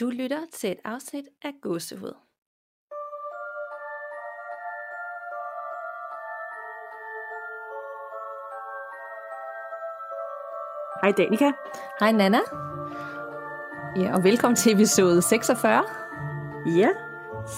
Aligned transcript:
Du 0.00 0.10
lytter 0.10 0.46
til 0.52 0.70
et 0.72 0.78
afsnit 0.84 1.24
af 1.42 1.52
Gåsehud. 1.62 2.14
Hej 11.02 11.12
Danika. 11.18 11.50
Hej 12.00 12.12
Nana. 12.12 12.38
Ja, 13.96 14.14
og 14.16 14.24
velkommen 14.24 14.56
til 14.56 14.72
episode 14.72 15.22
46, 15.22 15.84
Ja, 16.76 16.88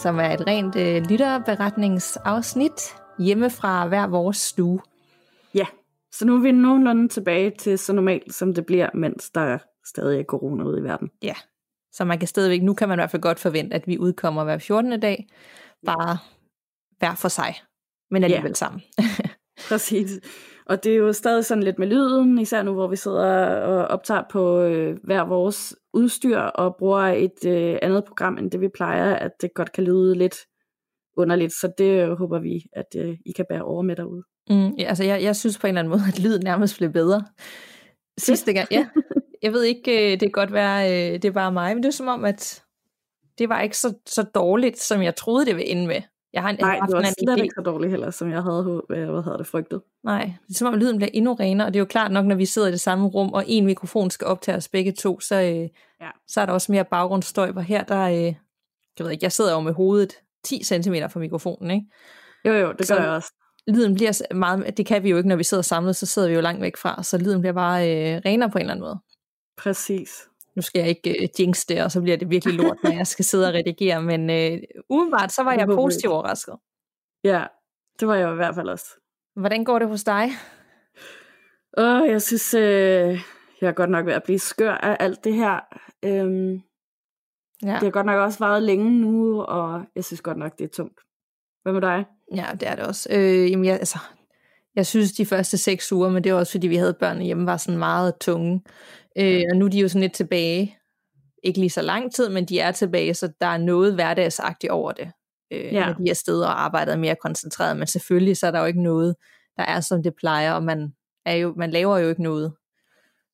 som 0.02 0.18
er 0.18 0.30
et 0.30 0.46
rent 0.46 0.77
øh, 0.77 1.02
lytterberetningsafsnit 1.11 2.96
hjemme 3.18 3.50
fra 3.50 3.86
hver 3.88 4.07
vores 4.07 4.36
stue. 4.36 4.80
ja. 5.54 5.66
Så 6.12 6.27
nu 6.27 6.36
er 6.36 6.41
vi 6.43 6.52
nogenlunde 6.52 7.09
tilbage 7.09 7.50
til 7.59 7.79
så 7.79 7.93
normalt, 7.93 8.34
som 8.34 8.54
det 8.54 8.66
bliver, 8.66 8.88
mens 8.95 9.30
der 9.30 9.59
stadig 9.84 10.20
er 10.20 10.25
corona 10.25 10.64
ude 10.64 10.80
i 10.80 10.82
verden. 10.82 11.11
Ja, 11.22 11.34
så 11.93 12.04
man 12.04 12.18
kan 12.18 12.29
stadigvæk, 12.29 12.62
nu 12.62 12.75
kan 12.75 12.88
man 12.88 12.96
i 12.98 13.00
hvert 13.00 13.11
fald 13.11 13.23
godt 13.23 13.38
forvente, 13.38 13.77
at 13.77 13.87
vi 13.87 13.98
udkommer 13.98 14.45
hver 14.45 14.59
14. 14.59 15.01
dag, 15.01 15.27
bare 15.87 16.19
hver 16.98 17.15
for 17.15 17.28
sig, 17.28 17.55
men 18.10 18.24
alligevel 18.24 18.48
Ja. 18.51 18.55
sammen. 18.55 18.82
Præcis. 19.69 20.10
Og 20.66 20.84
det 20.84 20.92
er 20.92 20.96
jo 20.96 21.12
stadig 21.12 21.45
sådan 21.45 21.62
lidt 21.62 21.79
med 21.79 21.87
lyden, 21.87 22.38
især 22.38 22.62
nu, 22.62 22.73
hvor 22.73 22.88
vi 22.88 22.96
sidder 22.96 23.46
og 23.60 23.87
optager 23.87 24.23
på 24.30 24.60
øh, 24.60 24.96
hver 25.05 25.24
vores 25.24 25.77
udstyr 25.95 26.38
og 26.38 26.77
bruger 26.79 27.01
et 27.01 27.45
øh, 27.46 27.79
andet 27.82 28.04
program, 28.04 28.38
end 28.38 28.51
det 28.51 28.60
vi 28.60 28.68
plejer, 28.74 29.15
at 29.15 29.30
det 29.41 29.51
godt 29.54 29.73
kan 29.73 29.84
lyde 29.84 30.15
lidt 30.15 30.37
underligt. 31.16 31.52
Så 31.52 31.73
det 31.79 31.84
øh, 32.09 32.18
håber 32.18 32.38
vi, 32.38 32.62
at 32.73 32.87
øh, 32.96 33.16
I 33.27 33.32
kan 33.32 33.45
bære 33.48 33.62
over 33.62 33.82
med 33.82 33.96
derude. 33.96 34.23
Mm, 34.51 34.68
ja, 34.79 34.84
altså 34.84 35.04
jeg, 35.04 35.23
jeg 35.23 35.37
synes 35.37 35.59
på 35.59 35.66
en 35.66 35.68
eller 35.68 35.79
anden 35.80 35.91
måde, 35.91 36.02
at 36.09 36.18
lyden 36.18 36.43
nærmest 36.45 36.77
blev 36.79 36.91
bedre. 36.93 37.24
Sidste 38.18 38.52
gang, 38.52 38.68
ja. 38.70 38.87
Jeg 39.43 39.53
ved 39.53 39.62
ikke, 39.62 40.05
øh, 40.07 40.11
det 40.11 40.21
kan 40.21 40.30
godt 40.30 40.53
være, 40.53 40.91
øh, 40.91 41.12
det 41.12 41.25
er 41.25 41.30
bare 41.33 41.53
mig, 41.53 41.75
men 41.75 41.83
det 41.83 41.89
er 41.89 41.93
som 41.93 42.09
om, 42.09 42.25
at 42.25 42.62
det 43.39 43.49
var 43.49 43.61
ikke 43.61 43.77
så, 43.79 43.95
så 44.07 44.23
dårligt, 44.23 44.79
som 44.80 45.03
jeg 45.03 45.16
troede, 45.16 45.47
det 45.47 45.57
ville 45.57 45.69
ende 45.69 45.87
med. 45.87 46.02
Jeg 46.32 46.43
har 46.43 46.51
en, 46.51 46.57
Nej, 46.60 46.79
det 46.87 46.95
var 46.97 47.02
slet 47.02 47.30
idé. 47.38 47.43
ikke 47.43 47.55
så 47.57 47.63
dårligt 47.63 47.91
heller, 47.91 48.10
som 48.10 48.30
jeg 48.30 48.43
havde, 48.43 48.82
øh, 48.91 49.10
hvad 49.10 49.23
hedder 49.23 49.37
det, 49.37 49.47
frygtet. 49.47 49.80
Nej, 50.05 50.24
det 50.49 50.55
er 50.55 50.59
som 50.59 50.69
om 50.69 50.74
lyden 50.74 50.97
bliver 50.97 51.10
endnu 51.15 51.35
renere, 51.35 51.66
og 51.69 51.74
det 51.74 51.79
er 51.79 51.80
jo 51.80 51.87
klart 51.87 52.13
nok, 52.13 52.27
når 52.27 52.35
vi 52.37 52.45
sidder 52.47 52.69
i 52.69 52.71
det 52.71 52.80
samme 52.80 53.07
rum, 53.09 53.32
og 53.32 53.45
en 53.47 53.66
mikrofon 53.66 54.10
skal 54.10 54.27
optage 54.27 54.57
os 54.57 54.69
begge 54.69 54.93
to, 54.93 55.21
så, 55.21 55.35
øh, 55.41 55.69
Ja. 56.01 56.10
så 56.29 56.41
er 56.41 56.47
der 56.47 56.52
også 56.52 56.73
mere 56.73 56.85
baggrundsstøj, 56.85 57.51
hvor 57.51 57.60
her, 57.60 57.85
der, 57.85 58.01
øh, 58.01 58.15
jeg 58.99 59.04
ved 59.04 59.10
ikke, 59.10 59.25
jeg 59.25 59.32
sidder 59.32 59.52
jo 59.52 59.60
med 59.60 59.73
hovedet 59.73 60.13
10 60.45 60.65
cm 60.65 60.95
fra 61.10 61.21
mikrofonen, 61.21 61.71
ikke? 61.71 61.87
Jo, 62.45 62.52
jo, 62.52 62.69
det 62.69 62.79
gør 62.79 62.85
Så- 62.85 62.95
jeg 62.97 63.09
også. 63.10 63.32
Lyden 63.69 63.95
bliver 63.95 64.34
meget, 64.34 64.77
det 64.77 64.87
kan 64.87 65.03
vi 65.03 65.10
jo 65.10 65.16
ikke, 65.16 65.28
når 65.28 65.37
vi 65.37 65.44
sidder 65.44 65.62
samlet, 65.62 65.97
så 65.97 66.06
sidder 66.06 66.28
vi 66.28 66.34
jo 66.34 66.41
langt 66.41 66.62
væk 66.62 66.77
fra, 66.77 67.03
så 67.03 67.19
lyden 67.19 67.41
bliver 67.41 67.53
bare 67.53 67.81
øh, 67.91 68.21
renere 68.27 68.50
på 68.50 68.59
en 68.59 68.62
eller 68.62 68.72
anden 68.75 68.84
måde. 68.84 68.99
Præcis. 69.62 70.28
Nu 70.56 70.62
skal 70.62 70.81
jeg 70.81 70.89
ikke 70.89 71.22
øh, 71.22 71.28
jinx 71.39 71.65
det, 71.69 71.84
og 71.84 71.91
så 71.93 72.00
bliver 72.00 72.16
det 72.16 72.31
virkelig 72.31 72.55
lort, 72.55 72.77
når 72.84 72.91
jeg 72.91 73.06
skal 73.06 73.25
sidde 73.25 73.49
og 73.49 73.55
redigere, 73.55 74.03
men 74.03 74.31
øh, 74.31 74.59
umiddelbart, 74.91 75.33
så 75.33 75.43
var 75.43 75.53
jeg 75.53 75.66
positivt 75.66 76.12
overrasket. 76.12 76.55
Ja, 77.25 77.44
det 78.00 78.09
var 78.09 78.15
jeg 78.15 78.33
i 78.33 78.34
hvert 78.34 78.55
fald 78.55 78.69
også. 78.69 78.87
Hvordan 79.37 79.65
går 79.65 79.78
det 79.78 79.88
hos 79.88 80.05
dig? 80.05 80.31
Åh, 81.78 82.09
jeg 82.09 82.22
synes, 82.22 82.55
øh, 82.55 83.21
jeg 83.61 83.69
er 83.69 83.72
godt 83.72 83.91
nok 83.91 84.06
ved 84.06 84.12
at 84.12 84.22
blive 84.22 84.38
skør 84.38 84.72
af 84.72 84.97
alt 85.00 85.25
det 85.25 85.34
her. 85.34 85.61
Øhm, 86.05 86.61
Ja. 87.62 87.72
det 87.75 87.83
har 87.83 87.91
godt 87.91 88.06
nok 88.06 88.19
også 88.21 88.38
varet 88.38 88.62
længe 88.62 88.91
nu, 89.00 89.43
og 89.43 89.84
jeg 89.97 90.05
synes 90.05 90.21
godt 90.21 90.38
nok, 90.38 90.59
det 90.59 90.65
er 90.65 90.69
tungt. 90.69 91.00
Hvad 91.62 91.72
med 91.72 91.81
dig? 91.81 92.05
Ja, 92.34 92.47
det 92.61 92.69
er 92.69 92.75
det 92.75 92.84
også. 92.87 93.09
Øh, 93.12 93.50
jamen, 93.50 93.65
jeg, 93.65 93.75
altså, 93.75 93.99
jeg 94.77 94.87
synes, 94.87 95.12
de 95.12 95.27
første 95.27 95.59
seks 95.59 95.93
uger, 95.93 96.09
men 96.11 96.25
det 96.25 96.33
var 96.33 96.38
også, 96.38 96.53
fordi 96.53 96.69
vi 96.69 96.77
havde 96.77 96.94
børn 96.94 97.21
hjemme, 97.21 97.47
var 97.47 97.56
sådan 97.56 97.78
meget 97.78 98.15
tunge. 98.21 98.62
Øh, 99.19 99.43
og 99.50 99.56
nu 99.56 99.65
er 99.65 99.69
de 99.71 99.78
jo 99.81 99.89
sådan 99.89 100.00
lidt 100.00 100.12
tilbage. 100.15 100.77
Ikke 101.43 101.59
lige 101.61 101.71
så 101.71 101.83
lang 101.83 102.15
tid, 102.15 102.28
men 102.28 102.44
de 102.44 102.59
er 102.61 102.72
tilbage, 102.72 103.15
så 103.15 103.33
der 103.41 103.47
er 103.47 103.59
noget 103.59 103.94
hverdagsagtigt 103.94 104.71
over 104.71 104.93
det. 104.93 105.12
Øh, 105.53 105.65
Ja. 105.75 105.87
Når 105.87 105.93
de 105.93 106.11
er 106.11 106.15
steder 106.15 106.47
og 106.47 106.65
arbejder 106.65 106.97
mere 106.97 107.16
koncentreret. 107.22 107.77
Men 107.77 107.87
selvfølgelig, 107.87 108.37
så 108.37 108.47
er 108.47 108.50
der 108.50 108.61
jo 108.61 108.66
ikke 108.66 108.83
noget, 108.83 109.16
der 109.56 109.62
er, 109.62 109.81
som 109.81 110.03
det 110.03 110.15
plejer, 110.19 110.53
og 110.53 110.62
man, 110.62 110.93
er 111.26 111.34
jo, 111.34 111.54
man 111.56 111.70
laver 111.70 111.99
jo 111.99 112.09
ikke 112.09 112.22
noget 112.22 112.53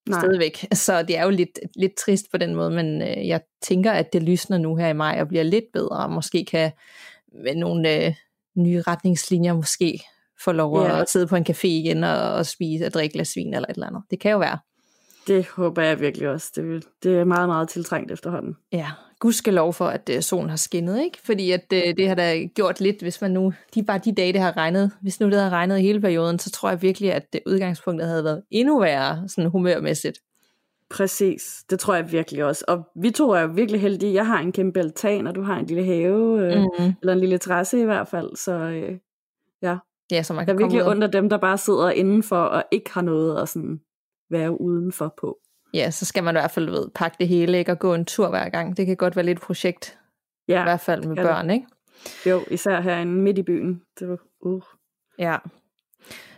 Nej. 0.09 0.20
stadigvæk. 0.20 0.66
Så 0.86 1.03
det 1.03 1.19
er 1.19 1.25
jo 1.25 1.31
lidt, 1.31 1.59
lidt 1.76 1.94
trist 1.94 2.26
på 2.31 2.36
den 2.38 2.54
måde, 2.54 2.70
men 2.70 3.03
øh, 3.03 3.28
jeg 3.28 3.41
tænker, 3.62 3.92
at 3.92 4.12
det 4.12 4.22
lysner 4.22 4.59
nu 4.59 4.76
her 4.76 4.88
i 4.88 4.92
maj 4.92 5.19
og 5.20 5.28
bliver 5.28 5.42
lidt 5.44 5.65
bedre, 5.72 5.97
og 6.04 6.10
måske 6.12 6.44
kan 6.44 6.72
med 7.44 7.54
nogle 7.54 8.06
øh, 8.06 8.15
nye 8.56 8.82
retningslinjer 8.86 9.53
måske 9.54 10.00
få 10.44 10.53
lov 10.53 10.82
Ja. 10.82 11.00
at 11.00 11.10
sidde 11.10 11.26
på 11.26 11.36
en 11.36 11.47
café 11.50 11.66
igen 11.66 12.04
og, 12.04 12.32
og 12.34 12.47
spise 12.47 12.86
og 12.86 12.92
drikke 12.92 13.12
glas 13.12 13.36
vin 13.36 13.54
eller 13.54 13.69
et 13.69 13.75
eller 13.75 13.86
andet. 13.86 14.03
Det 14.10 14.20
kan 14.20 14.31
jo 14.31 14.38
være. 14.38 14.59
Det 15.26 15.47
håber 15.47 15.82
jeg 15.82 16.00
virkelig 16.00 16.28
også. 16.28 16.53
Det, 16.56 16.84
det 17.03 17.19
er 17.19 17.25
meget, 17.25 17.48
meget 17.48 17.69
tiltrængt 17.69 18.12
efterhånden. 18.12 18.56
Ja, 18.72 18.91
lov 19.47 19.72
for, 19.72 19.87
at 19.87 20.10
øh, 20.14 20.22
solen 20.22 20.48
har 20.50 20.56
skinnet, 20.56 21.00
ikke? 21.04 21.19
Fordi 21.25 21.50
at, 21.50 21.64
øh, 21.72 21.97
det 21.97 22.09
har 22.09 22.14
da 22.14 22.44
gjort 22.44 22.81
lidt, 22.81 23.00
hvis 23.03 23.20
man 23.20 23.31
nu, 23.31 23.53
de 23.75 23.82
bare 23.82 23.98
de 23.98 24.15
dage, 24.15 24.32
det 24.32 24.41
har 24.41 24.56
regnet, 24.56 24.91
hvis 25.03 25.20
nu 25.20 25.26
det 25.26 25.34
havde 25.34 25.50
regnet 25.50 25.81
hele 25.81 26.00
perioden, 26.00 26.38
så 26.38 26.50
tror 26.50 26.69
jeg 26.70 26.82
virkelig, 26.82 27.12
at 27.12 27.32
det 27.32 27.41
udgangspunktet 27.47 28.09
havde 28.09 28.25
været 28.25 28.42
endnu 28.50 28.81
værre, 28.81 29.28
sådan 29.28 29.50
humørmæssigt. 29.50 30.19
Præcis, 30.91 31.42
det 31.70 31.78
tror 31.81 31.94
jeg 31.94 32.12
virkelig 32.12 32.44
også. 32.44 32.65
Og 32.69 32.82
vi 32.97 33.10
to 33.10 33.31
er 33.31 33.41
jo 33.41 33.47
virkelig 33.54 33.81
heldige. 33.81 34.15
Jeg 34.15 34.26
har 34.26 34.38
en 34.41 34.53
kæmpe 34.53 34.81
altan, 34.81 35.26
og 35.26 35.34
du 35.34 35.42
har 35.42 35.56
en 35.59 35.66
lille 35.66 35.84
have, 35.84 36.41
øh, 36.53 36.59
mm. 36.60 36.66
Mm. 36.78 36.92
eller 37.03 37.12
en 37.12 37.20
lille 37.20 37.38
terrasse 37.38 37.81
i 37.81 37.84
hvert 37.84 38.09
fald. 38.09 38.36
Så 38.36 38.53
øh, 38.53 38.98
ja, 39.62 39.76
Ja, 40.10 40.22
så 40.22 40.32
man 40.32 40.41
jeg 40.41 40.47
kan 40.47 40.54
er 40.56 40.59
komme 40.60 40.72
virkelig 40.72 40.84
og- 40.84 40.91
under 40.91 41.06
dem, 41.06 41.28
der 41.28 41.36
bare 41.36 41.59
sidder 41.59 41.91
indenfor 41.91 42.36
og 42.36 42.65
ikke 42.70 42.91
har 42.92 43.03
noget 43.03 43.42
at 43.42 43.48
sådan 43.48 43.81
være 44.31 44.60
udenfor 44.60 45.14
på. 45.20 45.38
Ja, 45.75 45.91
så 45.91 46.04
skal 46.04 46.25
man 46.25 46.37
i 46.37 46.38
hvert 46.38 46.50
fald 46.50 46.70
ved, 46.70 46.88
pakke 46.94 47.16
det 47.20 47.28
hele 47.28 47.59
ikke, 47.59 47.72
og 47.72 47.78
gå 47.78 47.94
en 47.94 48.04
tur 48.04 48.28
hver 48.28 48.48
gang. 48.48 48.76
Det 48.76 48.87
kan 48.87 48.97
godt 48.97 49.16
være 49.16 49.25
lidt 49.26 49.41
projekt, 49.41 49.98
Ja, 50.48 50.60
i 50.60 50.62
hvert 50.62 50.81
fald 50.81 51.04
med 51.04 51.16
skal 51.16 51.25
det. 51.25 51.31
børn, 51.31 51.50
ikke? 51.50 51.66
jo, 52.26 52.44
især 52.50 52.81
herinde 52.81 53.12
midt 53.12 53.38
i 53.38 53.42
byen. 53.42 53.82
Det 53.98 54.09
var, 54.09 54.19
uh. 54.41 54.62
Ja. 55.19 55.36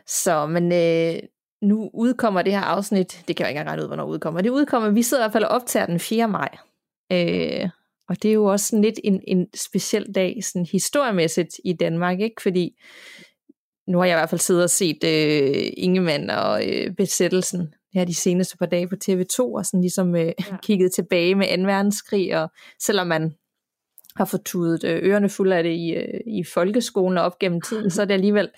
Så, 0.06 0.46
men 0.46 0.72
øh, 0.72 1.22
nu 1.62 1.90
udkommer 1.94 2.42
det 2.42 2.52
her 2.52 2.60
afsnit, 2.60 3.24
det 3.28 3.36
kan 3.36 3.44
jeg 3.44 3.50
ikke 3.50 3.58
engang 3.58 3.68
regne 3.68 3.82
ud, 3.82 3.86
hvornår 3.86 4.04
det 4.04 4.10
udkommer. 4.12 4.40
Det 4.40 4.50
udkommer, 4.50 4.90
vi 4.90 5.02
sidder 5.02 5.22
i 5.22 5.24
hvert 5.24 5.32
fald 5.32 5.44
og 5.44 5.50
optager 5.50 5.86
den 5.86 6.00
4. 6.00 6.28
maj. 6.28 6.48
Øh, 7.12 7.68
og 8.08 8.22
det 8.22 8.28
er 8.28 8.32
jo 8.34 8.44
også 8.44 8.66
sådan 8.66 8.82
lidt 8.82 9.00
en, 9.04 9.20
en 9.26 9.46
speciel 9.54 10.06
dag, 10.14 10.38
sådan 10.44 10.66
historiemæssigt 10.72 11.50
i 11.64 11.72
Danmark, 11.72 12.20
ikke? 12.20 12.42
Fordi 12.42 12.80
nu 13.88 13.98
har 13.98 14.04
jeg 14.04 14.14
i 14.16 14.18
hvert 14.20 14.30
fald 14.30 14.40
siddet 14.40 14.64
og 14.64 14.70
set 14.70 15.04
øh, 15.04 15.72
Ingemann 15.76 16.30
og 16.30 16.68
øh, 16.68 16.94
besættelsen 16.94 17.74
her 17.98 18.04
de 18.04 18.14
seneste 18.14 18.56
par 18.56 18.66
dage 18.66 18.88
på 18.88 18.96
TV2, 19.04 19.40
og 19.40 19.66
sådan 19.66 19.80
ligesom 19.80 20.14
øh, 20.14 20.26
ja. 20.26 20.32
kigget 20.62 20.92
tilbage 20.92 21.34
med 21.34 21.58
2. 21.58 21.62
verdenskrig, 21.62 22.42
og 22.42 22.50
selvom 22.80 23.06
man 23.06 23.34
har 24.16 24.24
fået 24.24 24.42
tudet 24.44 24.84
øh, 24.84 25.00
ørerne 25.02 25.28
fulde 25.28 25.56
af 25.56 25.62
det 25.62 25.72
i, 25.72 25.90
øh, 25.90 26.20
i 26.26 26.44
folkeskolen 26.44 27.18
og 27.18 27.24
op 27.24 27.38
gennem 27.38 27.60
tiden, 27.60 27.90
så 27.90 28.02
er 28.02 28.06
det 28.06 28.14
alligevel, 28.14 28.50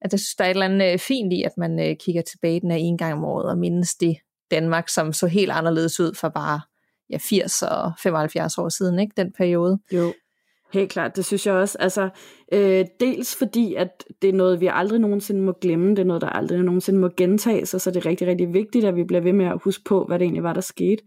at 0.00 0.12
jeg 0.12 0.20
synes, 0.20 0.34
der 0.34 0.44
er 0.44 0.48
et 0.48 0.54
eller 0.54 0.66
andet 0.66 0.92
øh, 0.92 0.98
fint 0.98 1.32
i, 1.32 1.42
at 1.42 1.52
man 1.58 1.96
kigger 2.00 2.22
tilbage 2.22 2.60
den 2.60 2.70
her 2.70 2.78
en 2.78 2.98
gang 2.98 3.12
om 3.12 3.24
året 3.24 3.50
og 3.50 3.58
mindes 3.58 3.94
det 3.94 4.16
Danmark, 4.50 4.88
som 4.88 5.12
så 5.12 5.26
helt 5.26 5.50
anderledes 5.50 6.00
ud 6.00 6.14
for 6.14 6.28
bare 6.28 6.60
ja, 7.10 7.18
80 7.18 7.62
og 7.62 7.92
75 8.02 8.58
år 8.58 8.68
siden, 8.68 8.98
ikke? 8.98 9.12
Den 9.16 9.32
periode. 9.32 9.78
Jo, 9.92 10.12
helt 10.72 10.90
klart. 10.90 11.16
Det 11.16 11.24
synes 11.24 11.46
jeg 11.46 11.54
også. 11.54 11.78
Altså, 11.80 12.08
øh, 12.52 12.84
dels 13.00 13.36
fordi, 13.36 13.74
at 13.74 14.04
det 14.22 14.28
er 14.30 14.34
noget, 14.34 14.60
vi 14.60 14.68
aldrig 14.72 15.00
nogensinde 15.00 15.42
må 15.42 15.52
glemme. 15.60 15.90
Det 15.90 15.98
er 15.98 16.04
noget, 16.04 16.22
der 16.22 16.28
aldrig 16.28 16.62
nogensinde 16.62 17.00
må 17.00 17.08
gentage 17.16 17.66
sig, 17.66 17.80
så 17.80 17.90
det 17.90 17.96
er 17.96 18.06
rigtig, 18.06 18.26
rigtig 18.26 18.52
vigtigt, 18.54 18.84
at 18.84 18.96
vi 18.96 19.04
bliver 19.04 19.20
ved 19.20 19.32
med 19.32 19.46
at 19.46 19.60
huske 19.64 19.84
på, 19.84 20.04
hvad 20.04 20.18
det 20.18 20.24
egentlig 20.24 20.42
var, 20.42 20.52
der 20.52 20.60
skete. 20.60 21.02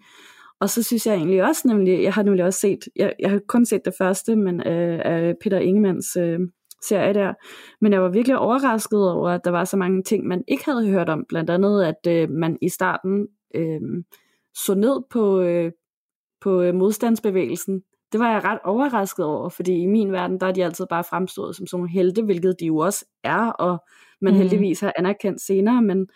Og 0.60 0.70
så 0.70 0.84
synes 0.84 1.08
jeg 1.08 1.16
egentlig 1.16 1.44
også, 1.44 1.68
nemlig, 1.68 2.04
jeg 2.04 2.14
har 2.14 2.24
nemlig 2.24 2.46
også 2.46 2.60
set, 2.60 2.80
jeg, 2.96 3.14
jeg 3.20 3.30
har 3.30 3.40
kun 3.48 3.66
set 3.66 3.86
det 3.86 3.94
første, 3.98 4.36
men 4.36 4.68
øh, 4.68 5.02
af 5.06 5.34
Peter 5.44 5.60
Ingemanns 5.60 6.16
øh, 6.16 6.40
serie 6.88 7.14
der, 7.14 7.34
men 7.82 7.94
jeg 7.94 8.02
var 8.02 8.10
virkelig 8.10 8.38
overrasket 8.38 9.12
over, 9.12 9.30
at 9.30 9.42
der 9.44 9.52
var 9.52 9.66
så 9.66 9.78
mange 9.78 10.04
ting, 10.04 10.28
man 10.28 10.44
ikke 10.48 10.66
havde 10.66 10.88
hørt 10.90 11.10
om. 11.10 11.26
Blandt 11.30 11.50
andet, 11.50 11.84
at 11.84 12.08
øh, 12.08 12.30
man 12.30 12.58
i 12.62 12.70
starten 12.70 13.28
øh, 13.56 13.82
så 14.56 14.76
ned 14.76 15.02
på, 15.12 15.42
øh, 15.42 15.72
på 16.42 16.62
øh, 16.62 16.76
modstandsbevægelsen. 16.76 17.82
Det 18.16 18.24
var 18.24 18.32
jeg 18.32 18.44
ret 18.44 18.60
overrasket 18.64 19.26
over, 19.26 19.50
fordi 19.50 19.82
i 19.82 19.86
min 19.86 20.12
verden, 20.12 20.40
der 20.40 20.48
er 20.48 20.52
de 20.52 20.64
altid 20.64 20.86
bare 20.90 21.04
fremstået 21.04 21.56
som 21.56 21.68
sådan 21.68 21.80
nogle 21.80 21.92
helte, 21.92 22.24
hvilket 22.24 22.56
de 22.60 22.66
jo 22.66 22.78
også 22.78 23.06
er, 23.24 23.48
og 23.48 23.84
man 24.22 24.34
mm. 24.34 24.40
heldigvis 24.40 24.80
har 24.80 24.94
anerkendt 24.98 25.42
senere, 25.42 25.82
men 25.82 26.08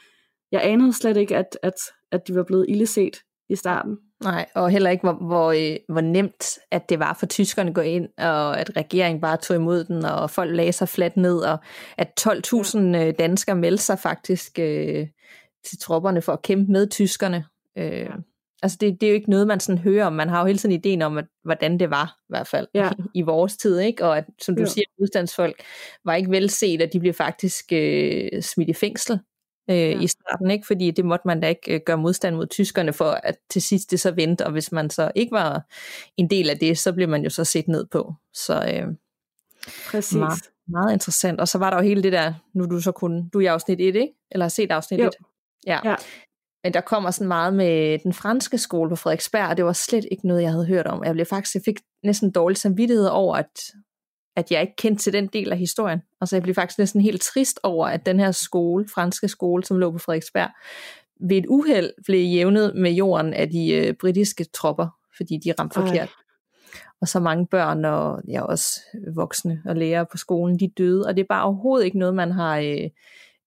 jeg 0.52 0.62
anede 0.64 0.94
slet 0.94 1.18
ikke, 1.18 1.38
at, 1.38 1.58
at, 1.64 1.74
at 2.12 2.28
de 2.28 2.36
var 2.36 2.44
blevet 2.44 2.66
illeset 2.70 3.18
i 3.50 3.56
starten. 3.56 3.98
Nej, 4.24 4.46
og 4.56 4.70
heller 4.70 4.90
ikke, 4.90 5.02
hvor, 5.02 5.28
hvor, 5.28 5.52
øh, 5.52 5.78
hvor 5.90 6.02
nemt, 6.02 6.60
at 6.72 6.90
det 6.90 7.00
var 7.00 7.14
for 7.20 7.26
tyskerne 7.26 7.70
at 7.70 7.76
gå 7.76 7.82
ind, 7.82 8.08
og 8.18 8.60
at 8.60 8.78
regeringen 8.78 9.22
bare 9.22 9.38
tog 9.38 9.58
imod 9.58 9.84
den, 9.84 10.06
og 10.06 10.30
folk 10.30 10.56
lagde 10.56 10.72
sig 10.72 10.90
fladt 10.90 11.18
ned, 11.18 11.40
og 11.40 11.58
at 11.98 12.28
12.000 12.28 12.80
ja. 12.80 13.12
danskere 13.12 13.56
meldte 13.56 13.84
sig 13.84 14.00
faktisk 14.00 14.60
øh, 14.60 15.08
til 15.70 15.80
tropperne 15.80 16.22
for 16.22 16.34
at 16.34 16.42
kæmpe 16.42 16.72
med 16.72 16.90
tyskerne. 16.90 17.46
Øh, 17.78 17.92
ja. 17.92 18.12
Altså 18.62 18.78
det, 18.82 19.02
det 19.02 19.08
er 19.08 19.12
jo 19.12 19.16
ikke 19.16 19.30
noget, 19.30 19.48
man 19.48 19.60
sådan 19.60 19.80
hører 19.80 20.06
om. 20.06 20.14
Man 20.14 20.30
har 20.30 20.40
jo 20.40 20.46
hele 20.46 20.60
tiden 20.60 20.76
ideen 20.76 21.02
om, 21.02 21.18
at, 21.18 21.26
hvordan 21.44 21.80
det 21.80 21.90
var, 21.90 22.18
i 22.20 22.30
hvert 22.30 22.48
fald, 22.48 22.68
Ja. 22.74 22.90
i 23.16 23.22
vores 23.22 23.58
tid, 23.58 23.80
ikke? 23.80 24.06
Og 24.06 24.18
at, 24.18 24.26
som 24.42 24.56
du 24.56 24.62
Jo. 24.62 24.68
siger, 24.68 24.86
modstandsfolk 25.00 25.64
var 26.06 26.16
ikke 26.16 26.32
velset, 26.32 26.82
at 26.82 26.94
de 26.94 27.00
blev 27.00 27.14
faktisk 27.14 27.66
øh, 27.72 28.42
smidt 28.42 28.70
i 28.70 28.74
fængsel 28.74 29.20
øh, 29.70 29.78
ja. 29.78 30.00
i 30.00 30.08
starten, 30.08 30.52
ikke? 30.52 30.68
fordi 30.68 30.92
det 30.92 31.06
måtte 31.06 31.28
man 31.28 31.40
da 31.40 31.48
ikke 31.48 31.74
øh, 31.74 31.80
gøre 31.86 31.98
modstand 31.98 32.36
mod 32.36 32.48
tyskerne 32.48 32.94
for, 32.94 33.12
at 33.24 33.36
til 33.50 33.62
sidst 33.62 33.92
det 33.92 34.00
så 34.00 34.12
vendte, 34.12 34.46
og 34.46 34.52
hvis 34.52 34.72
man 34.72 34.90
så 34.90 35.12
ikke 35.16 35.32
var 35.32 35.66
en 36.18 36.30
del 36.30 36.50
af 36.50 36.58
det, 36.58 36.78
så 36.78 36.94
blev 36.94 37.10
man 37.10 37.24
jo 37.24 37.30
så 37.30 37.44
set 37.44 37.68
ned 37.68 37.86
på. 37.86 38.14
Så 38.34 38.54
øh, 38.56 38.88
Præcis. 39.92 40.16
Meget, 40.16 40.40
meget 40.68 40.94
interessant. 40.94 41.40
Og 41.40 41.48
så 41.48 41.58
var 41.58 41.70
der 41.70 41.78
jo 41.78 41.84
hele 41.84 42.04
det 42.04 42.12
der, 42.12 42.34
nu 42.54 42.66
du 42.66 42.82
så 42.82 42.92
kun, 42.92 43.30
du 43.30 43.38
er 43.40 43.44
i 43.44 43.46
afsnit 43.46 43.80
1, 43.82 43.96
ikke? 43.96 44.14
Eller 44.32 44.46
har 44.46 44.50
set 44.50 44.72
afsnit 44.72 45.00
1? 45.00 45.10
Ja. 45.68 45.80
ja. 45.86 45.96
Men 46.64 46.74
der 46.74 46.82
kommer 46.82 47.12
sådan 47.12 47.28
meget 47.28 47.54
med 47.54 48.00
den 48.00 48.14
franske 48.14 48.58
skole 48.58 48.90
på 48.90 48.96
Frederiksberg, 48.96 49.50
og 49.50 49.58
det 49.58 49.66
var 49.66 49.74
slet 49.74 50.06
ikke 50.12 50.28
noget, 50.28 50.42
jeg 50.42 50.52
havde 50.52 50.66
hørt 50.66 50.88
om. 50.88 51.04
Jeg 51.04 51.14
blev 51.14 51.26
faktisk, 51.26 51.56
jeg 51.56 51.62
fik 51.66 51.80
næsten 52.04 52.32
dårlig 52.32 52.58
samvittighed 52.58 53.06
over, 53.06 53.36
at, 53.36 53.60
at 54.36 54.52
jeg 54.52 54.62
ikke 54.62 54.76
kendte 54.78 55.04
til 55.04 55.14
den 55.14 55.28
del 55.28 55.52
af 55.52 55.58
historien. 55.58 56.02
Og 56.22 56.28
så 56.28 56.36
jeg 56.36 56.44
blev 56.44 56.56
faktisk 56.56 56.80
næsten 56.80 57.02
helt 57.02 57.22
trist 57.22 57.60
over, 57.64 57.88
at 57.88 58.06
den 58.06 58.20
her 58.20 58.32
skole, 58.32 58.86
franske 58.94 59.28
skole, 59.28 59.64
som 59.64 59.78
lå 59.78 59.92
på 59.92 59.98
Frederiksberg, 59.98 60.50
ved 61.20 61.38
et 61.38 61.46
uheld 61.50 61.92
blev 62.06 62.26
jævnet 62.26 62.76
med 62.76 62.92
jorden 62.92 63.34
af 63.34 63.50
de 63.50 63.72
øh, 63.72 63.94
britiske 63.94 64.44
tropper, 64.44 64.88
fordi 65.18 65.38
de 65.38 65.54
ramte 65.60 65.74
forkert. 65.74 65.96
Ej. 65.96 66.24
Og 67.02 67.08
så 67.08 67.20
mange 67.20 67.48
børn 67.48 67.86
og 67.86 68.22
ja, 68.28 68.42
også 68.42 68.82
voksne 69.16 69.62
og 69.66 69.76
lærere 69.76 70.06
på 70.12 70.18
skolen, 70.18 70.60
de 70.60 70.72
døde. 70.78 71.06
Og 71.08 71.16
det 71.16 71.22
er 71.22 71.28
bare 71.30 71.44
overhovedet 71.44 71.86
ikke 71.86 72.00
noget, 72.00 72.16
man 72.16 72.32
har 72.32 72.58
øh, 72.58 72.90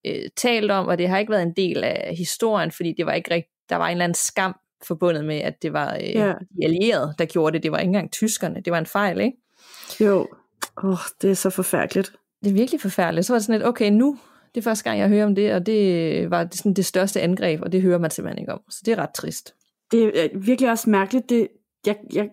øh, 0.05 0.29
talt 0.35 0.71
om, 0.71 0.87
og 0.87 0.97
det 0.97 1.09
har 1.09 1.17
ikke 1.17 1.31
været 1.31 1.43
en 1.43 1.53
del 1.53 1.83
af 1.83 2.15
historien, 2.17 2.71
fordi 2.71 2.93
det 2.97 3.05
var 3.05 3.13
ikke 3.13 3.33
rigt, 3.33 3.47
der 3.69 3.75
var 3.75 3.87
en 3.87 3.91
eller 3.91 4.03
anden 4.03 4.15
skam 4.15 4.55
forbundet 4.83 5.25
med, 5.25 5.37
at 5.37 5.61
det 5.61 5.73
var 5.73 5.95
øh, 5.95 6.09
ja. 6.09 6.27
de 6.27 6.63
allierede, 6.63 7.13
der 7.17 7.25
gjorde 7.25 7.53
det. 7.53 7.63
Det 7.63 7.71
var 7.71 7.77
ikke 7.77 7.87
engang 7.87 8.11
tyskerne. 8.11 8.61
Det 8.61 8.71
var 8.71 8.77
en 8.77 8.85
fejl, 8.85 9.21
ikke? 9.21 9.37
Jo. 9.99 10.27
Åh, 10.83 10.89
oh, 10.89 10.97
det 11.21 11.29
er 11.29 11.33
så 11.33 11.49
forfærdeligt. 11.49 12.11
Det 12.43 12.49
er 12.49 12.53
virkelig 12.53 12.81
forfærdeligt. 12.81 13.25
Så 13.25 13.33
var 13.33 13.37
det 13.37 13.45
sådan 13.45 13.59
lidt, 13.59 13.67
okay, 13.67 13.91
nu, 13.91 14.17
det 14.55 14.61
er 14.61 14.63
første 14.63 14.83
gang, 14.83 14.99
jeg 14.99 15.09
hører 15.09 15.25
om 15.25 15.35
det, 15.35 15.53
og 15.53 15.65
det 15.65 16.31
var 16.31 16.47
sådan 16.51 16.73
det 16.73 16.85
største 16.85 17.21
angreb, 17.21 17.61
og 17.61 17.71
det 17.71 17.81
hører 17.81 17.97
man 17.97 18.11
simpelthen 18.11 18.39
ikke 18.39 18.53
om. 18.53 18.61
Så 18.69 18.81
det 18.85 18.91
er 18.91 18.97
ret 18.97 19.13
trist. 19.13 19.55
Det 19.91 20.23
er 20.23 20.29
virkelig 20.33 20.69
også 20.71 20.89
mærkeligt. 20.89 21.29
Det, 21.29 21.47
jeg, 21.85 21.95
jeg, 22.13 22.29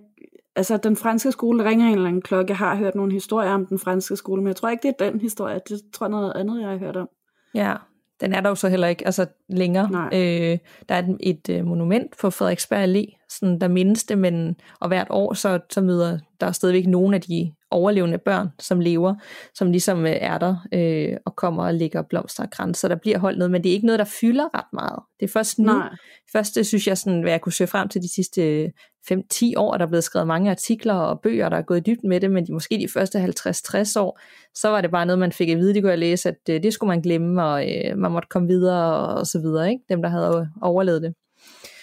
altså, 0.56 0.76
den 0.76 0.96
franske 0.96 1.32
skole 1.32 1.64
ringer 1.64 1.86
en 1.86 1.94
eller 1.94 2.08
anden 2.08 2.22
klokke. 2.22 2.50
Jeg 2.50 2.58
har 2.58 2.76
hørt 2.76 2.94
nogle 2.94 3.12
historier 3.12 3.50
om 3.50 3.66
den 3.66 3.78
franske 3.78 4.16
skole, 4.16 4.42
men 4.42 4.48
jeg 4.48 4.56
tror 4.56 4.68
ikke, 4.68 4.82
det 4.82 4.94
er 4.98 5.10
den 5.10 5.20
historie. 5.20 5.60
Det 5.68 5.80
tror 5.92 6.06
jeg 6.06 6.10
noget 6.10 6.32
andet, 6.36 6.60
jeg 6.60 6.68
har 6.68 6.78
hørt 6.78 6.96
om. 6.96 7.08
Ja, 7.54 7.74
den 8.20 8.32
er 8.32 8.40
der 8.40 8.48
jo 8.48 8.54
så 8.54 8.68
heller 8.68 8.88
ikke 8.88 9.06
altså 9.06 9.26
længere. 9.48 9.88
Øh, 10.12 10.58
der 10.88 10.94
er 10.94 10.98
et, 10.98 11.16
et 11.20 11.48
øh, 11.48 11.66
monument 11.66 12.16
på 12.20 12.30
Frederiksberg 12.30 12.84
Allé, 12.84 13.19
sådan, 13.30 13.60
der 13.60 13.68
mindes 13.68 14.04
det, 14.04 14.18
men, 14.18 14.56
og 14.80 14.88
hvert 14.88 15.06
år 15.10 15.34
så, 15.34 15.58
så 15.70 15.80
møder 15.80 16.18
der 16.40 16.52
stadigvæk 16.52 16.86
nogle 16.86 17.16
af 17.16 17.20
de 17.20 17.52
overlevende 17.70 18.18
børn, 18.18 18.48
som 18.58 18.80
lever, 18.80 19.14
som 19.54 19.70
ligesom 19.70 20.06
øh, 20.06 20.16
er 20.20 20.38
der 20.38 20.56
øh, 20.72 21.16
og 21.26 21.36
kommer 21.36 21.64
og 21.64 21.74
lægger 21.74 22.02
blomster 22.02 22.46
og 22.58 22.74
så 22.74 22.88
der 22.88 22.96
bliver 22.96 23.18
holdt 23.18 23.38
noget, 23.38 23.50
men 23.50 23.62
det 23.62 23.70
er 23.70 23.74
ikke 23.74 23.86
noget, 23.86 23.98
der 23.98 24.04
fylder 24.20 24.58
ret 24.58 24.72
meget. 24.72 24.98
Det 25.20 25.26
er 25.26 25.32
først 25.32 25.58
nu, 25.58 25.72
Nej. 25.72 25.88
først 26.32 26.54
det 26.54 26.66
synes 26.66 26.86
jeg, 26.86 26.98
sådan, 26.98 27.20
hvad 27.20 27.30
jeg 27.30 27.40
kunne 27.40 27.52
søge 27.52 27.68
frem 27.68 27.88
til 27.88 28.02
de 28.02 28.14
sidste 28.14 28.72
5-10 29.12 29.52
år, 29.56 29.76
der 29.76 29.84
er 29.84 29.88
blevet 29.88 30.04
skrevet 30.04 30.26
mange 30.26 30.50
artikler 30.50 30.94
og 30.94 31.20
bøger, 31.20 31.48
der 31.48 31.56
er 31.56 31.62
gået 31.62 31.86
dybt 31.86 32.04
med 32.04 32.20
det, 32.20 32.30
men 32.30 32.46
de, 32.46 32.52
måske 32.52 32.78
de 32.78 32.88
første 32.92 33.18
50-60 33.18 34.00
år, 34.00 34.20
så 34.54 34.68
var 34.68 34.80
det 34.80 34.90
bare 34.90 35.06
noget, 35.06 35.18
man 35.18 35.32
fik 35.32 35.48
at 35.48 35.58
vide, 35.58 35.74
de 35.74 35.80
kunne 35.80 35.96
læse, 35.96 36.28
at 36.28 36.36
øh, 36.50 36.62
det 36.62 36.72
skulle 36.72 36.88
man 36.88 37.00
glemme, 37.00 37.44
og 37.44 37.70
øh, 37.70 37.98
man 37.98 38.12
måtte 38.12 38.28
komme 38.28 38.48
videre 38.48 38.96
og, 38.96 39.14
og 39.14 39.26
så 39.26 39.40
videre, 39.40 39.70
ikke? 39.70 39.84
dem 39.88 40.02
der 40.02 40.08
havde 40.08 40.48
overlevet 40.62 41.02
det. 41.02 41.14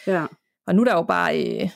Ja. 0.08 0.26
Og 0.68 0.76
nu 0.76 0.82
er 0.82 0.86
der 0.86 0.94
jo 0.94 1.04
bare 1.04 1.44
øh, 1.44 1.70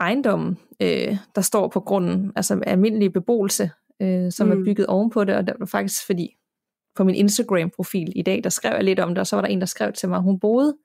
ejendommen, 0.00 0.58
øh, 0.82 1.16
der 1.34 1.40
står 1.40 1.68
på 1.68 1.80
grunden, 1.80 2.32
altså 2.36 2.60
almindelig 2.66 3.12
beboelse, 3.12 3.70
øh, 4.02 4.32
som 4.32 4.46
mm. 4.46 4.52
er 4.52 4.64
bygget 4.64 4.86
ovenpå 4.86 5.24
det, 5.24 5.36
og 5.36 5.46
det 5.46 5.54
var 5.58 5.66
faktisk 5.66 6.06
fordi, 6.06 6.36
på 6.96 7.04
min 7.04 7.14
Instagram-profil 7.14 8.12
i 8.16 8.22
dag, 8.22 8.44
der 8.44 8.50
skrev 8.50 8.74
jeg 8.74 8.84
lidt 8.84 9.00
om 9.00 9.08
det, 9.08 9.18
og 9.18 9.26
så 9.26 9.36
var 9.36 9.40
der 9.40 9.48
en, 9.48 9.60
der 9.60 9.66
skrev 9.66 9.92
til 9.92 10.08
mig, 10.08 10.20
hun 10.20 10.40
boede 10.40 10.76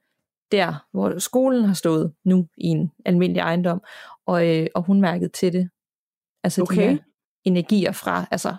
der, 0.51 0.86
hvor 0.92 1.19
skolen 1.19 1.65
har 1.65 1.74
stået 1.74 2.13
nu 2.25 2.48
i 2.57 2.68
en 2.68 2.92
almindelig 3.06 3.39
ejendom, 3.39 3.81
og, 4.25 4.48
øh, 4.50 4.68
og 4.75 4.83
hun 4.83 5.01
mærkede 5.01 5.30
til 5.30 5.53
det. 5.53 5.69
Altså 6.44 6.62
okay. 6.62 6.75
de 6.75 6.89
her 6.89 6.98
energier 7.44 7.92
fra, 7.92 8.25
altså 8.31 8.56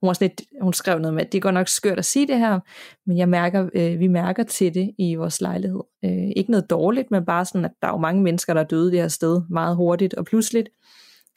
hun, 0.00 0.06
var 0.06 0.12
sådan 0.12 0.28
lidt, 0.28 0.62
hun 0.62 0.72
skrev 0.72 0.98
noget 0.98 1.14
med, 1.14 1.24
at 1.24 1.32
det 1.32 1.42
går 1.42 1.50
nok 1.50 1.68
skørt 1.68 1.98
at 1.98 2.04
sige 2.04 2.26
det 2.26 2.38
her, 2.38 2.60
men 3.06 3.18
jeg 3.18 3.28
mærker, 3.28 3.68
øh, 3.74 4.00
vi 4.00 4.06
mærker 4.06 4.42
til 4.42 4.74
det 4.74 4.94
i 4.98 5.14
vores 5.14 5.40
lejlighed. 5.40 5.80
Øh, 6.04 6.30
ikke 6.36 6.50
noget 6.50 6.70
dårligt, 6.70 7.10
men 7.10 7.24
bare 7.24 7.44
sådan, 7.44 7.64
at 7.64 7.70
der 7.82 7.88
er 7.88 7.92
jo 7.92 7.98
mange 7.98 8.22
mennesker, 8.22 8.54
der 8.54 8.60
er 8.60 8.64
døde 8.64 8.90
det 8.90 9.00
her 9.00 9.08
sted 9.08 9.42
meget 9.50 9.76
hurtigt 9.76 10.14
og 10.14 10.24
pludseligt. 10.24 10.68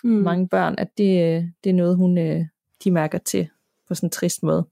Mm. 0.03 0.09
Mange 0.09 0.47
børn, 0.47 0.75
at 0.77 0.97
det, 0.97 1.37
øh, 1.37 1.43
det 1.63 1.69
er 1.69 1.73
noget, 1.73 1.97
hun, 1.97 2.17
øh, 2.17 2.45
de 2.83 2.91
mærker 2.91 3.17
til 3.17 3.47
på 3.87 3.95
sådan 3.95 4.07
en 4.07 4.11
trist 4.11 4.43
måde. 4.43 4.67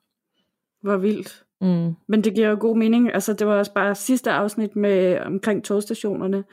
Hvor 0.82 0.98
vildt. 0.98 1.44
Mm. 1.62 1.94
Men 2.08 2.24
det 2.24 2.36
giver 2.36 2.50
jo 2.50 2.58
god 2.60 2.78
mening. 2.78 3.14
Altså, 3.14 3.34
det 3.34 3.48
var 3.48 3.58
også 3.58 3.74
bare 3.74 3.96
sidste 3.96 4.32
afsnit 4.32 4.76
med 4.76 5.20
omkring 5.20 5.64
togstationerne, 5.64 6.44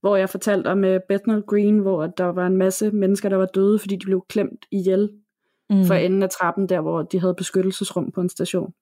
hvor 0.00 0.16
jeg 0.16 0.30
fortalte 0.30 0.68
om 0.68 0.84
uh, 0.84 0.96
Bethnal 1.08 1.42
Green, 1.42 1.78
hvor 1.78 2.06
der 2.06 2.24
var 2.24 2.46
en 2.46 2.56
masse 2.56 2.90
mennesker, 2.90 3.28
der 3.28 3.36
var 3.36 3.46
døde, 3.46 3.78
fordi 3.78 3.96
de 3.96 4.04
blev 4.04 4.24
klemt 4.28 4.66
ihjel 4.70 5.10
mm. 5.70 5.84
for 5.84 5.94
enden 5.94 6.22
af 6.22 6.30
trappen, 6.30 6.68
der 6.68 6.80
hvor 6.80 7.02
de 7.02 7.20
havde 7.20 7.34
beskyttelsesrum 7.34 8.10
på 8.12 8.20
en 8.20 8.28
station. 8.28 8.72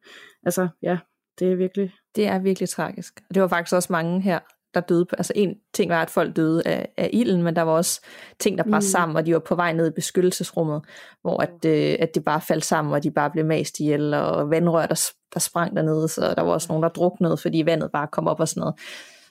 Altså, 0.42 0.68
ja, 0.82 0.98
det 1.38 1.52
er 1.52 1.56
virkelig... 1.56 1.92
Det 2.16 2.26
er 2.26 2.38
virkelig 2.38 2.68
tragisk. 2.68 3.20
Og 3.28 3.34
det 3.34 3.42
var 3.42 3.48
faktisk 3.48 3.74
også 3.74 3.92
mange 3.92 4.22
her, 4.22 4.38
der 4.74 4.80
døde. 4.80 5.06
Altså 5.18 5.32
en 5.36 5.54
ting 5.74 5.90
var, 5.90 6.02
at 6.02 6.10
folk 6.10 6.36
døde 6.36 6.62
af, 6.66 6.88
af 6.96 7.10
ilden, 7.12 7.42
men 7.42 7.56
der 7.56 7.62
var 7.62 7.72
også 7.72 8.00
ting, 8.38 8.58
der 8.58 8.64
brændte 8.64 8.76
mm. 8.86 8.92
sammen, 8.92 9.16
og 9.16 9.26
de 9.26 9.32
var 9.32 9.38
på 9.38 9.54
vej 9.54 9.72
ned 9.72 9.86
i 9.86 9.94
beskyttelsesrummet, 9.94 10.82
hvor 11.22 11.42
at, 11.42 11.64
øh, 11.66 11.96
at 11.98 12.14
det 12.14 12.24
bare 12.24 12.40
faldt 12.40 12.64
sammen, 12.64 12.94
og 12.94 13.02
de 13.02 13.10
bare 13.10 13.30
blev 13.30 13.44
mast 13.44 13.80
ihjel, 13.80 14.14
og 14.14 14.50
vandrør, 14.50 14.86
der, 14.86 15.10
der 15.34 15.40
sprang 15.40 15.76
dernede, 15.76 16.08
så 16.08 16.34
der 16.36 16.42
var 16.42 16.52
også 16.52 16.68
nogen, 16.68 16.82
der 16.82 16.88
druknede, 16.88 17.36
fordi 17.36 17.62
vandet 17.66 17.90
bare 17.92 18.08
kom 18.12 18.28
op 18.28 18.40
og 18.40 18.48
sådan 18.48 18.60
noget. 18.60 18.74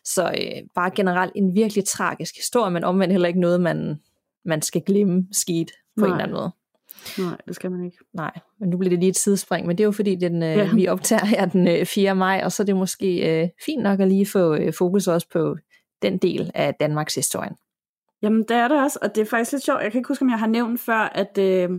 Så 0.03 0.27
øh, 0.27 0.67
bare 0.75 0.91
generelt 0.95 1.31
en 1.35 1.55
virkelig 1.55 1.85
tragisk 1.85 2.35
historie, 2.35 2.71
men 2.71 2.83
omvendt 2.83 3.11
heller 3.11 3.27
ikke 3.27 3.39
noget, 3.39 3.61
man, 3.61 3.99
man 4.45 4.61
skal 4.61 4.81
glemme 4.81 5.27
skidt 5.31 5.71
på 5.97 6.05
Nej. 6.05 6.07
en 6.07 6.13
eller 6.13 6.23
anden 6.23 6.37
måde. 6.37 6.51
Nej, 7.17 7.37
det 7.47 7.55
skal 7.55 7.71
man 7.71 7.85
ikke. 7.85 7.97
Nej, 8.13 8.31
men 8.59 8.69
nu 8.69 8.77
bliver 8.77 8.89
det 8.89 8.99
lige 8.99 9.09
et 9.09 9.17
sidespring, 9.17 9.67
men 9.67 9.77
det 9.77 9.83
er 9.83 9.85
jo 9.85 9.91
fordi, 9.91 10.15
den, 10.15 10.43
øh, 10.43 10.57
ja. 10.57 10.73
vi 10.75 10.87
optager 10.87 11.25
her 11.25 11.45
den 11.45 11.85
4. 11.85 12.11
Øh, 12.11 12.17
maj, 12.17 12.41
og 12.43 12.51
så 12.51 12.63
er 12.63 12.65
det 12.65 12.75
måske 12.75 13.41
øh, 13.41 13.49
fint 13.65 13.83
nok 13.83 13.99
at 13.99 14.07
lige 14.07 14.25
få 14.25 14.55
øh, 14.55 14.73
fokus 14.73 15.07
også 15.07 15.27
på 15.33 15.55
den 16.01 16.17
del 16.17 16.51
af 16.53 16.75
Danmarks 16.79 17.15
historien. 17.15 17.53
Jamen, 18.21 18.43
det 18.43 18.51
er 18.51 18.67
det 18.67 18.83
også, 18.83 18.99
og 19.01 19.15
det 19.15 19.21
er 19.21 19.25
faktisk 19.25 19.51
lidt 19.51 19.63
sjovt. 19.63 19.81
Jeg 19.83 19.91
kan 19.91 19.99
ikke 19.99 20.07
huske, 20.07 20.23
om 20.23 20.29
jeg 20.29 20.39
har 20.39 20.47
nævnt 20.47 20.79
før, 20.79 21.11
at 21.15 21.37
øh, 21.37 21.69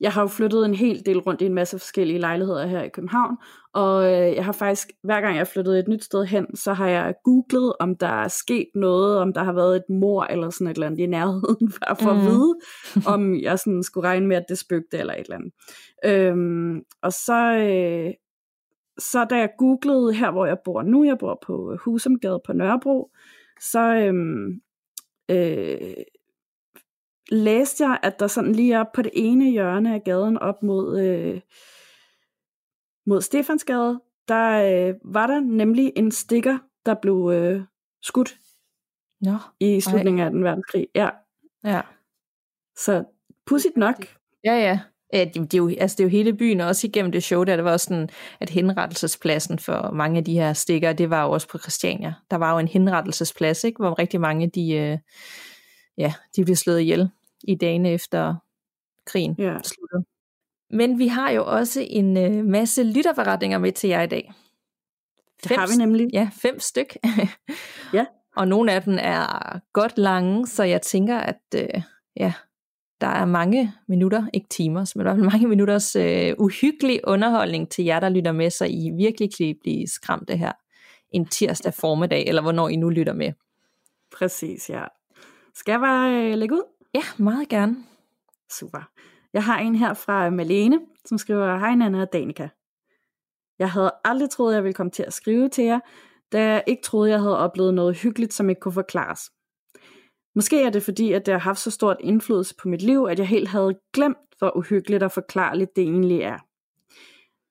jeg 0.00 0.12
har 0.12 0.22
jo 0.22 0.26
flyttet 0.26 0.64
en 0.64 0.74
hel 0.74 1.06
del 1.06 1.18
rundt 1.18 1.40
i 1.40 1.46
en 1.46 1.54
masse 1.54 1.78
forskellige 1.78 2.18
lejligheder 2.18 2.66
her 2.66 2.82
i 2.82 2.88
København, 2.88 3.36
og 3.72 4.04
øh, 4.04 4.34
jeg 4.34 4.44
har 4.44 4.52
faktisk, 4.52 4.88
hver 5.02 5.20
gang 5.20 5.34
jeg 5.34 5.40
har 5.40 5.50
flyttet 5.52 5.78
et 5.78 5.88
nyt 5.88 6.04
sted 6.04 6.24
hen, 6.24 6.56
så 6.56 6.72
har 6.72 6.88
jeg 6.88 7.14
googlet, 7.24 7.72
om 7.80 7.96
der 7.96 8.22
er 8.22 8.28
sket 8.28 8.68
noget, 8.74 9.18
om 9.18 9.32
der 9.32 9.44
har 9.44 9.52
været 9.52 9.76
et 9.76 9.84
mor 9.90 10.24
eller 10.24 10.50
sådan 10.50 10.66
et 10.66 10.74
eller 10.74 10.86
andet 10.86 10.98
i 10.98 11.06
nærheden, 11.06 11.72
for 12.02 12.12
mm. 12.12 12.18
at 12.18 12.24
vide, 12.24 12.54
om 13.14 13.40
jeg 13.40 13.58
sådan 13.58 13.82
skulle 13.82 14.08
regne 14.08 14.26
med, 14.26 14.36
at 14.36 14.44
det 14.48 14.58
spøgte 14.58 14.98
eller 14.98 15.14
et 15.14 15.20
eller 15.20 15.36
andet. 15.36 15.52
Øhm, 16.04 16.82
og 17.02 17.12
så, 17.12 17.56
øh, 17.56 18.12
så 18.98 19.24
da 19.24 19.36
jeg 19.36 19.50
googlede 19.58 20.14
her, 20.14 20.30
hvor 20.30 20.46
jeg 20.46 20.58
bor 20.64 20.82
nu, 20.82 21.04
jeg 21.04 21.18
bor 21.18 21.38
på 21.46 21.76
Husumgade 21.84 22.40
på 22.46 22.52
Nørrebro, 22.52 23.10
så 23.60 23.94
øhm, 23.94 24.60
øh, 25.30 25.94
læste 27.28 27.84
jeg, 27.84 27.98
at 28.02 28.20
der 28.20 28.26
sådan 28.26 28.52
lige 28.52 28.80
op 28.80 28.92
på 28.92 29.02
det 29.02 29.10
ene 29.14 29.50
hjørne 29.50 29.94
af 29.94 30.04
gaden 30.04 30.38
op 30.38 30.62
mod, 30.62 31.00
øh, 31.00 31.40
mod 33.06 33.20
Stefansgade, 33.20 34.00
der 34.28 34.88
øh, 34.88 34.94
var 35.04 35.26
der 35.26 35.40
nemlig 35.40 35.92
en 35.96 36.10
stikker, 36.10 36.58
der 36.86 36.94
blev 36.94 37.30
øh, 37.34 37.62
skudt 38.02 38.38
Nå, 39.20 39.36
i 39.60 39.80
slutningen 39.80 40.20
ej. 40.20 40.24
af 40.26 40.30
den 40.30 40.44
verdenskrig. 40.44 40.86
Ja. 40.94 41.08
ja. 41.64 41.80
Så 42.76 43.04
pudsigt 43.46 43.76
nok. 43.76 43.96
Ja, 44.44 44.54
ja. 44.54 44.80
Ja, 45.12 45.24
det, 45.24 45.34
det, 45.34 45.54
er 45.54 45.58
jo, 45.58 45.70
altså 45.78 45.94
det 45.96 46.00
er 46.00 46.04
jo 46.04 46.10
hele 46.10 46.32
byen, 46.32 46.60
og 46.60 46.68
også 46.68 46.86
igennem 46.86 47.12
det 47.12 47.22
show, 47.22 47.44
der 47.44 47.56
det 47.56 47.64
var 47.64 47.72
også 47.72 47.84
sådan, 47.84 48.08
at 48.40 48.50
henrettelsespladsen 48.50 49.58
for 49.58 49.90
mange 49.90 50.18
af 50.18 50.24
de 50.24 50.34
her 50.34 50.52
stikker, 50.52 50.92
det 50.92 51.10
var 51.10 51.24
jo 51.24 51.30
også 51.30 51.48
på 51.48 51.58
Christiania. 51.58 52.14
Der 52.30 52.36
var 52.36 52.52
jo 52.52 52.58
en 52.58 52.68
henrettelsesplads, 52.68 53.64
ikke, 53.64 53.78
hvor 53.78 53.98
rigtig 53.98 54.20
mange, 54.20 54.46
de, 54.48 54.72
øh, 54.72 54.98
ja, 55.98 56.14
de 56.36 56.44
blev 56.44 56.56
slået 56.56 56.80
ihjel 56.80 57.10
i 57.44 57.54
dagene 57.54 57.90
efter 57.92 58.34
krigen 59.06 59.34
ja. 59.38 59.56
sluttede. 59.64 60.04
Men 60.70 60.98
vi 60.98 61.06
har 61.06 61.30
jo 61.30 61.44
også 61.46 61.86
en 61.90 62.16
øh, 62.16 62.44
masse 62.44 62.82
lytterforretninger 62.82 63.58
med 63.58 63.72
til 63.72 63.88
jer 63.88 64.02
i 64.02 64.06
dag. 64.06 64.32
Det 65.42 65.48
fem, 65.48 65.58
har 65.58 65.66
vi 65.66 65.76
nemlig. 65.76 66.08
Ja, 66.12 66.30
fem 66.42 66.60
styk. 66.60 66.96
ja. 67.94 68.06
Og 68.36 68.48
nogle 68.48 68.72
af 68.72 68.82
dem 68.82 68.98
er 69.00 69.58
godt 69.72 69.98
lange, 69.98 70.46
så 70.46 70.62
jeg 70.62 70.82
tænker, 70.82 71.18
at 71.18 71.40
øh, 71.56 71.82
ja, 72.16 72.32
der 73.00 73.06
er 73.06 73.24
mange 73.24 73.72
minutter, 73.88 74.26
ikke 74.32 74.48
timer, 74.48 74.92
men 74.96 75.06
der 75.06 75.12
er 75.12 75.16
mange 75.16 75.48
minutters 75.48 75.96
øh, 75.96 76.34
uhyggelig 76.38 77.00
underholdning 77.04 77.70
til 77.70 77.84
jer, 77.84 78.00
der 78.00 78.08
lytter 78.08 78.32
med, 78.32 78.50
så 78.50 78.64
I 78.64 78.90
virkelig 78.96 79.30
kan 79.38 79.56
blive 79.62 79.86
skræmte 79.86 80.36
her 80.36 80.52
en 81.10 81.26
tirsdag 81.26 81.74
formiddag, 81.74 82.26
eller 82.26 82.42
hvornår 82.42 82.68
I 82.68 82.76
nu 82.76 82.88
lytter 82.88 83.12
med. 83.12 83.32
Præcis, 84.18 84.70
ja. 84.70 84.84
Skal 85.54 85.72
jeg 85.72 85.80
bare 85.80 86.24
øh, 86.24 86.34
lægge 86.34 86.54
ud? 86.54 86.62
Ja, 86.94 87.02
meget 87.18 87.48
gerne. 87.48 87.76
Super. 88.52 88.90
Jeg 89.32 89.44
har 89.44 89.58
en 89.58 89.74
her 89.74 89.94
fra 89.94 90.30
Malene, 90.30 90.80
som 91.04 91.18
skriver, 91.18 91.58
Hej 91.58 91.74
Nana 91.74 92.00
og 92.00 92.12
Danika. 92.12 92.48
Jeg 93.58 93.70
havde 93.70 93.92
aldrig 94.04 94.30
troet, 94.30 94.54
jeg 94.54 94.62
ville 94.64 94.74
komme 94.74 94.90
til 94.90 95.02
at 95.02 95.12
skrive 95.12 95.48
til 95.48 95.64
jer, 95.64 95.80
da 96.32 96.42
jeg 96.42 96.64
ikke 96.66 96.82
troede, 96.82 97.10
jeg 97.10 97.20
havde 97.20 97.38
oplevet 97.38 97.74
noget 97.74 97.96
hyggeligt, 97.96 98.34
som 98.34 98.50
ikke 98.50 98.60
kunne 98.60 98.72
forklares. 98.72 99.20
Måske 100.34 100.62
er 100.62 100.70
det 100.70 100.82
fordi, 100.82 101.12
at 101.12 101.26
det 101.26 101.34
har 101.34 101.40
haft 101.40 101.58
så 101.58 101.70
stort 101.70 101.96
indflydelse 102.00 102.54
på 102.62 102.68
mit 102.68 102.82
liv, 102.82 103.06
at 103.10 103.18
jeg 103.18 103.28
helt 103.28 103.48
havde 103.48 103.80
glemt, 103.92 104.34
hvor 104.38 104.56
uhyggeligt 104.56 105.02
og 105.02 105.12
forklarligt 105.12 105.76
det 105.76 105.82
egentlig 105.82 106.20
er. 106.20 106.38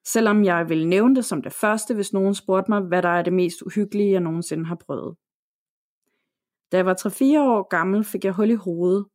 Selvom 0.07 0.43
jeg 0.43 0.69
ville 0.69 0.89
nævne 0.89 1.15
det 1.15 1.25
som 1.25 1.41
det 1.41 1.53
første, 1.53 1.93
hvis 1.93 2.13
nogen 2.13 2.35
spurgte 2.35 2.71
mig, 2.71 2.81
hvad 2.81 3.01
der 3.01 3.09
er 3.09 3.21
det 3.21 3.33
mest 3.33 3.61
uhyggelige, 3.61 4.11
jeg 4.11 4.21
nogensinde 4.21 4.65
har 4.65 4.75
prøvet. 4.75 5.15
Da 6.71 6.77
jeg 6.77 6.85
var 6.85 6.93
3-4 6.93 7.39
år 7.39 7.67
gammel, 7.67 8.03
fik 8.03 8.25
jeg 8.25 8.33
hul 8.33 8.49
i 8.49 8.55
hovedet, 8.55 9.05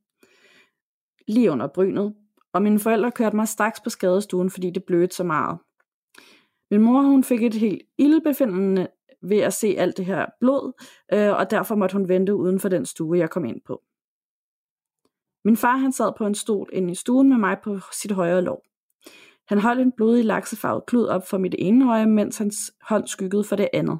lige 1.28 1.50
under 1.50 1.66
brynet, 1.66 2.14
og 2.52 2.62
mine 2.62 2.78
forældre 2.78 3.10
kørte 3.10 3.36
mig 3.36 3.48
straks 3.48 3.80
på 3.80 3.90
skadestuen, 3.90 4.50
fordi 4.50 4.70
det 4.70 4.84
blødte 4.84 5.14
så 5.14 5.24
meget. 5.24 5.58
Min 6.70 6.82
mor 6.82 7.02
hun 7.02 7.24
fik 7.24 7.42
et 7.42 7.54
helt 7.54 7.82
ildbefindende 7.98 8.88
ved 9.22 9.38
at 9.38 9.52
se 9.52 9.74
alt 9.78 9.96
det 9.96 10.06
her 10.06 10.26
blod, 10.40 10.72
øh, 11.12 11.36
og 11.36 11.50
derfor 11.50 11.74
måtte 11.74 11.92
hun 11.92 12.08
vente 12.08 12.34
uden 12.34 12.60
for 12.60 12.68
den 12.68 12.86
stue, 12.86 13.18
jeg 13.18 13.30
kom 13.30 13.44
ind 13.44 13.60
på. 13.66 13.82
Min 15.44 15.56
far 15.56 15.76
han 15.76 15.92
sad 15.92 16.12
på 16.18 16.26
en 16.26 16.34
stol 16.34 16.70
inde 16.72 16.92
i 16.92 16.94
stuen 16.94 17.28
med 17.28 17.36
mig 17.36 17.56
på 17.64 17.78
sit 17.92 18.12
højre 18.12 18.42
lov. 18.42 18.62
Han 19.48 19.58
holdt 19.58 19.80
en 19.80 19.92
blodig 19.96 20.24
laksefarvet 20.24 20.86
klud 20.86 21.06
op 21.06 21.28
for 21.28 21.38
mit 21.38 21.54
ene 21.58 21.92
øje, 21.92 22.06
mens 22.06 22.38
hans 22.38 22.56
hånd 22.82 23.06
skyggede 23.06 23.44
for 23.44 23.56
det 23.56 23.68
andet. 23.72 23.98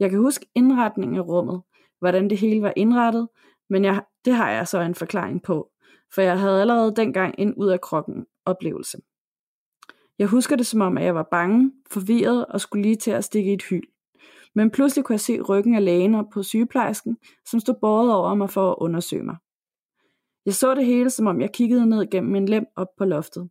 Jeg 0.00 0.10
kan 0.10 0.18
huske 0.18 0.46
indretningen 0.54 1.18
af 1.18 1.26
rummet, 1.26 1.62
hvordan 1.98 2.30
det 2.30 2.38
hele 2.38 2.62
var 2.62 2.72
indrettet, 2.76 3.28
men 3.70 3.84
jeg, 3.84 4.04
det 4.24 4.32
har 4.32 4.50
jeg 4.50 4.68
så 4.68 4.80
en 4.80 4.94
forklaring 4.94 5.42
på, 5.42 5.70
for 6.14 6.22
jeg 6.22 6.40
havde 6.40 6.60
allerede 6.60 6.96
dengang 6.96 7.34
en 7.38 7.54
ud 7.54 7.68
af 7.68 7.80
kroppen 7.80 8.26
oplevelse. 8.44 8.98
Jeg 10.18 10.26
husker 10.26 10.56
det 10.56 10.66
som 10.66 10.80
om, 10.80 10.98
at 10.98 11.04
jeg 11.04 11.14
var 11.14 11.28
bange, 11.30 11.72
forvirret 11.90 12.46
og 12.46 12.60
skulle 12.60 12.82
lige 12.82 12.96
til 12.96 13.10
at 13.10 13.24
stikke 13.24 13.50
i 13.50 13.54
et 13.54 13.62
hyl. 13.62 13.82
Men 14.54 14.70
pludselig 14.70 15.04
kunne 15.04 15.14
jeg 15.14 15.20
se 15.20 15.40
ryggen 15.40 15.74
af 15.74 15.84
lægen 15.84 16.30
på 16.32 16.42
sygeplejersken, 16.42 17.16
som 17.46 17.60
stod 17.60 17.74
båret 17.80 18.14
over 18.14 18.34
mig 18.34 18.50
for 18.50 18.70
at 18.70 18.76
undersøge 18.78 19.22
mig. 19.22 19.36
Jeg 20.46 20.54
så 20.54 20.74
det 20.74 20.86
hele, 20.86 21.10
som 21.10 21.26
om 21.26 21.40
jeg 21.40 21.52
kiggede 21.52 21.86
ned 21.86 22.10
gennem 22.10 22.32
min 22.32 22.48
lem 22.48 22.66
op 22.76 22.88
på 22.98 23.04
loftet. 23.04 23.50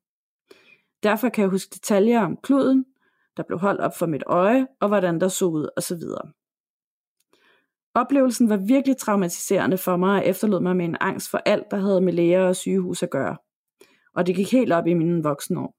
Derfor 1.04 1.30
kan 1.30 1.42
jeg 1.42 1.50
huske 1.50 1.74
detaljer 1.74 2.22
om 2.22 2.38
kluden, 2.38 2.86
der 3.38 3.44
blev 3.44 3.60
holdt 3.60 3.82
op 3.82 3.98
for 3.98 4.06
mit 4.06 4.24
øje, 4.26 4.68
og 4.82 4.88
hvordan 4.88 5.22
der 5.22 5.28
så 5.28 5.46
ud 5.46 5.70
osv. 5.78 6.02
Oplevelsen 7.96 8.50
var 8.50 8.58
virkelig 8.58 8.98
traumatiserende 8.98 9.78
for 9.78 9.98
mig 9.98 10.22
og 10.22 10.28
efterlod 10.28 10.60
mig 10.60 10.76
med 10.76 10.86
en 10.86 10.98
angst 11.00 11.30
for 11.30 11.38
alt, 11.38 11.72
der 11.72 11.78
havde 11.78 12.02
med 12.02 12.14
læger 12.14 12.48
og 12.48 12.56
sygehus 12.56 13.04
at 13.04 13.10
gøre. 13.10 13.38
Og 14.16 14.28
det 14.28 14.36
gik 14.36 14.52
helt 14.52 14.74
op 14.74 14.88
i 14.88 14.94
mine 14.94 15.24
voksne 15.24 15.60
år. 15.60 15.76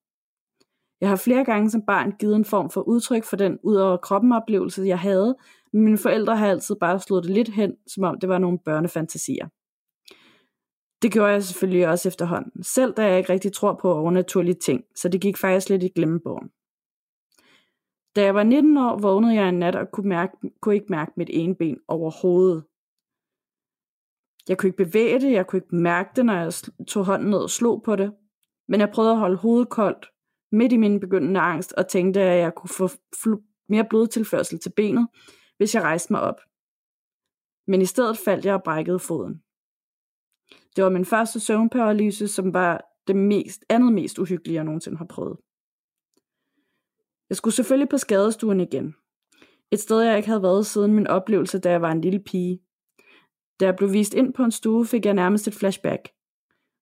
Jeg 1.00 1.08
har 1.08 1.16
flere 1.16 1.44
gange 1.44 1.70
som 1.70 1.82
barn 1.86 2.12
givet 2.18 2.36
en 2.36 2.44
form 2.44 2.70
for 2.70 2.80
udtryk 2.80 3.24
for 3.24 3.36
den 3.36 3.58
ud 3.62 3.76
over 3.76 3.96
kroppen 3.96 4.32
oplevelse, 4.32 4.82
jeg 4.82 4.98
havde, 4.98 5.36
men 5.72 5.84
mine 5.84 5.98
forældre 5.98 6.36
har 6.36 6.46
altid 6.48 6.76
bare 6.80 7.00
slået 7.00 7.24
det 7.24 7.32
lidt 7.32 7.48
hen, 7.48 7.72
som 7.86 8.04
om 8.04 8.20
det 8.20 8.28
var 8.28 8.38
nogle 8.38 8.58
børnefantasier. 8.64 9.48
Det 11.02 11.12
gjorde 11.12 11.32
jeg 11.32 11.44
selvfølgelig 11.44 11.88
også 11.88 12.08
efterhånden, 12.08 12.62
selv 12.62 12.92
da 12.92 13.06
jeg 13.06 13.18
ikke 13.18 13.32
rigtig 13.32 13.52
tror 13.52 13.78
på 13.82 13.94
overnaturlige 13.94 14.54
ting, 14.54 14.84
så 14.96 15.08
det 15.08 15.20
gik 15.20 15.36
faktisk 15.36 15.68
lidt 15.68 15.82
i 15.82 15.92
glemmebogen. 15.94 16.50
Da 18.16 18.22
jeg 18.22 18.34
var 18.34 18.42
19 18.42 18.76
år, 18.76 18.98
vågnede 18.98 19.34
jeg 19.34 19.48
en 19.48 19.58
nat 19.58 19.76
og 19.76 19.90
kunne, 19.90 20.08
mærke, 20.08 20.36
kunne 20.60 20.74
ikke 20.74 20.86
mærke 20.88 21.12
mit 21.16 21.30
ene 21.32 21.54
ben 21.54 21.78
overhovedet. 21.88 22.64
Jeg 24.48 24.58
kunne 24.58 24.68
ikke 24.68 24.84
bevæge 24.84 25.20
det, 25.20 25.32
jeg 25.32 25.46
kunne 25.46 25.58
ikke 25.62 25.76
mærke 25.76 26.10
det, 26.16 26.26
når 26.26 26.34
jeg 26.34 26.52
tog 26.88 27.04
hånden 27.04 27.30
ned 27.30 27.38
og 27.38 27.50
slog 27.50 27.82
på 27.82 27.96
det. 27.96 28.14
Men 28.68 28.80
jeg 28.80 28.90
prøvede 28.90 29.12
at 29.12 29.18
holde 29.18 29.36
hovedet 29.36 29.68
koldt, 29.68 30.06
midt 30.52 30.72
i 30.72 30.76
min 30.76 31.00
begyndende 31.00 31.40
angst, 31.40 31.72
og 31.72 31.88
tænkte, 31.88 32.20
at 32.20 32.38
jeg 32.38 32.54
kunne 32.54 32.70
få 32.70 32.88
mere 33.68 33.86
blodtilførsel 33.90 34.58
til 34.58 34.72
benet, 34.76 35.08
hvis 35.56 35.74
jeg 35.74 35.82
rejste 35.82 36.12
mig 36.12 36.20
op. 36.20 36.40
Men 37.66 37.82
i 37.82 37.86
stedet 37.86 38.18
faldt 38.18 38.44
jeg 38.44 38.54
og 38.54 38.62
brækkede 38.62 38.98
foden. 38.98 39.42
Det 40.76 40.84
var 40.84 40.90
min 40.90 41.04
første 41.04 41.40
søvnparalyse, 41.40 42.28
som 42.28 42.54
var 42.54 42.84
det 43.06 43.16
mest, 43.16 43.64
andet 43.68 43.92
mest 43.92 44.18
uhyggelige, 44.18 44.54
jeg 44.54 44.64
nogensinde 44.64 44.98
har 44.98 45.04
prøvet. 45.04 45.38
Jeg 47.28 47.36
skulle 47.36 47.54
selvfølgelig 47.54 47.88
på 47.88 47.98
skadestuen 47.98 48.60
igen. 48.60 48.94
Et 49.70 49.80
sted, 49.80 50.00
jeg 50.00 50.16
ikke 50.16 50.28
havde 50.28 50.42
været 50.42 50.66
siden 50.66 50.94
min 50.94 51.06
oplevelse, 51.06 51.58
da 51.58 51.70
jeg 51.70 51.82
var 51.82 51.92
en 51.92 52.00
lille 52.00 52.20
pige. 52.20 52.60
Da 53.60 53.64
jeg 53.64 53.76
blev 53.76 53.92
vist 53.92 54.14
ind 54.14 54.34
på 54.34 54.42
en 54.42 54.50
stue, 54.50 54.86
fik 54.86 55.06
jeg 55.06 55.14
nærmest 55.14 55.48
et 55.48 55.54
flashback. 55.54 56.08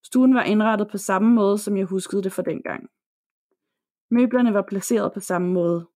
Stuen 0.05 0.35
var 0.35 0.43
indrettet 0.43 0.89
på 0.91 0.99
samme 0.99 1.35
måde, 1.35 1.59
som 1.59 1.77
jeg 1.77 1.87
huskede 1.87 2.23
det 2.23 2.33
fra 2.33 2.43
dengang. 2.43 2.89
Møblerne 4.11 4.55
var 4.55 4.65
placeret 4.69 5.13
på 5.13 5.21
samme 5.21 5.53
måde. 5.53 5.87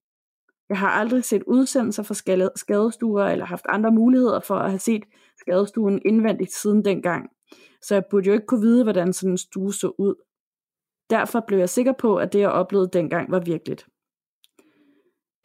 Jeg 0.68 0.78
har 0.78 0.88
aldrig 0.88 1.24
set 1.24 1.42
udsendelser 1.46 2.02
fra 2.02 2.50
skadestuer 2.56 3.24
eller 3.24 3.44
haft 3.44 3.66
andre 3.68 3.90
muligheder 3.90 4.40
for 4.40 4.54
at 4.54 4.70
have 4.70 4.78
set 4.78 5.02
skadestuen 5.40 6.02
indvendigt 6.04 6.52
siden 6.52 6.84
dengang, 6.84 7.30
så 7.82 7.94
jeg 7.94 8.04
burde 8.10 8.26
jo 8.26 8.32
ikke 8.32 8.46
kunne 8.46 8.60
vide, 8.60 8.82
hvordan 8.82 9.12
sådan 9.12 9.30
en 9.30 9.38
stue 9.38 9.74
så 9.74 9.92
ud. 9.98 10.14
Derfor 11.10 11.44
blev 11.46 11.58
jeg 11.58 11.68
sikker 11.68 11.92
på, 11.92 12.16
at 12.16 12.32
det 12.32 12.38
jeg 12.38 12.50
oplevede 12.50 12.90
dengang 12.92 13.30
var 13.30 13.40
virkeligt. 13.40 13.86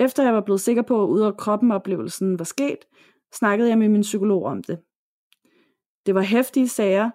Efter 0.02 0.24
jeg 0.24 0.34
var 0.34 0.42
blevet 0.42 0.62
sikker 0.62 0.82
på, 0.82 1.04
at 1.04 1.08
ud 1.08 1.22
af 1.22 1.38
kroppen 1.38 1.72
oplevelsen 1.72 2.40
var 2.40 2.46
sket, 2.46 2.78
snakkede 3.34 3.70
jeg 3.70 3.78
med 3.78 3.90
min 3.90 4.02
psykolog 4.02 4.46
om 4.46 4.64
det. 4.64 4.80
Det 6.06 6.16
var 6.16 6.22
hæftige 6.22 6.70
sager, 6.70 7.10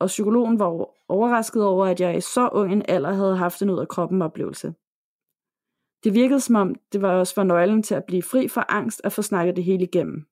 og 0.00 0.06
psykologen 0.06 0.58
var 0.58 0.94
overrasket 1.08 1.64
over, 1.64 1.86
at 1.86 2.00
jeg 2.00 2.16
i 2.16 2.20
så 2.20 2.48
ung 2.52 2.72
en 2.72 2.82
alder 2.88 3.12
havde 3.12 3.36
haft 3.36 3.62
en 3.62 3.70
ud 3.70 3.78
af 3.78 3.88
kroppen 3.88 4.22
oplevelse. 4.22 4.74
Det 6.04 6.14
virkede 6.14 6.40
som 6.40 6.54
om, 6.54 6.74
det 6.92 7.02
var 7.02 7.12
også 7.12 7.34
for 7.34 7.42
nøglen 7.42 7.82
til 7.82 7.94
at 7.94 8.04
blive 8.04 8.22
fri 8.22 8.48
for 8.48 8.64
angst 8.68 9.00
at 9.04 9.12
få 9.12 9.22
snakket 9.22 9.56
det 9.56 9.64
hele 9.64 9.84
igennem. 9.84 10.26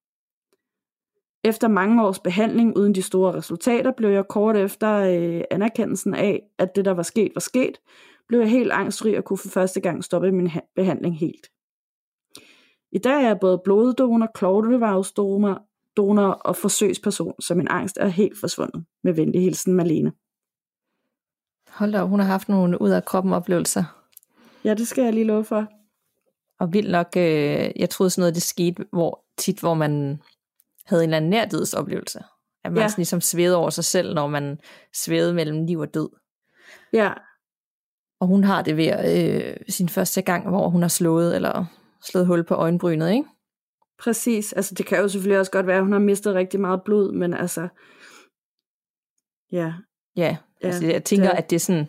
Efter 1.44 1.68
mange 1.68 2.06
års 2.06 2.18
behandling 2.18 2.76
uden 2.76 2.94
de 2.94 3.02
store 3.02 3.34
resultater, 3.34 3.92
blev 3.92 4.10
jeg 4.10 4.28
kort 4.28 4.56
efter 4.56 4.90
øh, 4.92 5.44
anerkendelsen 5.50 6.14
af, 6.14 6.42
at 6.58 6.76
det 6.76 6.84
der 6.84 6.94
var 6.94 7.02
sket 7.02 7.32
var 7.34 7.40
sket, 7.40 7.80
blev 8.28 8.40
jeg 8.40 8.50
helt 8.50 8.72
angstfri 8.72 9.14
og 9.14 9.24
kunne 9.24 9.38
for 9.38 9.48
første 9.48 9.80
gang 9.80 10.04
stoppe 10.04 10.32
min 10.32 10.50
behandling 10.76 11.18
helt. 11.18 11.50
I 12.96 12.98
dag 12.98 13.22
er 13.22 13.26
jeg 13.26 13.40
både 13.40 13.60
bloddonor, 13.64 14.30
klovlevarvsdonor 14.34 15.62
donor 15.96 16.28
og 16.28 16.56
forsøgsperson, 16.56 17.34
så 17.40 17.54
min 17.54 17.68
angst 17.68 17.98
er 18.00 18.06
helt 18.06 18.40
forsvundet. 18.40 18.84
Med 19.02 19.12
venlig 19.12 19.42
hilsen, 19.42 19.74
Malene. 19.74 20.12
Hold 21.70 21.92
da, 21.92 22.02
hun 22.02 22.20
har 22.20 22.26
haft 22.26 22.48
nogle 22.48 22.80
ud 22.80 22.90
af 22.90 23.04
kroppen 23.04 23.32
oplevelser. 23.32 23.84
Ja, 24.64 24.74
det 24.74 24.88
skal 24.88 25.04
jeg 25.04 25.12
lige 25.12 25.24
love 25.24 25.44
for. 25.44 25.66
Og 26.60 26.72
vildt 26.72 26.90
nok, 26.90 27.06
øh, 27.16 27.70
jeg 27.76 27.90
troede 27.90 28.10
sådan 28.10 28.22
noget, 28.22 28.34
det 28.34 28.42
skete 28.42 28.86
hvor, 28.92 29.24
tit, 29.38 29.60
hvor 29.60 29.74
man 29.74 30.22
havde 30.84 31.04
en 31.04 31.08
eller 31.08 31.16
anden 31.16 31.30
nærdødsoplevelse. 31.30 32.18
At 32.64 32.72
man 32.72 32.82
ja. 32.82 32.88
sådan 32.88 33.00
ligesom 33.00 33.20
svævede 33.20 33.56
over 33.56 33.70
sig 33.70 33.84
selv, 33.84 34.14
når 34.14 34.26
man 34.26 34.58
svævede 34.94 35.34
mellem 35.34 35.66
liv 35.66 35.78
og 35.78 35.94
død. 35.94 36.08
Ja. 36.92 37.12
Og 38.20 38.26
hun 38.26 38.44
har 38.44 38.62
det 38.62 38.76
ved 38.76 38.92
øh, 39.14 39.56
sin 39.68 39.88
første 39.88 40.22
gang, 40.22 40.48
hvor 40.48 40.68
hun 40.68 40.82
har 40.82 40.88
slået, 40.88 41.36
eller 41.36 41.64
slået 42.02 42.26
hul 42.26 42.44
på 42.44 42.54
øjenbrynet, 42.54 43.10
ikke? 43.10 43.24
Præcis. 43.98 44.52
Altså, 44.52 44.74
det 44.74 44.86
kan 44.86 44.98
jo 44.98 45.08
selvfølgelig 45.08 45.38
også 45.38 45.52
godt 45.52 45.66
være, 45.66 45.76
at 45.76 45.82
hun 45.82 45.92
har 45.92 45.98
mistet 45.98 46.34
rigtig 46.34 46.60
meget 46.60 46.82
blod, 46.84 47.12
men 47.12 47.34
altså... 47.34 47.68
Ja. 49.52 49.72
Ja, 50.16 50.36
altså, 50.60 50.86
jeg 50.86 51.04
tænker, 51.04 51.30
det... 51.30 51.38
at 51.38 51.50
det 51.50 51.56
er 51.56 51.60
sådan... 51.60 51.88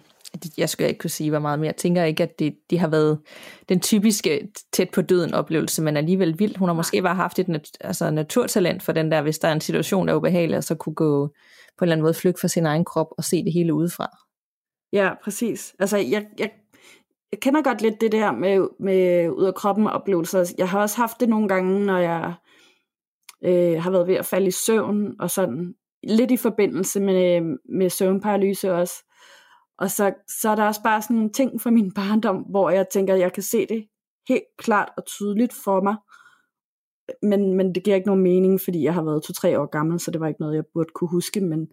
Jeg 0.57 0.69
skulle 0.69 0.87
ikke 0.87 0.99
kunne 0.99 1.09
sige, 1.09 1.29
hvor 1.29 1.39
meget 1.39 1.59
mere. 1.59 1.67
Jeg 1.67 1.75
tænker 1.75 2.03
ikke, 2.03 2.23
at 2.23 2.39
det, 2.39 2.55
det 2.69 2.79
har 2.79 2.87
været 2.87 3.19
den 3.69 3.79
typiske 3.79 4.51
tæt 4.73 4.89
på 4.89 5.01
døden 5.01 5.33
oplevelse, 5.33 5.81
men 5.83 5.97
alligevel 5.97 6.39
vildt. 6.39 6.57
Hun 6.57 6.69
har 6.69 6.73
måske 6.73 7.01
bare 7.01 7.15
haft 7.15 7.39
et 7.39 7.47
nat, 7.47 7.77
altså 7.81 8.11
naturtalent 8.11 8.83
for 8.83 8.91
den 8.91 9.11
der, 9.11 9.21
hvis 9.21 9.39
der 9.39 9.47
er 9.47 9.53
en 9.53 9.61
situation, 9.61 10.07
der 10.07 10.13
er 10.13 10.17
ubehagelig, 10.17 10.57
og 10.57 10.63
så 10.63 10.75
kunne 10.75 10.95
gå 10.95 11.27
på 11.77 11.85
en 11.85 11.85
eller 11.85 11.95
anden 11.95 12.03
måde 12.03 12.13
flygte 12.13 12.41
fra 12.41 12.47
sin 12.47 12.65
egen 12.65 12.85
krop 12.85 13.07
og 13.17 13.23
se 13.23 13.43
det 13.43 13.53
hele 13.53 13.73
udefra. 13.73 14.17
Ja, 14.93 15.11
præcis. 15.23 15.75
Altså, 15.79 15.97
jeg, 15.97 16.25
jeg 16.37 16.51
jeg 17.37 17.41
kender 17.41 17.61
godt 17.61 17.81
lidt 17.81 18.01
det 18.01 18.11
der 18.11 18.31
med, 18.31 18.67
med 18.79 19.29
ud 19.29 19.43
af 19.43 19.55
kroppen 19.55 19.87
oplevelser. 19.87 20.53
Jeg 20.57 20.69
har 20.69 20.81
også 20.81 20.97
haft 20.97 21.19
det 21.19 21.29
nogle 21.29 21.47
gange, 21.47 21.85
når 21.85 21.97
jeg 21.97 22.33
øh, 23.43 23.81
har 23.83 23.91
været 23.91 24.07
ved 24.07 24.15
at 24.15 24.25
falde 24.25 24.47
i 24.47 24.51
søvn, 24.51 25.15
og 25.19 25.31
sådan 25.31 25.75
lidt 26.03 26.31
i 26.31 26.37
forbindelse 26.37 26.99
med, 26.99 27.41
med 27.69 27.89
søvnparalyse 27.89 28.73
også. 28.73 28.93
Og 29.77 29.91
så, 29.91 30.13
så 30.41 30.49
er 30.49 30.55
der 30.55 30.63
også 30.63 30.83
bare 30.83 31.01
sådan 31.01 31.15
nogle 31.15 31.31
ting 31.31 31.61
fra 31.61 31.69
min 31.69 31.93
barndom, 31.93 32.37
hvor 32.37 32.69
jeg 32.69 32.89
tænker, 32.89 33.13
at 33.13 33.19
jeg 33.19 33.33
kan 33.33 33.43
se 33.43 33.65
det 33.65 33.87
helt 34.29 34.43
klart 34.57 34.89
og 34.97 35.05
tydeligt 35.05 35.53
for 35.63 35.81
mig. 35.81 35.95
Men, 37.21 37.53
men 37.53 37.75
det 37.75 37.83
giver 37.83 37.95
ikke 37.95 38.07
nogen 38.07 38.23
mening, 38.23 38.61
fordi 38.61 38.83
jeg 38.83 38.93
har 38.93 39.03
været 39.03 39.23
to-tre 39.23 39.59
år 39.59 39.65
gammel, 39.65 39.99
så 39.99 40.11
det 40.11 40.21
var 40.21 40.27
ikke 40.27 40.41
noget, 40.41 40.55
jeg 40.55 40.65
burde 40.73 40.89
kunne 40.95 41.09
huske, 41.09 41.41
men 41.41 41.67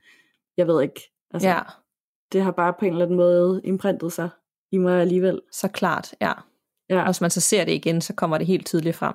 jeg 0.57 0.67
ved 0.67 0.83
ikke. 0.83 1.01
Altså, 1.31 1.49
ja. 1.49 1.61
Det 2.33 2.43
har 2.43 2.51
bare 2.51 2.75
på 2.79 2.85
en 2.85 2.93
eller 2.93 3.05
anden 3.05 3.17
måde 3.17 3.61
imprintet 3.65 4.13
sig 4.13 4.29
i 4.75 4.79
mig 4.79 5.01
alligevel. 5.01 5.41
Så 5.53 5.69
klart, 5.69 6.15
ja. 6.21 6.33
ja. 6.91 6.99
Og 7.01 7.07
hvis 7.07 7.21
man 7.21 7.31
så 7.31 7.41
ser 7.41 7.65
det 7.65 7.73
igen, 7.73 8.01
så 8.01 8.15
kommer 8.15 8.39
det 8.39 8.47
helt 8.47 8.67
tydeligt 8.67 8.97
frem. 8.97 9.15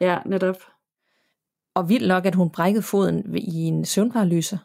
Ja, 0.00 0.18
netop. 0.26 0.56
Og 1.74 1.88
vildt 1.88 2.08
nok, 2.08 2.26
at 2.26 2.34
hun 2.34 2.50
brækkede 2.50 2.82
foden 2.82 3.36
i 3.36 3.62
en 3.62 3.84
søvnparalyse. 3.84 4.58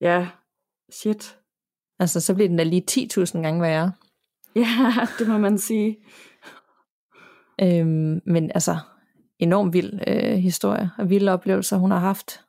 Ja, 0.00 0.28
shit. 0.92 1.38
Altså, 1.98 2.20
så 2.20 2.34
bliver 2.34 2.48
den 2.48 2.56
da 2.56 2.62
lige 2.62 2.84
10.000 2.90 3.40
gange 3.40 3.62
værre. 3.62 3.92
Ja, 4.56 4.92
det 5.18 5.28
må 5.28 5.38
man 5.38 5.58
sige. 5.58 5.96
Øhm, 7.62 8.20
men 8.26 8.50
altså, 8.54 8.76
enormt 9.38 9.72
vild 9.72 10.00
øh, 10.06 10.34
historie 10.34 10.90
og 10.98 11.10
vilde 11.10 11.32
oplevelser, 11.32 11.76
hun 11.76 11.90
har 11.90 11.98
haft. 11.98 12.40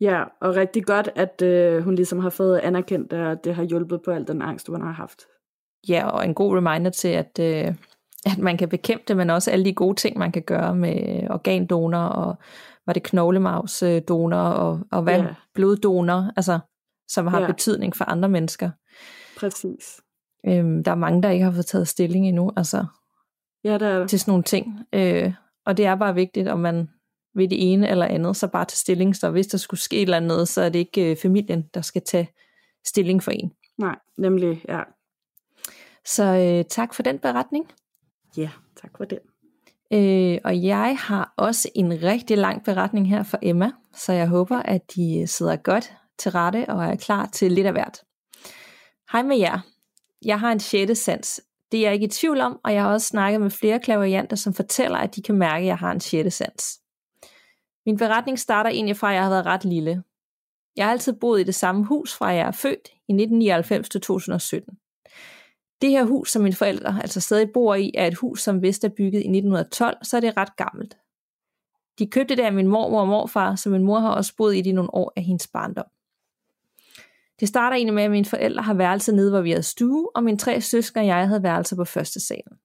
Ja, 0.00 0.24
og 0.40 0.56
rigtig 0.56 0.84
godt, 0.84 1.10
at 1.14 1.42
øh, 1.42 1.82
hun 1.82 1.94
ligesom 1.94 2.18
har 2.18 2.30
fået 2.30 2.58
anerkendt, 2.58 3.12
at 3.12 3.44
det 3.44 3.54
har 3.54 3.62
hjulpet 3.62 4.02
på 4.02 4.10
al 4.10 4.26
den 4.26 4.42
angst, 4.42 4.66
hun 4.68 4.82
har 4.82 4.92
haft. 4.92 5.22
Ja, 5.88 6.08
og 6.08 6.24
en 6.24 6.34
god 6.34 6.56
reminder 6.56 6.90
til, 6.90 7.08
at, 7.08 7.38
øh, 7.40 7.74
at 8.26 8.38
man 8.38 8.56
kan 8.56 8.68
bekæmpe 8.68 9.04
det, 9.08 9.16
men 9.16 9.30
også 9.30 9.50
alle 9.50 9.64
de 9.64 9.74
gode 9.74 9.96
ting, 9.96 10.18
man 10.18 10.32
kan 10.32 10.42
gøre 10.42 10.74
med 10.76 11.30
organdonor, 11.30 11.98
og 11.98 12.36
var 12.86 12.92
det 12.92 13.02
knoglemavsdonor, 13.02 14.38
og, 14.38 14.80
og 14.92 15.02
hvad 15.02 15.18
ja. 15.18 15.34
bloddonor, 15.54 16.32
altså, 16.36 16.58
som 17.08 17.26
har 17.26 17.40
ja. 17.40 17.46
betydning 17.46 17.96
for 17.96 18.04
andre 18.04 18.28
mennesker. 18.28 18.70
Præcis. 19.38 20.00
Øhm, 20.46 20.84
der 20.84 20.90
er 20.90 20.94
mange, 20.94 21.22
der 21.22 21.30
ikke 21.30 21.44
har 21.44 21.52
fået 21.52 21.66
taget 21.66 21.88
stilling 21.88 22.28
endnu, 22.28 22.52
altså, 22.56 22.86
ja, 23.64 23.78
der 23.78 23.86
er... 23.86 24.06
til 24.06 24.20
sådan 24.20 24.30
nogle 24.30 24.44
ting. 24.44 24.78
Øh, 24.92 25.32
og 25.66 25.76
det 25.76 25.86
er 25.86 25.94
bare 25.94 26.14
vigtigt, 26.14 26.48
om 26.48 26.58
man 26.58 26.88
ved 27.34 27.48
det 27.48 27.72
ene 27.72 27.88
eller 27.88 28.06
andet, 28.06 28.36
så 28.36 28.48
bare 28.48 28.64
til 28.64 28.78
stilling. 28.78 29.16
Så 29.16 29.30
hvis 29.30 29.46
der 29.46 29.58
skulle 29.58 29.80
ske 29.80 29.96
et 29.96 30.02
eller 30.02 30.16
andet, 30.16 30.48
så 30.48 30.62
er 30.62 30.68
det 30.68 30.78
ikke 30.78 31.10
øh, 31.10 31.16
familien, 31.16 31.64
der 31.74 31.80
skal 31.80 32.02
tage 32.02 32.28
stilling 32.86 33.22
for 33.22 33.30
en. 33.30 33.52
Nej, 33.78 33.96
nemlig, 34.18 34.64
ja. 34.68 34.80
Så 36.06 36.24
øh, 36.24 36.64
tak 36.64 36.94
for 36.94 37.02
den 37.02 37.18
beretning. 37.18 37.72
Ja, 38.36 38.50
tak 38.82 38.90
for 38.96 39.04
det. 39.04 39.18
Øh, 39.92 40.38
og 40.44 40.62
jeg 40.62 40.96
har 40.98 41.34
også 41.36 41.68
en 41.74 42.02
rigtig 42.02 42.38
lang 42.38 42.64
beretning 42.64 43.08
her 43.08 43.22
for 43.22 43.38
Emma, 43.42 43.70
så 43.94 44.12
jeg 44.12 44.28
håber, 44.28 44.56
at 44.56 44.94
de 44.94 45.26
sidder 45.26 45.56
godt 45.56 45.92
til 46.18 46.30
rette 46.30 46.66
og 46.68 46.84
er 46.84 46.96
klar 46.96 47.26
til 47.26 47.52
lidt 47.52 47.66
af 47.66 47.72
hvert. 47.72 48.02
Hej 49.12 49.22
med 49.22 49.38
jer. 49.38 49.58
Jeg 50.24 50.40
har 50.40 50.52
en 50.52 50.60
sjette 50.60 50.94
sans. 50.94 51.40
Det 51.72 51.80
er 51.80 51.84
jeg 51.84 51.94
ikke 51.94 52.06
i 52.06 52.10
tvivl 52.10 52.40
om, 52.40 52.60
og 52.64 52.74
jeg 52.74 52.82
har 52.82 52.92
også 52.92 53.06
snakket 53.06 53.40
med 53.40 53.50
flere 53.50 53.80
klaverianter, 53.80 54.36
som 54.36 54.54
fortæller, 54.54 54.98
at 54.98 55.16
de 55.16 55.22
kan 55.22 55.34
mærke, 55.34 55.62
at 55.62 55.66
jeg 55.66 55.78
har 55.78 55.92
en 55.92 56.00
sjette 56.00 56.30
sans. 56.30 56.80
Min 57.86 57.96
beretning 57.96 58.38
starter 58.38 58.70
egentlig 58.70 58.96
fra, 58.96 59.08
at 59.10 59.14
jeg 59.14 59.22
har 59.22 59.30
været 59.30 59.46
ret 59.46 59.64
lille. 59.64 60.02
Jeg 60.76 60.84
har 60.86 60.92
altid 60.92 61.12
boet 61.12 61.40
i 61.40 61.44
det 61.44 61.54
samme 61.54 61.84
hus, 61.84 62.14
fra 62.14 62.26
jeg 62.26 62.46
er 62.46 62.52
født 62.52 62.88
i 63.08 63.12
1999 63.12 63.88
til 63.88 64.00
2017. 64.00 64.78
Det 65.82 65.90
her 65.90 66.04
hus, 66.04 66.30
som 66.30 66.42
mine 66.42 66.54
forældre 66.54 66.98
altså 67.00 67.20
stadig 67.20 67.50
bor 67.54 67.74
i, 67.74 67.92
er 67.94 68.06
et 68.06 68.14
hus, 68.14 68.42
som 68.42 68.62
vist 68.62 68.84
er 68.84 68.88
bygget 68.88 69.14
i 69.14 69.28
1912, 69.28 69.96
så 70.02 70.16
er 70.16 70.20
det 70.20 70.36
ret 70.36 70.56
gammelt. 70.56 70.96
De 71.98 72.06
købte 72.06 72.36
det 72.36 72.42
af 72.42 72.52
min 72.52 72.68
mormor 72.68 73.00
og 73.00 73.08
morfar, 73.08 73.54
så 73.54 73.70
min 73.70 73.82
mor 73.82 73.98
har 73.98 74.10
også 74.10 74.36
boet 74.36 74.54
i 74.54 74.58
det 74.58 74.66
i 74.66 74.72
nogle 74.72 74.94
år 74.94 75.12
af 75.16 75.22
hendes 75.22 75.46
barndom. 75.46 75.86
Det 77.40 77.48
starter 77.48 77.76
egentlig 77.76 77.94
med, 77.94 78.02
at 78.02 78.10
mine 78.10 78.24
forældre 78.24 78.62
har 78.62 78.74
værelse 78.74 79.12
nede, 79.12 79.30
hvor 79.30 79.40
vi 79.40 79.50
havde 79.50 79.62
stue, 79.62 80.16
og 80.16 80.24
mine 80.24 80.38
tre 80.38 80.60
søskende 80.60 81.02
og 81.02 81.06
jeg 81.06 81.28
havde 81.28 81.42
værelse 81.42 81.76
på 81.76 81.84
første 81.84 82.20
salen. 82.20 82.58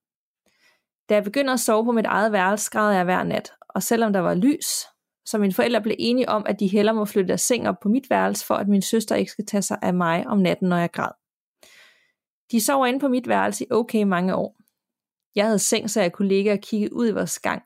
Da 1.09 1.13
jeg 1.13 1.23
begynder 1.23 1.53
at 1.53 1.59
sove 1.59 1.85
på 1.85 1.91
mit 1.91 2.05
eget 2.05 2.31
værelse, 2.31 2.71
græd 2.71 2.93
jeg 2.93 3.03
hver 3.03 3.23
nat, 3.23 3.51
og 3.69 3.83
selvom 3.83 4.13
der 4.13 4.19
var 4.19 4.33
lys, 4.33 4.85
så 5.25 5.37
mine 5.37 5.53
forældre 5.53 5.81
blev 5.81 5.95
enige 5.99 6.29
om, 6.29 6.43
at 6.45 6.59
de 6.59 6.67
heller 6.67 6.93
må 6.93 7.05
flytte 7.05 7.27
deres 7.27 7.41
seng 7.41 7.67
op 7.67 7.79
på 7.79 7.89
mit 7.89 8.09
værelse, 8.09 8.45
for 8.45 8.55
at 8.55 8.67
min 8.67 8.81
søster 8.81 9.15
ikke 9.15 9.31
skal 9.31 9.45
tage 9.45 9.61
sig 9.61 9.77
af 9.81 9.93
mig 9.93 10.27
om 10.27 10.37
natten, 10.37 10.69
når 10.69 10.77
jeg 10.77 10.91
græd. 10.91 11.18
De 12.51 12.65
sov 12.65 12.87
inde 12.87 12.99
på 12.99 13.07
mit 13.07 13.27
værelse 13.27 13.63
i 13.63 13.67
okay 13.71 14.03
mange 14.03 14.35
år. 14.35 14.55
Jeg 15.35 15.45
havde 15.45 15.59
seng, 15.59 15.89
så 15.89 16.01
jeg 16.01 16.11
kunne 16.11 16.27
ligge 16.27 16.51
og 16.51 16.59
kigge 16.59 16.93
ud 16.93 17.07
i 17.07 17.11
vores 17.11 17.39
gang. 17.39 17.61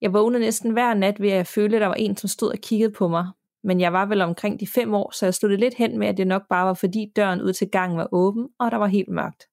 Jeg 0.00 0.12
vågnede 0.12 0.40
næsten 0.40 0.70
hver 0.70 0.94
nat 0.94 1.20
ved, 1.20 1.30
at 1.30 1.36
jeg 1.36 1.46
følte, 1.46 1.76
at 1.76 1.80
der 1.80 1.86
var 1.86 1.94
en, 1.94 2.16
som 2.16 2.28
stod 2.28 2.50
og 2.50 2.58
kiggede 2.58 2.92
på 2.92 3.08
mig, 3.08 3.26
men 3.64 3.80
jeg 3.80 3.92
var 3.92 4.06
vel 4.06 4.22
omkring 4.22 4.60
de 4.60 4.66
fem 4.66 4.94
år, 4.94 5.10
så 5.10 5.26
jeg 5.26 5.34
stod 5.34 5.56
lidt 5.56 5.74
hen 5.74 5.98
med, 5.98 6.06
at 6.06 6.16
det 6.16 6.26
nok 6.26 6.42
bare 6.48 6.66
var 6.66 6.74
fordi 6.74 7.12
døren 7.16 7.42
ud 7.42 7.52
til 7.52 7.68
gangen 7.70 7.98
var 7.98 8.08
åben, 8.12 8.48
og 8.58 8.70
der 8.70 8.76
var 8.76 8.86
helt 8.86 9.08
mørkt. 9.08 9.44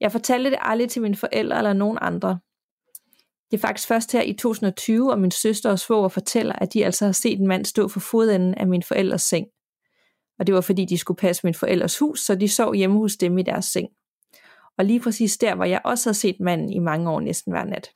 Jeg 0.00 0.12
fortalte 0.12 0.50
det 0.50 0.58
aldrig 0.62 0.90
til 0.90 1.02
mine 1.02 1.16
forældre 1.16 1.58
eller 1.58 1.72
nogen 1.72 1.98
andre. 2.00 2.38
Det 3.50 3.56
er 3.56 3.60
faktisk 3.60 3.88
først 3.88 4.12
her 4.12 4.22
i 4.22 4.32
2020, 4.32 5.10
og 5.10 5.18
min 5.18 5.30
søster 5.30 5.70
og 5.70 5.78
svoger 5.78 6.08
fortæller, 6.08 6.52
at 6.52 6.72
de 6.72 6.84
altså 6.84 7.04
har 7.04 7.12
set 7.12 7.40
en 7.40 7.46
mand 7.46 7.64
stå 7.64 7.88
for 7.88 8.00
fodenden 8.00 8.54
af 8.54 8.66
min 8.66 8.82
forældres 8.82 9.22
seng. 9.22 9.46
Og 10.38 10.46
det 10.46 10.54
var 10.54 10.60
fordi, 10.60 10.84
de 10.84 10.98
skulle 10.98 11.18
passe 11.18 11.46
min 11.46 11.54
forældres 11.54 11.98
hus, 11.98 12.20
så 12.20 12.34
de 12.34 12.48
sov 12.48 12.74
hjemme 12.74 12.98
hos 12.98 13.16
dem 13.16 13.38
i 13.38 13.42
deres 13.42 13.64
seng. 13.64 13.88
Og 14.78 14.84
lige 14.84 15.00
præcis 15.00 15.38
der, 15.38 15.54
hvor 15.54 15.64
jeg 15.64 15.80
også 15.84 16.08
har 16.08 16.14
set 16.14 16.40
manden 16.40 16.72
i 16.72 16.78
mange 16.78 17.10
år 17.10 17.20
næsten 17.20 17.52
hver 17.52 17.64
nat. 17.64 17.90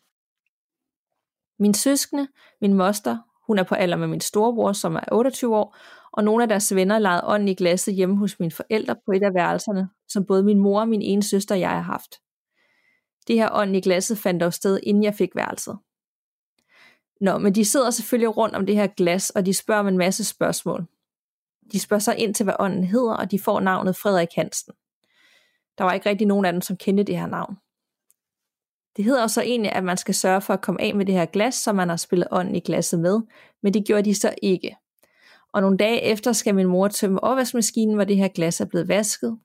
Min 1.58 1.74
søskende, 1.74 2.28
min 2.60 2.74
moster, 2.74 3.18
hun 3.46 3.58
er 3.58 3.62
på 3.62 3.74
alder 3.74 3.96
med 3.96 4.06
min 4.06 4.20
storebror, 4.20 4.72
som 4.72 4.94
er 4.94 5.04
28 5.12 5.56
år, 5.56 5.76
og 6.12 6.24
nogle 6.24 6.44
af 6.44 6.48
deres 6.48 6.74
venner 6.74 6.98
legede 6.98 7.22
ånden 7.24 7.48
i 7.48 7.54
glasset 7.54 7.94
hjemme 7.94 8.16
hos 8.16 8.40
mine 8.40 8.50
forældre 8.50 8.96
på 9.06 9.12
et 9.12 9.22
af 9.22 9.34
værelserne, 9.34 9.88
som 10.08 10.24
både 10.26 10.42
min 10.42 10.58
mor 10.58 10.80
og 10.80 10.88
min 10.88 11.02
ene 11.02 11.22
søster 11.22 11.54
og 11.54 11.60
jeg 11.60 11.70
har 11.70 11.80
haft. 11.80 12.10
Det 13.28 13.36
her 13.36 13.48
ånd 13.52 13.76
i 13.76 13.80
glasset 13.80 14.18
fandt 14.18 14.40
dog 14.40 14.52
sted, 14.52 14.80
inden 14.82 15.04
jeg 15.04 15.14
fik 15.14 15.30
værelset. 15.34 15.78
Nå, 17.20 17.38
men 17.38 17.54
de 17.54 17.64
sidder 17.64 17.90
selvfølgelig 17.90 18.36
rundt 18.36 18.54
om 18.54 18.66
det 18.66 18.76
her 18.76 18.86
glas, 18.86 19.30
og 19.30 19.46
de 19.46 19.54
spørger 19.54 19.80
om 19.80 19.88
en 19.88 19.98
masse 19.98 20.24
spørgsmål. 20.24 20.86
De 21.72 21.80
spørger 21.80 22.00
så 22.00 22.12
ind 22.12 22.34
til, 22.34 22.44
hvad 22.44 22.54
ånden 22.58 22.84
hedder, 22.84 23.14
og 23.14 23.30
de 23.30 23.38
får 23.38 23.60
navnet 23.60 23.96
Frederik 23.96 24.28
Hansen. 24.36 24.72
Der 25.78 25.84
var 25.84 25.92
ikke 25.92 26.08
rigtig 26.08 26.26
nogen 26.26 26.44
af 26.44 26.52
dem, 26.52 26.60
som 26.60 26.76
kendte 26.76 27.02
det 27.02 27.18
her 27.18 27.26
navn. 27.26 27.56
Det 28.96 29.04
hedder 29.04 29.26
så 29.26 29.42
egentlig, 29.42 29.72
at 29.72 29.84
man 29.84 29.96
skal 29.96 30.14
sørge 30.14 30.40
for 30.40 30.54
at 30.54 30.60
komme 30.60 30.80
af 30.80 30.94
med 30.94 31.06
det 31.06 31.14
her 31.14 31.26
glas, 31.26 31.54
som 31.54 31.76
man 31.76 31.88
har 31.88 31.96
spillet 31.96 32.28
ånden 32.30 32.54
i 32.54 32.60
glasset 32.60 33.00
med, 33.00 33.20
men 33.62 33.74
det 33.74 33.86
gjorde 33.86 34.02
de 34.02 34.14
så 34.14 34.34
ikke. 34.42 34.76
Og 35.52 35.60
nogle 35.60 35.76
dage 35.76 36.02
efter 36.02 36.32
skal 36.32 36.54
min 36.54 36.66
mor 36.66 36.88
tømme 36.88 37.24
opvaskemaskinen, 37.24 37.94
hvor 37.94 38.04
det 38.04 38.16
her 38.16 38.28
glas 38.28 38.60
er 38.60 38.64
blevet 38.64 38.88
vasket, 38.88 39.38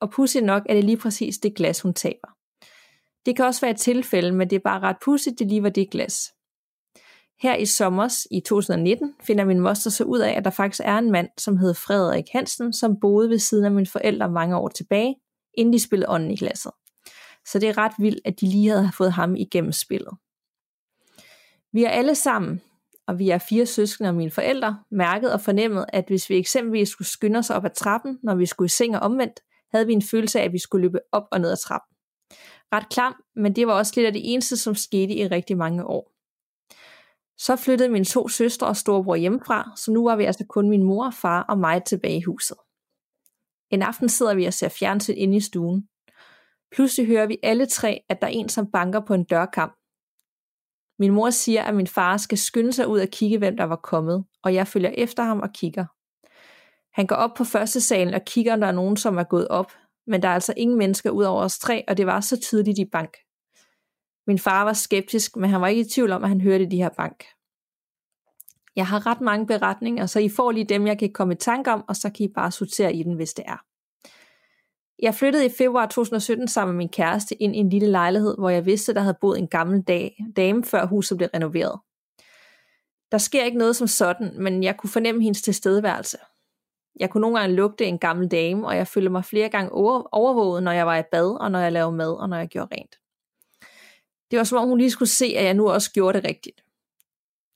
og 0.00 0.10
pudsigt 0.10 0.44
nok 0.44 0.62
er 0.68 0.74
det 0.74 0.84
lige 0.84 0.96
præcis 0.96 1.38
det 1.38 1.54
glas, 1.54 1.80
hun 1.80 1.94
taber. 1.94 2.28
Det 3.26 3.36
kan 3.36 3.44
også 3.44 3.60
være 3.60 3.70
et 3.70 3.80
tilfælde, 3.80 4.32
men 4.32 4.50
det 4.50 4.56
er 4.56 4.60
bare 4.64 4.80
ret 4.80 4.96
pudsigt, 5.04 5.38
det 5.38 5.48
lige 5.48 5.62
var 5.62 5.68
det 5.68 5.90
glas. 5.90 6.34
Her 7.42 7.56
i 7.56 7.66
sommers 7.66 8.26
i 8.30 8.40
2019 8.40 9.14
finder 9.20 9.44
min 9.44 9.60
moster 9.60 9.90
så 9.90 10.04
ud 10.04 10.18
af, 10.18 10.32
at 10.32 10.44
der 10.44 10.50
faktisk 10.50 10.82
er 10.84 10.98
en 10.98 11.10
mand, 11.10 11.28
som 11.38 11.56
hed 11.56 11.74
Frederik 11.74 12.24
Hansen, 12.32 12.72
som 12.72 13.00
boede 13.00 13.28
ved 13.28 13.38
siden 13.38 13.64
af 13.64 13.70
mine 13.70 13.86
forældre 13.86 14.30
mange 14.30 14.56
år 14.56 14.68
tilbage, 14.68 15.16
inden 15.54 15.72
de 15.72 15.82
spillede 15.82 16.10
ånden 16.10 16.30
i 16.30 16.36
glasset. 16.36 16.72
Så 17.46 17.58
det 17.58 17.68
er 17.68 17.78
ret 17.78 17.92
vildt, 17.98 18.20
at 18.24 18.40
de 18.40 18.46
lige 18.46 18.70
havde 18.70 18.90
fået 18.96 19.12
ham 19.12 19.36
igennem 19.36 19.72
spillet. 19.72 20.12
Vi 21.72 21.84
er 21.84 21.90
alle 21.90 22.14
sammen, 22.14 22.62
og 23.06 23.18
vi 23.18 23.30
er 23.30 23.38
fire 23.38 23.66
søskende 23.66 24.10
og 24.10 24.14
mine 24.14 24.30
forældre, 24.30 24.78
mærket 24.90 25.32
og 25.32 25.40
fornemmet, 25.40 25.84
at 25.88 26.04
hvis 26.06 26.30
vi 26.30 26.36
eksempelvis 26.36 26.88
skulle 26.88 27.08
skynde 27.08 27.38
os 27.38 27.50
op 27.50 27.64
ad 27.64 27.70
trappen, 27.70 28.18
når 28.22 28.34
vi 28.34 28.46
skulle 28.46 28.66
i 28.66 28.68
seng 28.68 28.96
og 28.96 29.02
omvendt, 29.02 29.40
havde 29.72 29.86
vi 29.86 29.92
en 29.92 30.02
følelse 30.02 30.40
af, 30.40 30.44
at 30.44 30.52
vi 30.52 30.58
skulle 30.58 30.82
løbe 30.82 30.98
op 31.12 31.24
og 31.32 31.40
ned 31.40 31.50
ad 31.50 31.56
trappen. 31.56 31.96
Ret 32.72 32.88
klam, 32.88 33.14
men 33.36 33.56
det 33.56 33.66
var 33.66 33.72
også 33.72 33.92
lidt 33.96 34.06
af 34.06 34.12
det 34.12 34.32
eneste, 34.32 34.56
som 34.56 34.74
skete 34.74 35.14
i 35.14 35.26
rigtig 35.26 35.56
mange 35.56 35.86
år. 35.86 36.19
Så 37.42 37.56
flyttede 37.56 37.88
mine 37.88 38.04
to 38.04 38.28
søstre 38.28 38.66
og 38.66 38.76
storebror 38.76 39.16
hjemmefra, 39.16 39.72
så 39.76 39.92
nu 39.92 40.04
var 40.04 40.16
vi 40.16 40.24
altså 40.24 40.44
kun 40.48 40.68
min 40.68 40.82
mor, 40.82 41.10
far 41.10 41.42
og 41.42 41.58
mig 41.58 41.84
tilbage 41.84 42.16
i 42.16 42.22
huset. 42.22 42.56
En 43.70 43.82
aften 43.82 44.08
sidder 44.08 44.34
vi 44.34 44.44
og 44.44 44.54
ser 44.54 44.68
fjernsyn 44.68 45.14
inde 45.16 45.36
i 45.36 45.40
stuen. 45.40 45.88
Pludselig 46.72 47.06
hører 47.06 47.26
vi 47.26 47.38
alle 47.42 47.66
tre, 47.66 48.00
at 48.08 48.20
der 48.20 48.26
er 48.26 48.30
en, 48.30 48.48
som 48.48 48.70
banker 48.70 49.00
på 49.00 49.14
en 49.14 49.24
dørkamp. 49.24 49.76
Min 50.98 51.12
mor 51.12 51.30
siger, 51.30 51.62
at 51.62 51.74
min 51.74 51.86
far 51.86 52.16
skal 52.16 52.38
skynde 52.38 52.72
sig 52.72 52.88
ud 52.88 53.00
og 53.00 53.08
kigge, 53.08 53.38
hvem 53.38 53.56
der 53.56 53.64
var 53.64 53.76
kommet, 53.76 54.24
og 54.42 54.54
jeg 54.54 54.66
følger 54.66 54.90
efter 54.90 55.22
ham 55.22 55.40
og 55.40 55.52
kigger. 55.54 55.86
Han 57.00 57.06
går 57.06 57.16
op 57.16 57.34
på 57.36 57.44
første 57.44 57.80
salen 57.80 58.14
og 58.14 58.24
kigger, 58.24 58.52
om 58.52 58.60
der 58.60 58.68
er 58.68 58.72
nogen, 58.72 58.96
som 58.96 59.18
er 59.18 59.24
gået 59.24 59.48
op, 59.48 59.72
men 60.06 60.22
der 60.22 60.28
er 60.28 60.34
altså 60.34 60.54
ingen 60.56 60.78
mennesker 60.78 61.10
ud 61.10 61.24
over 61.24 61.42
os 61.42 61.58
tre, 61.58 61.84
og 61.88 61.96
det 61.96 62.06
var 62.06 62.20
så 62.20 62.40
tydeligt 62.40 62.78
i 62.78 62.84
bank. 62.84 63.16
Min 64.30 64.38
far 64.38 64.64
var 64.64 64.72
skeptisk, 64.72 65.36
men 65.36 65.50
han 65.50 65.60
var 65.60 65.66
ikke 65.66 65.80
i 65.80 65.88
tvivl 65.88 66.12
om, 66.12 66.22
at 66.22 66.28
han 66.28 66.40
hørte 66.40 66.70
de 66.70 66.76
her 66.76 66.88
bank. 66.88 67.24
Jeg 68.76 68.86
har 68.86 69.06
ret 69.06 69.20
mange 69.20 69.46
beretninger, 69.46 70.06
så 70.06 70.20
I 70.20 70.28
får 70.28 70.50
lige 70.50 70.64
dem, 70.64 70.86
jeg 70.86 70.98
kan 70.98 71.12
komme 71.12 71.34
i 71.34 71.36
tanke 71.36 71.72
om, 71.72 71.84
og 71.88 71.96
så 71.96 72.10
kan 72.10 72.24
I 72.24 72.28
bare 72.28 72.50
sortere 72.50 72.94
i 72.94 73.02
den, 73.02 73.14
hvis 73.14 73.34
det 73.34 73.44
er. 73.48 73.64
Jeg 74.98 75.14
flyttede 75.14 75.46
i 75.46 75.50
februar 75.58 75.86
2017 75.86 76.48
sammen 76.48 76.76
med 76.76 76.78
min 76.78 76.88
kæreste 76.88 77.42
ind 77.42 77.56
i 77.56 77.58
en 77.58 77.68
lille 77.68 77.88
lejlighed, 77.88 78.34
hvor 78.38 78.48
jeg 78.48 78.66
vidste, 78.66 78.94
der 78.94 79.00
havde 79.00 79.16
boet 79.20 79.38
en 79.38 79.48
gammel 79.48 79.82
dag, 79.82 80.24
dame, 80.36 80.64
før 80.64 80.86
huset 80.86 81.18
blev 81.18 81.28
renoveret. 81.34 81.80
Der 83.12 83.18
sker 83.18 83.44
ikke 83.44 83.58
noget 83.58 83.76
som 83.76 83.86
sådan, 83.86 84.32
men 84.38 84.62
jeg 84.62 84.76
kunne 84.76 84.90
fornemme 84.90 85.22
hendes 85.22 85.42
tilstedeværelse. 85.42 86.18
Jeg 87.00 87.10
kunne 87.10 87.20
nogle 87.20 87.38
gange 87.38 87.56
lugte 87.56 87.84
en 87.84 87.98
gammel 87.98 88.28
dame, 88.28 88.66
og 88.66 88.76
jeg 88.76 88.86
følte 88.86 89.10
mig 89.10 89.24
flere 89.24 89.48
gange 89.48 89.72
overvåget, 90.12 90.62
når 90.62 90.72
jeg 90.72 90.86
var 90.86 90.96
i 90.96 91.02
bad, 91.12 91.40
og 91.40 91.50
når 91.50 91.58
jeg 91.58 91.72
lavede 91.72 91.96
mad, 91.96 92.12
og 92.20 92.28
når 92.28 92.36
jeg 92.36 92.48
gjorde 92.48 92.74
rent. 92.74 92.96
Det 94.30 94.36
var 94.36 94.44
som 94.44 94.58
om 94.58 94.68
hun 94.68 94.78
lige 94.78 94.90
skulle 94.90 95.08
se, 95.08 95.24
at 95.36 95.44
jeg 95.44 95.54
nu 95.54 95.70
også 95.70 95.92
gjorde 95.92 96.18
det 96.20 96.28
rigtigt. 96.28 96.64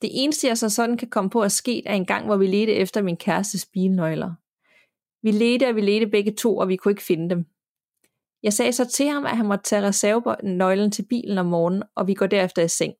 Det 0.02 0.10
eneste, 0.12 0.46
jeg 0.46 0.58
så 0.58 0.68
sådan 0.68 0.96
kan 0.96 1.10
komme 1.10 1.30
på 1.30 1.42
at 1.42 1.52
ske, 1.52 1.86
er 1.86 1.94
en 1.94 2.06
gang, 2.06 2.26
hvor 2.26 2.36
vi 2.36 2.46
ledte 2.46 2.74
efter 2.74 3.02
min 3.02 3.16
kærestes 3.16 3.66
bilnøgler. 3.66 4.34
Vi 5.22 5.30
ledte 5.30 5.68
og 5.68 5.76
vi 5.76 5.80
ledte 5.80 6.06
begge 6.06 6.32
to, 6.32 6.56
og 6.56 6.68
vi 6.68 6.76
kunne 6.76 6.92
ikke 6.92 7.02
finde 7.02 7.30
dem. 7.30 7.46
Jeg 8.42 8.52
sagde 8.52 8.72
så 8.72 8.84
til 8.84 9.08
ham, 9.08 9.24
at 9.26 9.36
han 9.36 9.46
måtte 9.46 9.64
tage 9.64 9.82
reservenøglen 9.82 10.90
til 10.90 11.02
bilen 11.02 11.38
om 11.38 11.46
morgenen, 11.46 11.82
og 11.94 12.06
vi 12.06 12.14
går 12.14 12.26
derefter 12.26 12.62
i 12.62 12.68
seng. 12.68 12.94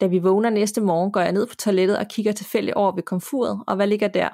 Da 0.00 0.06
vi 0.06 0.18
vågner 0.18 0.50
næste 0.50 0.80
morgen, 0.80 1.12
går 1.12 1.20
jeg 1.20 1.32
ned 1.32 1.46
på 1.46 1.54
toilettet 1.54 1.98
og 1.98 2.08
kigger 2.08 2.32
tilfældigt 2.32 2.74
over 2.74 2.94
ved 2.94 3.02
komfuret, 3.02 3.64
og 3.66 3.76
hvad 3.76 3.86
ligger 3.86 4.08
der? 4.08 4.28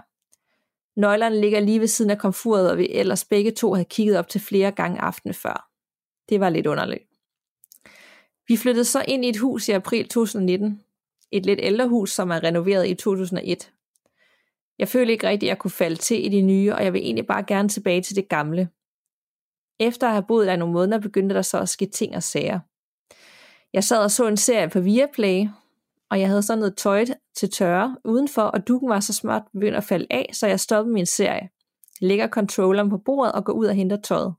Nøglerne 1.00 1.40
ligger 1.40 1.60
lige 1.60 1.80
ved 1.80 1.86
siden 1.86 2.10
af 2.10 2.18
komfuret, 2.18 2.70
og 2.70 2.78
vi 2.78 2.88
ellers 2.90 3.24
begge 3.24 3.50
to 3.50 3.74
havde 3.74 3.88
kigget 3.90 4.18
op 4.18 4.28
til 4.28 4.40
flere 4.40 4.72
gange 4.72 5.00
aftenen 5.00 5.34
før. 5.34 5.70
Det 6.28 6.40
var 6.40 6.48
lidt 6.48 6.66
underligt. 6.66 7.09
Vi 8.50 8.56
flyttede 8.56 8.84
så 8.84 9.04
ind 9.08 9.24
i 9.24 9.28
et 9.28 9.36
hus 9.36 9.68
i 9.68 9.72
april 9.72 10.08
2019. 10.08 10.82
Et 11.30 11.46
lidt 11.46 11.60
ældre 11.62 11.88
hus, 11.88 12.10
som 12.10 12.30
er 12.30 12.44
renoveret 12.44 12.88
i 12.88 12.94
2001. 12.94 13.72
Jeg 14.78 14.88
følte 14.88 15.12
ikke 15.12 15.28
rigtigt, 15.28 15.48
at 15.48 15.48
jeg 15.48 15.58
kunne 15.58 15.70
falde 15.70 15.96
til 15.96 16.26
i 16.26 16.28
det 16.28 16.44
nye, 16.44 16.74
og 16.74 16.84
jeg 16.84 16.92
vil 16.92 17.00
egentlig 17.00 17.26
bare 17.26 17.42
gerne 17.42 17.68
tilbage 17.68 18.02
til 18.02 18.16
det 18.16 18.28
gamle. 18.28 18.68
Efter 19.80 20.06
at 20.06 20.12
have 20.12 20.24
boet 20.28 20.46
der 20.46 20.56
nogle 20.56 20.74
måneder, 20.74 20.98
begyndte 20.98 21.34
der 21.34 21.42
så 21.42 21.58
at 21.58 21.68
ske 21.68 21.86
ting 21.86 22.16
og 22.16 22.22
sager. 22.22 22.60
Jeg 23.72 23.84
sad 23.84 23.98
og 23.98 24.10
så 24.10 24.26
en 24.26 24.36
serie 24.36 24.68
på 24.68 24.80
Viaplay, 24.80 25.46
og 26.10 26.20
jeg 26.20 26.28
havde 26.28 26.42
sådan 26.42 26.58
noget 26.58 26.76
tøj 26.76 27.04
til 27.36 27.50
tørre 27.50 27.96
udenfor, 28.04 28.42
og 28.42 28.68
dukken 28.68 28.88
var 28.88 29.00
så 29.00 29.12
smart 29.12 29.42
begyndt 29.52 29.76
at 29.76 29.84
falde 29.84 30.06
af, 30.10 30.30
så 30.32 30.46
jeg 30.46 30.60
stoppede 30.60 30.94
min 30.94 31.06
serie. 31.06 31.48
Lægger 32.00 32.28
controlleren 32.28 32.90
på 32.90 32.98
bordet 32.98 33.32
og 33.32 33.44
går 33.44 33.52
ud 33.52 33.66
og 33.66 33.74
henter 33.74 34.00
tøjet. 34.00 34.34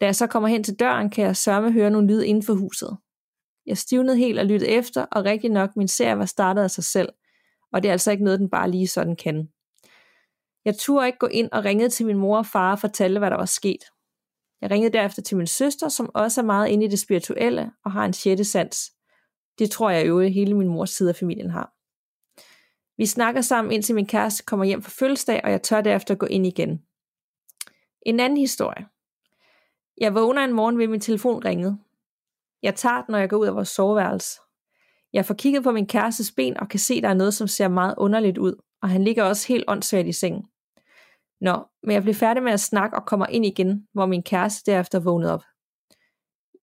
Da 0.00 0.06
jeg 0.06 0.16
så 0.16 0.26
kommer 0.26 0.48
hen 0.48 0.64
til 0.64 0.74
døren, 0.74 1.10
kan 1.10 1.24
jeg 1.24 1.36
sørme 1.36 1.72
høre 1.72 1.90
nogle 1.90 2.08
lyd 2.08 2.22
inden 2.22 2.42
for 2.42 2.54
huset. 2.54 2.98
Jeg 3.68 3.78
stivnede 3.78 4.16
helt 4.16 4.38
og 4.38 4.46
lyttede 4.46 4.70
efter, 4.70 5.02
og 5.02 5.24
rigtig 5.24 5.50
nok, 5.50 5.76
min 5.76 5.88
serie 5.88 6.18
var 6.18 6.24
startet 6.24 6.62
af 6.62 6.70
sig 6.70 6.84
selv, 6.84 7.08
og 7.72 7.82
det 7.82 7.88
er 7.88 7.92
altså 7.92 8.10
ikke 8.10 8.24
noget, 8.24 8.40
den 8.40 8.50
bare 8.50 8.70
lige 8.70 8.88
sådan 8.88 9.16
kan. 9.16 9.48
Jeg 10.64 10.76
turde 10.76 11.06
ikke 11.06 11.18
gå 11.18 11.26
ind 11.26 11.48
og 11.52 11.64
ringede 11.64 11.90
til 11.90 12.06
min 12.06 12.16
mor 12.16 12.38
og 12.38 12.46
far 12.46 12.72
og 12.72 12.78
fortælle, 12.78 13.18
hvad 13.18 13.30
der 13.30 13.36
var 13.36 13.44
sket. 13.44 13.84
Jeg 14.60 14.70
ringede 14.70 14.92
derefter 14.92 15.22
til 15.22 15.36
min 15.36 15.46
søster, 15.46 15.88
som 15.88 16.10
også 16.14 16.40
er 16.40 16.44
meget 16.44 16.68
inde 16.68 16.84
i 16.84 16.88
det 16.88 16.98
spirituelle 16.98 17.70
og 17.84 17.92
har 17.92 18.04
en 18.04 18.12
sjette 18.12 18.44
sans. 18.44 18.92
Det 19.58 19.70
tror 19.70 19.90
jeg 19.90 20.06
øvrigt 20.06 20.34
hele 20.34 20.54
min 20.54 20.68
mors 20.68 20.90
side 20.90 21.08
af 21.08 21.16
familien 21.16 21.50
har. 21.50 21.72
Vi 22.96 23.06
snakker 23.06 23.40
sammen, 23.40 23.72
indtil 23.72 23.94
min 23.94 24.06
kæreste 24.06 24.44
kommer 24.44 24.66
hjem 24.66 24.82
fra 24.82 24.92
fødselsdag, 24.98 25.40
og 25.44 25.50
jeg 25.50 25.62
tør 25.62 25.80
derefter 25.80 26.14
gå 26.14 26.26
ind 26.26 26.46
igen. 26.46 26.82
En 28.06 28.20
anden 28.20 28.38
historie. 28.38 28.86
Jeg 30.00 30.14
vågner 30.14 30.44
en 30.44 30.52
morgen 30.52 30.78
ved 30.78 30.88
min 30.88 31.00
telefon 31.00 31.44
ringede. 31.44 31.78
Jeg 32.62 32.74
tager 32.74 33.02
den, 33.02 33.12
når 33.12 33.18
jeg 33.18 33.30
går 33.30 33.36
ud 33.36 33.46
af 33.46 33.54
vores 33.54 33.68
soveværelse. 33.68 34.40
Jeg 35.12 35.24
får 35.24 35.34
kigget 35.34 35.62
på 35.62 35.72
min 35.72 35.86
kærestes 35.86 36.32
ben 36.32 36.60
og 36.60 36.68
kan 36.68 36.80
se, 36.80 37.00
der 37.00 37.08
er 37.08 37.14
noget, 37.14 37.34
som 37.34 37.48
ser 37.48 37.68
meget 37.68 37.94
underligt 37.98 38.38
ud, 38.38 38.54
og 38.82 38.88
han 38.88 39.04
ligger 39.04 39.24
også 39.24 39.48
helt 39.48 39.64
åndssvagt 39.68 40.08
i 40.08 40.12
sengen. 40.12 40.46
Nå, 41.40 41.64
men 41.82 41.94
jeg 41.94 42.02
bliver 42.02 42.14
færdig 42.14 42.42
med 42.42 42.52
at 42.52 42.60
snakke 42.60 42.96
og 42.96 43.06
kommer 43.06 43.26
ind 43.26 43.46
igen, 43.46 43.86
hvor 43.92 44.06
min 44.06 44.22
kæreste 44.22 44.70
derefter 44.70 45.00
vågnede 45.00 45.32
op. 45.32 45.42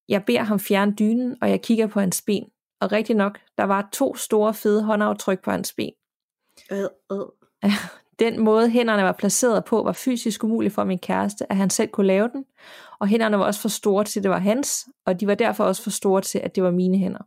Jeg 0.09 0.23
beder 0.25 0.41
ham 0.41 0.59
fjerne 0.59 0.95
dynen, 0.99 1.37
og 1.41 1.49
jeg 1.49 1.61
kigger 1.61 1.87
på 1.87 1.99
hans 1.99 2.21
ben. 2.21 2.49
Og 2.81 2.91
rigtig 2.91 3.15
nok, 3.15 3.39
der 3.57 3.63
var 3.63 3.89
to 3.93 4.15
store 4.15 4.53
fede 4.53 4.83
håndaftryk 4.83 5.43
på 5.43 5.51
hans 5.51 5.73
ben. 5.73 5.91
Øh, 6.71 6.79
øh. 7.63 7.71
Den 8.19 8.39
måde 8.39 8.69
hænderne 8.69 9.03
var 9.03 9.11
placeret 9.11 9.65
på, 9.65 9.83
var 9.83 9.91
fysisk 9.91 10.43
umuligt 10.43 10.73
for 10.73 10.83
min 10.83 10.99
kæreste, 10.99 11.51
at 11.51 11.57
han 11.57 11.69
selv 11.69 11.89
kunne 11.89 12.07
lave 12.07 12.27
den, 12.27 12.45
og 12.99 13.07
hænderne 13.07 13.39
var 13.39 13.45
også 13.45 13.61
for 13.61 13.69
store 13.69 14.03
til, 14.03 14.19
at 14.19 14.23
det 14.23 14.31
var 14.31 14.39
hans, 14.39 14.87
og 15.05 15.19
de 15.19 15.27
var 15.27 15.35
derfor 15.35 15.63
også 15.63 15.83
for 15.83 15.89
store 15.89 16.21
til, 16.21 16.39
at 16.39 16.55
det 16.55 16.63
var 16.63 16.71
mine 16.71 16.97
hænder. 16.97 17.23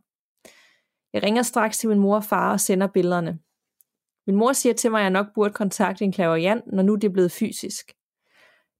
Jeg 1.13 1.23
ringer 1.23 1.41
straks 1.41 1.77
til 1.77 1.89
min 1.89 1.99
mor 1.99 2.15
og 2.15 2.23
far 2.23 2.51
og 2.51 2.59
sender 2.59 2.87
billederne. 2.87 3.39
Min 4.27 4.35
mor 4.35 4.53
siger 4.53 4.73
til 4.73 4.91
mig, 4.91 4.99
at 4.99 5.03
jeg 5.03 5.09
nok 5.09 5.27
burde 5.35 5.53
kontakte 5.53 6.05
en 6.05 6.11
klaverjant, 6.11 6.63
når 6.67 6.83
nu 6.83 6.95
det 6.95 7.03
er 7.03 7.13
blevet 7.13 7.31
fysisk. 7.31 7.93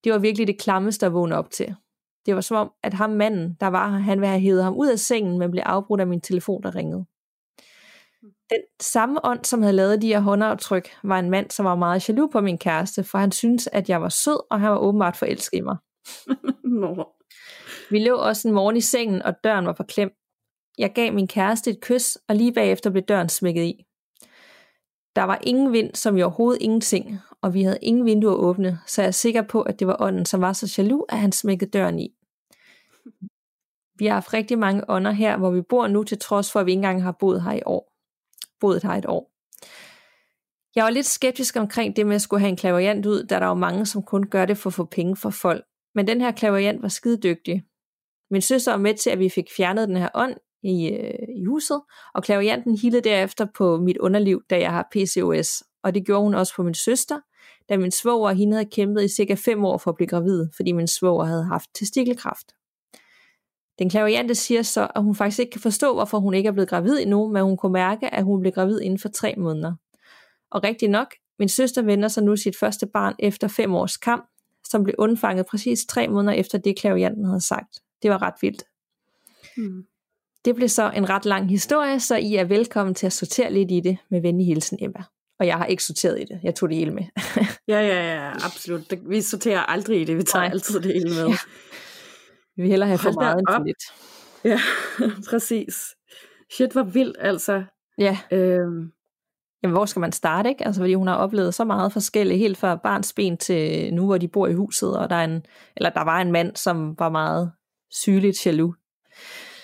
Det 0.03 0.11
var 0.11 0.19
virkelig 0.19 0.47
det 0.47 0.59
klammeste 0.59 1.05
at 1.05 1.13
vågne 1.13 1.35
op 1.35 1.49
til. 1.49 1.75
Det 2.25 2.35
var 2.35 2.41
som 2.41 2.57
om, 2.57 2.71
at 2.83 2.93
ham 2.93 3.09
manden, 3.09 3.57
der 3.59 3.67
var 3.67 3.89
her, 3.89 3.97
han 3.97 4.19
ville 4.19 4.29
have 4.29 4.41
hævet 4.41 4.63
ham 4.63 4.75
ud 4.75 4.87
af 4.87 4.99
sengen, 4.99 5.39
men 5.39 5.51
blev 5.51 5.63
afbrudt 5.65 6.01
af 6.01 6.07
min 6.07 6.21
telefon, 6.21 6.63
der 6.63 6.75
ringede. 6.75 7.05
Den 8.49 8.61
samme 8.81 9.25
ånd, 9.25 9.45
som 9.45 9.61
havde 9.61 9.75
lavet 9.75 10.01
de 10.01 10.07
her 10.07 10.19
håndaftryk, 10.19 10.89
var 11.03 11.19
en 11.19 11.29
mand, 11.29 11.51
som 11.51 11.65
var 11.65 11.75
meget 11.75 12.09
jaloux 12.09 12.31
på 12.31 12.41
min 12.41 12.57
kæreste, 12.57 13.03
for 13.03 13.17
han 13.17 13.31
syntes, 13.31 13.67
at 13.67 13.89
jeg 13.89 14.01
var 14.01 14.09
sød, 14.09 14.39
og 14.51 14.59
han 14.59 14.71
var 14.71 14.77
åbenbart 14.77 15.17
forelsket 15.17 15.57
i 15.57 15.61
mig. 15.61 15.77
Nå. 16.81 17.07
Vi 17.89 17.99
lå 17.99 18.17
også 18.17 18.47
en 18.47 18.53
morgen 18.53 18.77
i 18.77 18.81
sengen, 18.81 19.21
og 19.21 19.33
døren 19.43 19.65
var 19.65 19.73
forklemt. 19.73 20.13
Jeg 20.77 20.93
gav 20.93 21.13
min 21.13 21.27
kæreste 21.27 21.71
et 21.71 21.81
kys, 21.81 22.15
og 22.27 22.35
lige 22.35 22.53
bagefter 22.53 22.89
blev 22.89 23.03
døren 23.03 23.29
smækket 23.29 23.63
i. 23.63 23.85
Der 25.15 25.23
var 25.23 25.39
ingen 25.43 25.73
vind, 25.73 25.95
som 25.95 26.17
i 26.17 26.21
overhovedet 26.21 26.61
ingenting, 26.61 27.19
og 27.41 27.53
vi 27.53 27.63
havde 27.63 27.79
ingen 27.81 28.05
vinduer 28.05 28.35
åbne, 28.35 28.79
så 28.87 29.01
jeg 29.01 29.07
er 29.07 29.11
sikker 29.11 29.41
på, 29.41 29.61
at 29.61 29.79
det 29.79 29.87
var 29.87 29.97
ånden, 29.99 30.25
som 30.25 30.41
var 30.41 30.53
så 30.53 30.75
jaloux, 30.77 31.05
at 31.09 31.17
han 31.17 31.31
smækkede 31.31 31.71
døren 31.71 31.99
i. 31.99 32.09
Vi 33.95 34.05
har 34.05 34.13
haft 34.13 34.33
rigtig 34.33 34.59
mange 34.59 34.89
ånder 34.89 35.11
her, 35.11 35.37
hvor 35.37 35.51
vi 35.51 35.61
bor 35.61 35.87
nu, 35.87 36.03
til 36.03 36.19
trods 36.19 36.51
for, 36.51 36.59
at 36.59 36.65
vi 36.65 36.71
ikke 36.71 36.77
engang 36.77 37.03
har 37.03 37.11
boet 37.11 37.41
her 37.41 37.51
i 37.51 37.61
år. 37.65 37.93
Boet 38.59 38.83
her 38.83 38.91
et 38.91 39.05
år. 39.05 39.31
Jeg 40.75 40.83
var 40.83 40.89
lidt 40.89 41.05
skeptisk 41.05 41.55
omkring 41.55 41.95
det 41.95 42.07
med 42.07 42.15
at 42.15 42.21
skulle 42.21 42.39
have 42.39 42.49
en 42.49 42.57
klaveriant 42.57 43.05
ud, 43.05 43.23
da 43.23 43.39
der 43.39 43.45
var 43.45 43.53
mange, 43.53 43.85
som 43.85 44.03
kun 44.03 44.23
gør 44.23 44.45
det 44.45 44.57
for 44.57 44.69
at 44.69 44.73
få 44.73 44.85
penge 44.85 45.15
for 45.15 45.29
folk. 45.29 45.65
Men 45.99 46.07
den 46.07 46.21
her 46.21 46.31
klaveriant 46.31 46.81
var 46.81 46.87
skide 46.87 47.17
dygtig. 47.17 47.63
Min 48.31 48.41
søster 48.41 48.71
var 48.71 48.77
med 48.77 48.93
til, 48.93 49.09
at 49.09 49.19
vi 49.19 49.29
fik 49.29 49.45
fjernet 49.57 49.87
den 49.87 49.97
her 49.97 50.09
ånd 50.15 50.35
i, 50.63 50.89
øh, 50.89 51.13
i 51.37 51.45
huset, 51.45 51.81
og 52.13 52.23
klaverianten 52.23 52.77
hilede 52.77 53.01
derefter 53.01 53.47
på 53.57 53.77
mit 53.77 53.97
underliv, 53.97 54.41
da 54.49 54.59
jeg 54.59 54.71
har 54.71 54.87
PCOS, 54.91 55.63
og 55.83 55.95
det 55.95 56.05
gjorde 56.05 56.23
hun 56.23 56.33
også 56.33 56.55
på 56.55 56.63
min 56.63 56.73
søster, 56.73 57.19
da 57.69 57.77
min 57.77 57.91
svoger 57.91 58.29
og 58.29 58.35
hende 58.35 58.53
havde 58.53 58.69
kæmpet 58.69 59.03
i 59.03 59.07
cirka 59.07 59.33
5 59.33 59.65
år 59.65 59.77
for 59.77 59.91
at 59.91 59.95
blive 59.95 60.07
gravid, 60.07 60.47
fordi 60.55 60.71
min 60.71 60.87
svoger 60.87 61.25
havde 61.25 61.43
haft 61.43 61.69
testikelkræft. 61.75 62.47
Den 63.79 63.89
klaveriante 63.89 64.35
siger 64.35 64.61
så, 64.61 64.87
at 64.95 65.03
hun 65.03 65.15
faktisk 65.15 65.39
ikke 65.39 65.51
kan 65.51 65.61
forstå, 65.61 65.93
hvorfor 65.93 66.19
hun 66.19 66.33
ikke 66.33 66.47
er 66.47 66.53
blevet 66.53 66.69
gravid 66.69 66.99
endnu, 67.01 67.27
men 67.27 67.43
hun 67.43 67.57
kunne 67.57 67.73
mærke, 67.73 68.13
at 68.13 68.23
hun 68.23 68.39
blev 68.39 68.51
gravid 68.51 68.81
inden 68.81 68.99
for 68.99 69.09
tre 69.09 69.33
måneder. 69.37 69.73
Og 70.51 70.63
rigtig 70.63 70.89
nok, 70.89 71.15
min 71.39 71.49
søster 71.49 71.81
vender 71.81 72.07
sig 72.07 72.23
nu 72.23 72.35
sit 72.35 72.55
første 72.59 72.87
barn 72.87 73.15
efter 73.19 73.47
fem 73.47 73.75
års 73.75 73.97
kamp, 73.97 74.29
som 74.69 74.83
blev 74.83 74.95
undfanget 74.97 75.45
præcis 75.45 75.85
tre 75.85 76.07
måneder 76.07 76.33
efter 76.33 76.57
det, 76.57 76.77
klaverianten 76.79 77.25
havde 77.25 77.41
sagt. 77.41 77.79
Det 78.01 78.11
var 78.11 78.21
ret 78.21 78.33
vildt. 78.41 78.63
Hmm. 79.57 79.83
Det 80.45 80.55
blev 80.55 80.69
så 80.69 80.91
en 80.95 81.09
ret 81.09 81.25
lang 81.25 81.49
historie, 81.49 81.99
så 81.99 82.15
I 82.15 82.35
er 82.35 82.43
velkommen 82.43 82.95
til 82.95 83.05
at 83.05 83.13
sortere 83.13 83.53
lidt 83.53 83.71
i 83.71 83.79
det 83.79 83.97
med 84.11 84.21
venlig 84.21 84.47
hilsen 84.47 84.77
Emma. 84.81 85.03
Og 85.39 85.47
jeg 85.47 85.57
har 85.57 85.65
ikke 85.65 85.83
sorteret 85.83 86.19
i 86.21 86.23
det. 86.23 86.39
Jeg 86.43 86.55
tog 86.55 86.69
det 86.69 86.77
hele 86.77 86.91
med. 86.93 87.03
Ja, 87.67 87.81
ja, 87.81 88.15
ja, 88.15 88.31
absolut. 88.31 88.93
Vi 89.07 89.21
sorterer 89.21 89.59
aldrig 89.59 90.01
i 90.01 90.03
det. 90.05 90.17
Vi 90.17 90.23
tager 90.23 90.43
Nej. 90.43 90.51
altid 90.51 90.79
det 90.79 90.93
hele 90.93 91.09
med. 91.09 91.27
Ja. 91.27 91.37
Vi 92.55 92.61
vil 92.61 92.69
hellere 92.69 92.87
have 92.87 92.97
for 92.99 93.11
Hold 93.11 93.15
da 93.15 93.21
meget 93.21 93.39
end 93.39 93.47
for 93.49 93.63
lidt. 93.63 93.83
Ja, 94.43 94.59
præcis. 95.29 95.75
Shit, 96.53 96.71
hvor 96.71 96.83
vildt, 96.83 97.17
altså. 97.19 97.63
Ja, 97.97 98.17
Øhm, 98.31 98.91
Jamen, 99.63 99.75
hvor 99.75 99.85
skal 99.85 99.99
man 99.99 100.11
starte, 100.11 100.49
ikke? 100.49 100.65
Altså, 100.65 100.81
fordi 100.81 100.93
hun 100.93 101.07
har 101.07 101.15
oplevet 101.15 101.53
så 101.53 101.63
meget 101.63 101.93
forskelligt, 101.93 102.39
helt 102.39 102.57
fra 102.57 102.75
barns 102.75 103.13
ben 103.13 103.37
til 103.37 103.93
nu, 103.93 104.05
hvor 104.05 104.17
de 104.17 104.27
bor 104.27 104.47
i 104.47 104.53
huset, 104.53 104.97
og 104.97 105.09
der, 105.09 105.15
er 105.15 105.23
en, 105.23 105.45
eller 105.75 105.89
der 105.89 106.01
var 106.03 106.21
en 106.21 106.31
mand, 106.31 106.55
som 106.55 106.99
var 106.99 107.09
meget 107.09 107.51
sygeligt 107.91 108.45
jaloux. 108.45 108.75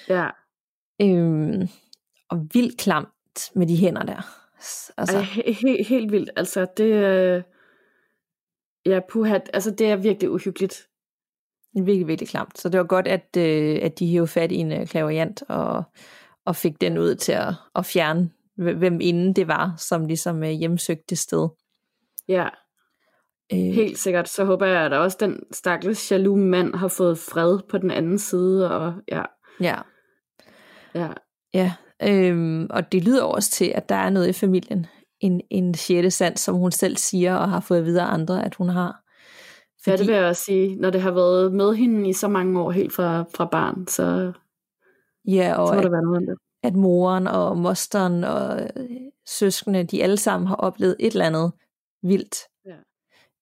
ja, 0.09 0.27
Øhm, 1.01 1.67
og 2.29 2.47
vildt 2.53 2.77
klamt 2.79 3.51
med 3.55 3.67
de 3.67 3.75
hænder 3.77 4.03
der. 4.03 4.21
Altså, 4.97 5.17
Ej, 5.17 5.23
he- 5.23 5.51
he- 5.51 5.83
helt 5.87 6.11
vildt. 6.11 6.29
Altså, 6.35 6.67
det... 6.77 6.93
Øh... 6.93 7.43
Ja, 8.85 8.99
puha, 9.09 9.39
altså 9.53 9.71
det 9.71 9.87
er 9.91 9.95
virkelig 9.95 10.29
uhyggeligt. 10.31 10.87
virkelig, 11.73 12.07
virkelig 12.07 12.29
klamt. 12.29 12.57
Så 12.59 12.69
det 12.69 12.77
var 12.79 12.85
godt, 12.85 13.07
at, 13.07 13.37
øh, 13.37 13.79
at 13.81 13.99
de 13.99 14.07
hævde 14.07 14.27
fat 14.27 14.51
i 14.51 14.55
en 14.55 14.71
øh, 14.71 14.87
klaveriant, 14.87 15.43
og, 15.49 15.83
og 16.45 16.55
fik 16.55 16.81
den 16.81 16.97
ud 16.97 17.15
til 17.15 17.31
at, 17.31 17.53
at 17.75 17.85
fjerne, 17.85 18.29
hvem 18.55 18.99
inden 19.01 19.33
det 19.33 19.47
var, 19.47 19.73
som 19.77 20.05
ligesom 20.05 20.43
øh, 20.43 20.49
hjemsøgte 20.49 21.03
det 21.09 21.17
sted. 21.17 21.49
Ja, 22.27 22.49
Øh, 23.53 23.59
helt 23.59 23.97
sikkert. 23.97 24.29
Så 24.29 24.45
håber 24.45 24.65
jeg, 24.65 24.81
at 24.81 24.93
også 24.93 25.17
den 25.19 25.39
stakkels 25.51 26.11
jaloux 26.11 26.39
mand 26.39 26.75
har 26.75 26.87
fået 26.87 27.17
fred 27.17 27.59
på 27.69 27.77
den 27.77 27.91
anden 27.91 28.19
side. 28.19 28.71
Og 28.71 28.93
ja, 29.11 29.23
Ja, 29.61 29.75
ja, 30.95 31.07
Ja, 31.53 31.73
øhm, 32.03 32.67
og 32.69 32.91
det 32.91 33.03
lyder 33.03 33.23
også 33.23 33.51
til, 33.51 33.71
at 33.75 33.89
der 33.89 33.95
er 33.95 34.09
noget 34.09 34.27
i 34.27 34.33
familien. 34.33 34.85
En, 35.19 35.41
en 35.49 35.73
sjette 35.73 36.11
sans, 36.11 36.39
som 36.39 36.55
hun 36.55 36.71
selv 36.71 36.97
siger, 36.97 37.35
og 37.35 37.49
har 37.49 37.59
fået 37.59 37.85
videre 37.85 38.05
andre, 38.05 38.45
at 38.45 38.55
hun 38.55 38.69
har. 38.69 39.01
Fordi... 39.83 39.91
ja, 39.91 39.97
det 39.97 40.07
vil 40.07 40.15
jeg 40.15 40.25
også 40.25 40.43
sige. 40.43 40.75
Når 40.75 40.89
det 40.89 41.01
har 41.01 41.11
været 41.11 41.53
med 41.53 41.75
hende 41.75 42.09
i 42.09 42.13
så 42.13 42.27
mange 42.27 42.61
år, 42.61 42.71
helt 42.71 42.93
fra, 42.93 43.25
fra 43.35 43.45
barn, 43.45 43.87
så, 43.87 44.31
ja, 45.27 45.55
og 45.57 45.67
så 45.67 45.73
må 45.73 45.79
at, 45.79 45.83
der 45.83 45.91
være 45.91 46.01
noget 46.01 46.17
om 46.17 46.25
det. 46.25 46.37
At 46.65 46.75
moren 46.75 47.27
og 47.27 47.57
mosteren 47.57 48.23
og 48.23 48.61
øh, 48.75 48.89
søskende, 49.27 49.83
de 49.83 50.03
alle 50.03 50.17
sammen 50.17 50.47
har 50.47 50.55
oplevet 50.55 50.95
et 50.99 51.11
eller 51.11 51.25
andet 51.25 51.51
vildt. 52.03 52.35
Ja. 52.65 52.75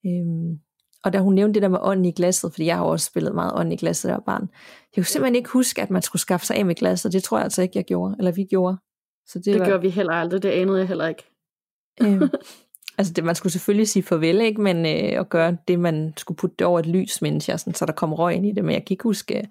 Øhm, 0.10 0.60
og 1.04 1.14
da 1.14 1.20
hun 1.20 1.34
nævnte 1.36 1.54
det 1.54 1.62
der 1.62 1.68
med 1.68 1.80
ånden 1.82 2.06
i 2.06 2.12
glasset, 2.12 2.52
fordi 2.52 2.66
jeg 2.66 2.78
har 2.78 2.84
også 2.84 3.06
spillet 3.06 3.36
meget 3.36 3.54
ånden 3.56 3.72
i 3.72 3.76
glasset, 3.76 4.10
der 4.10 4.16
var 4.16 4.24
barn. 4.26 4.42
Jeg 4.96 5.02
kunne 5.02 5.06
simpelthen 5.06 5.36
ikke 5.36 5.50
huske, 5.50 5.82
at 5.82 5.90
man 5.90 6.02
skulle 6.02 6.20
skaffe 6.20 6.46
sig 6.46 6.56
af 6.58 6.66
med 6.66 6.76
glasset. 6.76 7.14
Det 7.14 7.24
tror 7.24 7.38
jeg 7.38 7.44
altså 7.44 7.62
ikke, 7.62 7.78
jeg 7.78 7.86
gjorde. 7.86 8.16
Eller 8.18 8.32
vi 8.32 8.44
gjorde. 8.44 8.78
Så 9.26 9.40
det, 9.40 9.46
Det 9.46 9.60
var, 9.60 9.66
gør 9.66 9.78
vi 9.78 9.90
heller 9.90 10.14
aldrig. 10.14 10.44
Det 10.44 10.50
anede 10.50 10.78
jeg 10.78 10.88
heller 10.88 11.08
ikke. 11.08 11.24
øh, 12.02 12.22
altså 12.98 13.14
det, 13.14 13.24
man 13.24 13.36
skulle 13.36 13.54
selvfølgelig 13.54 13.88
sige 13.88 14.04
farvel, 14.04 14.42
ikke? 14.42 14.62
men 14.62 14.86
øh, 14.86 15.20
at 15.20 15.30
gøre 15.30 15.58
det, 15.68 15.80
man 15.80 16.14
skulle 16.18 16.36
putte 16.36 16.56
det 16.60 16.68
over 16.68 16.80
et 16.80 16.86
lys, 16.86 17.22
mens 17.22 17.50
jeg, 17.50 17.60
sådan, 17.60 17.74
så 17.74 17.86
der 17.86 17.94
kom 17.94 18.14
røg 18.14 18.36
ind 18.36 18.46
i 18.46 18.52
det, 18.52 18.66
men 18.66 18.74
jeg 18.74 18.86
kan 18.86 18.94
ikke 18.94 19.04
huske, 19.04 19.38
at 19.38 19.46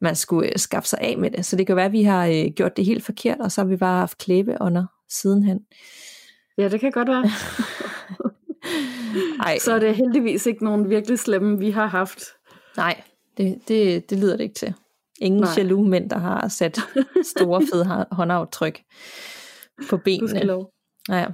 man 0.00 0.16
skulle 0.16 0.48
øh, 0.48 0.56
skaffe 0.56 0.88
sig 0.88 0.98
af 1.02 1.18
med 1.18 1.30
det. 1.30 1.46
Så 1.46 1.56
det 1.56 1.66
kan 1.66 1.76
være, 1.76 1.84
at 1.86 1.92
vi 1.92 2.02
har 2.02 2.26
øh, 2.26 2.44
gjort 2.56 2.76
det 2.76 2.84
helt 2.84 3.04
forkert, 3.04 3.38
og 3.40 3.52
så 3.52 3.60
har 3.60 3.66
vi 3.66 3.76
bare 3.76 3.98
haft 3.98 4.18
klæbeånder 4.18 4.86
sidenhen. 5.08 5.60
Ja, 6.58 6.68
det 6.68 6.80
kan 6.80 6.92
godt 6.92 7.08
være. 7.08 7.30
Ej, 9.46 9.58
Så 9.58 9.72
er 9.72 9.78
det 9.78 9.96
heldigvis 9.96 10.46
ikke 10.46 10.64
nogen 10.64 10.90
virkelig 10.90 11.18
slemme, 11.18 11.58
vi 11.58 11.70
har 11.70 11.86
haft. 11.86 12.20
nej, 12.76 13.02
det, 13.36 13.58
det, 13.68 14.10
det 14.10 14.18
lyder 14.18 14.36
det 14.36 14.44
ikke 14.44 14.54
til. 14.54 14.74
Ingen 15.20 15.40
Nej. 15.40 15.50
jaloux 15.56 15.88
mænd, 15.88 16.10
der 16.10 16.18
har 16.18 16.48
sat 16.48 16.80
store 17.34 17.62
fede 17.72 18.06
håndaftryk 18.12 18.80
på 19.88 19.96
benene. 19.96 20.64
Ja. 21.08 21.26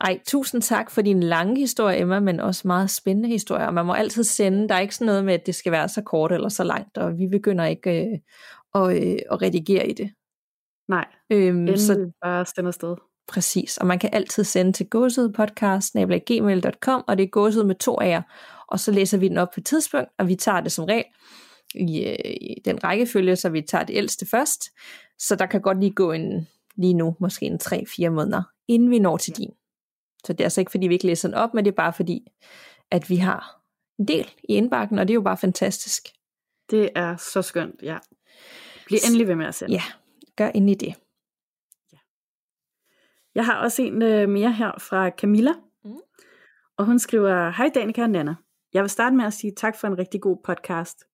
Ej, 0.00 0.20
tusind 0.26 0.62
tak 0.62 0.90
for 0.90 1.02
din 1.02 1.22
lange 1.22 1.60
historie, 1.60 2.00
Emma, 2.00 2.20
men 2.20 2.40
også 2.40 2.68
meget 2.68 2.90
spændende 2.90 3.28
historie. 3.28 3.66
Og 3.66 3.74
man 3.74 3.86
må 3.86 3.92
altid 3.92 4.24
sende, 4.24 4.68
der 4.68 4.74
er 4.74 4.80
ikke 4.80 4.94
sådan 4.94 5.06
noget 5.06 5.24
med, 5.24 5.34
at 5.34 5.46
det 5.46 5.54
skal 5.54 5.72
være 5.72 5.88
så 5.88 6.02
kort 6.02 6.32
eller 6.32 6.48
så 6.48 6.64
langt, 6.64 6.98
og 6.98 7.18
vi 7.18 7.26
begynder 7.26 7.64
ikke 7.64 8.06
øh, 8.06 8.18
at, 8.74 9.02
øh, 9.02 9.18
at 9.30 9.42
redigere 9.42 9.88
i 9.88 9.92
det. 9.92 10.10
Nej, 10.88 11.04
øhm, 11.30 11.76
så 11.76 12.10
bare 12.22 12.46
sende 12.46 12.68
afsted. 12.68 12.96
Præcis, 13.28 13.76
og 13.76 13.86
man 13.86 13.98
kan 13.98 14.10
altid 14.12 14.44
sende 14.44 14.72
til 14.72 14.88
gåsødepodcast.gmail.com, 14.88 17.04
og 17.08 17.18
det 17.18 17.24
er 17.24 17.28
gåsød 17.28 17.64
med 17.64 17.74
to 17.74 18.00
af 18.00 18.08
jer, 18.08 18.22
og 18.68 18.80
så 18.80 18.92
læser 18.92 19.18
vi 19.18 19.28
den 19.28 19.38
op 19.38 19.48
på 19.54 19.60
et 19.60 19.66
tidspunkt, 19.66 20.08
og 20.18 20.28
vi 20.28 20.34
tager 20.34 20.60
det 20.60 20.72
som 20.72 20.84
regel 20.84 21.04
i, 21.74 22.04
øh, 22.04 22.16
i 22.40 22.62
den 22.64 22.84
rækkefølge, 22.84 23.36
så 23.36 23.48
vi 23.48 23.62
tager 23.62 23.84
det 23.84 23.96
ældste 23.96 24.26
først, 24.26 24.64
så 25.18 25.36
der 25.36 25.46
kan 25.46 25.60
godt 25.60 25.80
lige 25.80 25.92
gå 25.92 26.12
en, 26.12 26.48
lige 26.76 26.94
nu, 26.94 27.16
måske 27.20 27.46
en 27.46 27.58
3-4 27.62 28.08
måneder, 28.08 28.42
inden 28.68 28.90
vi 28.90 28.98
når 28.98 29.16
til 29.16 29.36
din. 29.36 29.50
Så 30.26 30.32
det 30.32 30.40
er 30.40 30.44
altså 30.44 30.60
ikke, 30.60 30.70
fordi 30.70 30.86
vi 30.86 30.94
ikke 30.94 31.06
læser 31.06 31.28
den 31.28 31.34
op, 31.34 31.54
men 31.54 31.64
det 31.64 31.70
er 31.70 31.74
bare 31.76 31.92
fordi, 31.92 32.26
at 32.90 33.10
vi 33.10 33.16
har 33.16 33.60
en 33.98 34.08
del 34.08 34.30
i 34.48 34.52
indbakken, 34.52 34.98
og 34.98 35.08
det 35.08 35.12
er 35.12 35.14
jo 35.14 35.22
bare 35.22 35.36
fantastisk. 35.36 36.02
Det 36.70 36.90
er 36.94 37.16
så 37.16 37.42
skønt, 37.42 37.82
ja. 37.82 37.98
Bliv 38.86 38.98
endelig 39.06 39.28
ved 39.28 39.34
med 39.34 39.46
at 39.46 39.54
sende. 39.54 39.74
Ja, 39.74 39.82
gør 40.36 40.48
endelig 40.48 40.80
det. 40.80 40.94
Ja. 41.92 41.98
Jeg 43.34 43.46
har 43.46 43.62
også 43.62 43.82
en 43.82 44.02
øh, 44.02 44.28
mere 44.28 44.52
her 44.52 44.72
fra 44.78 45.10
Camilla. 45.10 45.52
Mm. 45.84 45.96
Og 46.76 46.86
hun 46.86 46.98
skriver, 46.98 47.50
Hej 47.50 47.70
Danika 47.74 48.02
og 48.02 48.10
Nana. 48.10 48.34
Jeg 48.72 48.82
vil 48.82 48.90
starte 48.90 49.16
med 49.16 49.24
at 49.24 49.32
sige 49.32 49.52
tak 49.56 49.76
for 49.76 49.86
en 49.86 49.98
rigtig 49.98 50.20
god 50.20 50.36
podcast. 50.44 51.04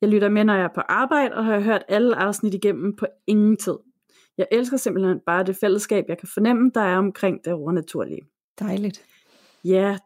Jeg 0.00 0.08
lytter 0.08 0.28
med, 0.28 0.44
når 0.44 0.54
jeg 0.54 0.64
er 0.64 0.74
på 0.74 0.80
arbejde, 0.80 1.34
og 1.34 1.44
har 1.44 1.60
hørt 1.60 1.82
alle 1.88 2.16
afsnit 2.16 2.54
igennem 2.54 2.96
på 2.96 3.06
ingen 3.26 3.56
tid. 3.56 3.76
Jeg 4.38 4.46
elsker 4.52 4.76
simpelthen 4.76 5.20
bare 5.26 5.44
det 5.44 5.56
fællesskab, 5.56 6.04
jeg 6.08 6.18
kan 6.18 6.28
fornemme, 6.34 6.70
der 6.74 6.80
er 6.80 6.98
omkring 6.98 7.44
det 7.44 7.52
overnaturlige. 7.52 8.22
Dejligt. 8.58 9.04
Ja, 9.64 9.98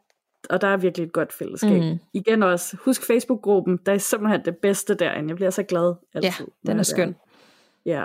og 0.50 0.60
der 0.60 0.68
er 0.68 0.76
virkelig 0.76 1.06
et 1.06 1.12
godt 1.12 1.32
fællesskab. 1.32 1.82
Mm. 1.82 1.98
Igen 2.12 2.42
også, 2.42 2.76
husk 2.84 3.06
Facebook-gruppen, 3.06 3.78
der 3.86 3.92
er 3.92 3.98
simpelthen 3.98 4.44
det 4.44 4.56
bedste 4.56 4.94
derinde. 4.94 5.28
Jeg 5.28 5.36
bliver 5.36 5.50
så 5.50 5.62
glad 5.62 5.94
altid. 6.14 6.46
Ja, 6.66 6.70
den 6.70 6.78
er 6.78 6.82
skøn. 6.82 7.16
Ja. 7.86 8.04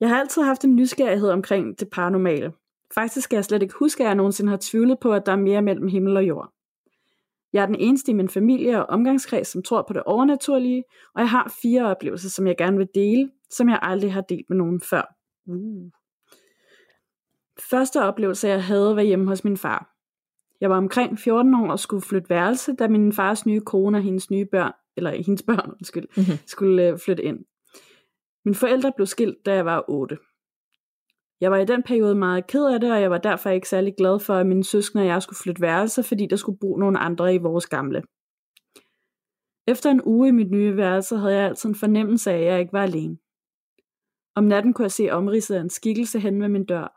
Jeg 0.00 0.08
har 0.08 0.20
altid 0.20 0.42
haft 0.42 0.64
en 0.64 0.76
nysgerrighed 0.76 1.28
omkring 1.28 1.80
det 1.80 1.90
paranormale. 1.90 2.52
Faktisk 2.94 3.24
skal 3.24 3.36
jeg 3.36 3.44
slet 3.44 3.62
ikke 3.62 3.74
huske, 3.78 4.02
at 4.02 4.06
jeg 4.06 4.14
nogensinde 4.14 4.50
har 4.50 4.58
tvivlet 4.60 4.98
på, 5.00 5.12
at 5.12 5.26
der 5.26 5.32
er 5.32 5.36
mere 5.36 5.62
mellem 5.62 5.88
himmel 5.88 6.16
og 6.16 6.28
jord. 6.28 6.52
Jeg 7.52 7.62
er 7.62 7.66
den 7.66 7.74
eneste 7.74 8.10
i 8.10 8.14
min 8.14 8.28
familie 8.28 8.78
og 8.78 8.86
omgangskreds, 8.86 9.48
som 9.48 9.62
tror 9.62 9.84
på 9.88 9.92
det 9.92 10.02
overnaturlige, 10.02 10.84
og 11.14 11.20
jeg 11.20 11.30
har 11.30 11.54
fire 11.62 11.86
oplevelser, 11.86 12.28
som 12.28 12.46
jeg 12.46 12.56
gerne 12.56 12.76
vil 12.76 12.88
dele, 12.94 13.30
som 13.50 13.68
jeg 13.68 13.78
aldrig 13.82 14.12
har 14.12 14.20
delt 14.20 14.46
med 14.48 14.56
nogen 14.56 14.80
før. 14.80 15.14
Uh. 15.46 15.90
Første 17.70 18.02
oplevelse, 18.02 18.48
jeg 18.48 18.64
havde, 18.64 18.96
var 18.96 19.02
hjemme 19.02 19.26
hos 19.28 19.44
min 19.44 19.56
far. 19.56 19.92
Jeg 20.60 20.70
var 20.70 20.76
omkring 20.76 21.18
14 21.18 21.54
år 21.54 21.70
og 21.70 21.78
skulle 21.78 22.02
flytte 22.02 22.30
værelse, 22.30 22.76
da 22.76 22.88
min 22.88 23.12
fars 23.12 23.46
nye 23.46 23.60
kone 23.60 23.98
og 23.98 24.02
hendes 24.02 24.30
nye 24.30 24.44
børn, 24.44 24.72
eller 24.96 25.10
hendes 25.26 25.42
børn, 25.42 25.70
undskyld, 25.70 26.06
mm-hmm. 26.16 26.38
skulle 26.46 26.92
uh, 26.92 26.98
flytte 26.98 27.22
ind. 27.22 27.38
Mine 28.44 28.54
forældre 28.54 28.92
blev 28.96 29.06
skilt, 29.06 29.46
da 29.46 29.54
jeg 29.54 29.64
var 29.64 29.84
8. 29.88 30.18
Jeg 31.40 31.50
var 31.50 31.56
i 31.56 31.64
den 31.64 31.82
periode 31.82 32.14
meget 32.14 32.46
ked 32.46 32.64
af 32.66 32.80
det, 32.80 32.92
og 32.92 33.00
jeg 33.00 33.10
var 33.10 33.18
derfor 33.18 33.50
ikke 33.50 33.68
særlig 33.68 33.94
glad 33.98 34.20
for, 34.20 34.34
at 34.34 34.46
mine 34.46 34.64
søskende 34.64 35.02
og 35.02 35.06
jeg 35.06 35.22
skulle 35.22 35.38
flytte 35.42 35.62
værelse, 35.62 36.02
fordi 36.02 36.26
der 36.26 36.36
skulle 36.36 36.58
bo 36.58 36.76
nogle 36.76 36.98
andre 36.98 37.34
i 37.34 37.38
vores 37.38 37.66
gamle. 37.66 38.02
Efter 39.68 39.90
en 39.90 40.02
uge 40.04 40.28
i 40.28 40.30
mit 40.30 40.50
nye 40.50 40.76
værelse 40.76 41.16
havde 41.16 41.34
jeg 41.34 41.46
altid 41.46 41.68
en 41.68 41.74
fornemmelse 41.74 42.30
af, 42.30 42.38
at 42.38 42.44
jeg 42.44 42.60
ikke 42.60 42.72
var 42.72 42.82
alene. 42.82 43.16
Om 44.34 44.44
natten 44.44 44.72
kunne 44.72 44.84
jeg 44.84 44.92
se 44.92 45.10
omridset 45.10 45.54
af 45.54 45.60
en 45.60 45.70
skikkelse 45.70 46.18
hen 46.20 46.42
ved 46.42 46.48
min 46.48 46.64
dør. 46.64 46.95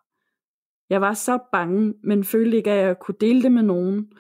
Jeg 0.90 1.02
var 1.02 1.14
så 1.14 1.40
bange, 1.52 1.94
men 2.04 2.24
følte 2.24 2.58
ikke, 2.58 2.72
at 2.72 2.86
jeg 2.86 3.00
kunne 3.00 3.16
dele 3.22 3.44
det 3.44 3.52
med 3.52 3.64
nogen, 3.64 4.12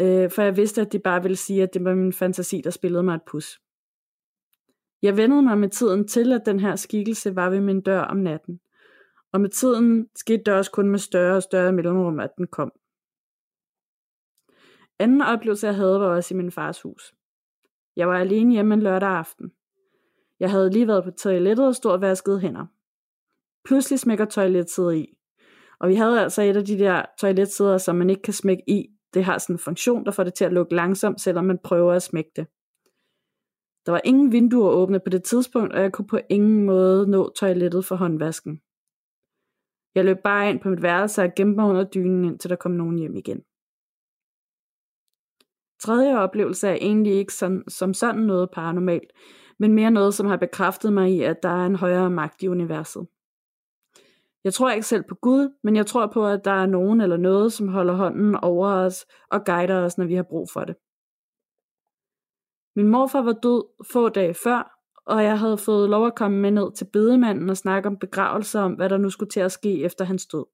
øh, 0.00 0.30
for 0.30 0.42
jeg 0.42 0.56
vidste, 0.56 0.80
at 0.80 0.92
de 0.92 0.98
bare 0.98 1.22
ville 1.22 1.36
sige, 1.36 1.62
at 1.62 1.74
det 1.74 1.84
var 1.84 1.94
min 1.94 2.12
fantasi, 2.12 2.60
der 2.64 2.70
spillede 2.70 3.02
mig 3.02 3.14
et 3.14 3.22
pus. 3.26 3.60
Jeg 5.02 5.16
vendede 5.16 5.42
mig 5.42 5.58
med 5.58 5.68
tiden 5.68 6.08
til, 6.08 6.32
at 6.32 6.46
den 6.46 6.60
her 6.60 6.76
skikkelse 6.76 7.36
var 7.36 7.50
ved 7.50 7.60
min 7.60 7.80
dør 7.80 8.00
om 8.00 8.16
natten. 8.16 8.60
Og 9.32 9.40
med 9.40 9.48
tiden 9.48 10.08
skete 10.16 10.42
det 10.46 10.54
også 10.54 10.70
kun 10.70 10.88
med 10.88 10.98
større 10.98 11.36
og 11.36 11.42
større 11.42 11.72
mellemrum, 11.72 12.20
at 12.20 12.30
den 12.38 12.46
kom. 12.46 12.72
Anden 14.98 15.20
oplevelse, 15.20 15.66
jeg 15.66 15.76
havde, 15.76 16.00
var 16.00 16.06
også 16.06 16.34
i 16.34 16.36
min 16.36 16.50
fars 16.50 16.82
hus. 16.82 17.14
Jeg 17.96 18.08
var 18.08 18.18
alene 18.18 18.52
hjemme 18.52 18.74
en 18.74 18.82
lørdag 18.82 19.08
aften. 19.08 19.52
Jeg 20.40 20.50
havde 20.50 20.70
lige 20.70 20.88
været 20.88 21.04
på 21.04 21.10
toilettet 21.10 21.66
og 21.66 21.74
stod 21.74 21.92
og 21.92 22.00
vaskede 22.00 22.40
hænder. 22.40 22.66
Pludselig 23.64 24.00
smækker 24.00 24.24
toilettet 24.24 24.94
i. 24.94 25.18
Og 25.84 25.90
vi 25.90 25.94
havde 25.94 26.20
altså 26.20 26.42
et 26.42 26.56
af 26.56 26.64
de 26.64 26.78
der 26.78 27.02
toiletsæder, 27.20 27.78
som 27.78 27.96
man 27.96 28.10
ikke 28.10 28.22
kan 28.22 28.32
smække 28.32 28.62
i. 28.68 28.86
Det 29.14 29.24
har 29.24 29.38
sådan 29.38 29.54
en 29.54 29.58
funktion, 29.58 30.04
der 30.04 30.10
får 30.10 30.24
det 30.24 30.34
til 30.34 30.44
at 30.44 30.52
lukke 30.52 30.74
langsomt, 30.74 31.20
selvom 31.20 31.44
man 31.44 31.58
prøver 31.64 31.92
at 31.92 32.02
smække 32.02 32.30
det. 32.36 32.46
Der 33.86 33.92
var 33.92 34.00
ingen 34.04 34.32
vinduer 34.32 34.70
åbne 34.70 35.00
på 35.00 35.10
det 35.10 35.24
tidspunkt, 35.24 35.72
og 35.74 35.80
jeg 35.80 35.92
kunne 35.92 36.06
på 36.06 36.18
ingen 36.30 36.64
måde 36.64 37.10
nå 37.10 37.32
toilettet 37.32 37.84
for 37.84 37.96
håndvasken. 37.96 38.60
Jeg 39.94 40.04
løb 40.04 40.16
bare 40.24 40.50
ind 40.50 40.60
på 40.60 40.68
mit 40.68 40.82
værelse 40.82 41.22
og 41.22 41.32
gemte 41.36 41.56
mig 41.56 41.66
under 41.70 41.84
dynen, 41.84 42.24
indtil 42.24 42.50
der 42.50 42.56
kom 42.56 42.72
nogen 42.72 42.98
hjem 42.98 43.16
igen. 43.16 43.42
Tredje 45.80 46.18
oplevelse 46.18 46.68
er 46.68 46.74
egentlig 46.74 47.12
ikke 47.12 47.34
som, 47.34 47.62
som 47.68 47.94
sådan 47.94 48.22
noget 48.22 48.50
paranormalt, 48.52 49.12
men 49.58 49.72
mere 49.72 49.90
noget, 49.90 50.14
som 50.14 50.26
har 50.26 50.36
bekræftet 50.36 50.92
mig 50.92 51.10
i, 51.10 51.22
at 51.22 51.42
der 51.42 51.48
er 51.48 51.66
en 51.66 51.76
højere 51.76 52.10
magt 52.10 52.42
i 52.42 52.48
universet. 52.48 53.06
Jeg 54.44 54.54
tror 54.54 54.70
ikke 54.70 54.86
selv 54.86 55.04
på 55.08 55.14
Gud, 55.14 55.56
men 55.62 55.76
jeg 55.76 55.86
tror 55.86 56.06
på, 56.06 56.26
at 56.26 56.44
der 56.44 56.50
er 56.50 56.66
nogen 56.66 57.00
eller 57.00 57.16
noget, 57.16 57.52
som 57.52 57.68
holder 57.68 57.94
hånden 57.94 58.36
over 58.36 58.68
os 58.68 59.06
og 59.30 59.44
guider 59.44 59.84
os, 59.84 59.98
når 59.98 60.04
vi 60.04 60.14
har 60.14 60.22
brug 60.22 60.48
for 60.52 60.64
det. 60.64 60.76
Min 62.76 62.88
morfar 62.88 63.22
var 63.22 63.32
død 63.32 63.62
få 63.92 64.08
dage 64.08 64.34
før, 64.34 64.80
og 65.06 65.24
jeg 65.24 65.38
havde 65.38 65.58
fået 65.58 65.90
lov 65.90 66.06
at 66.06 66.14
komme 66.14 66.38
med 66.38 66.50
ned 66.50 66.72
til 66.72 66.84
bedemanden 66.92 67.50
og 67.50 67.56
snakke 67.56 67.86
om 67.88 67.98
begravelse 67.98 68.58
om, 68.58 68.72
hvad 68.72 68.88
der 68.88 68.98
nu 68.98 69.10
skulle 69.10 69.30
til 69.30 69.40
at 69.40 69.52
ske 69.52 69.82
efter 69.84 70.04
hans 70.04 70.26
død. 70.26 70.46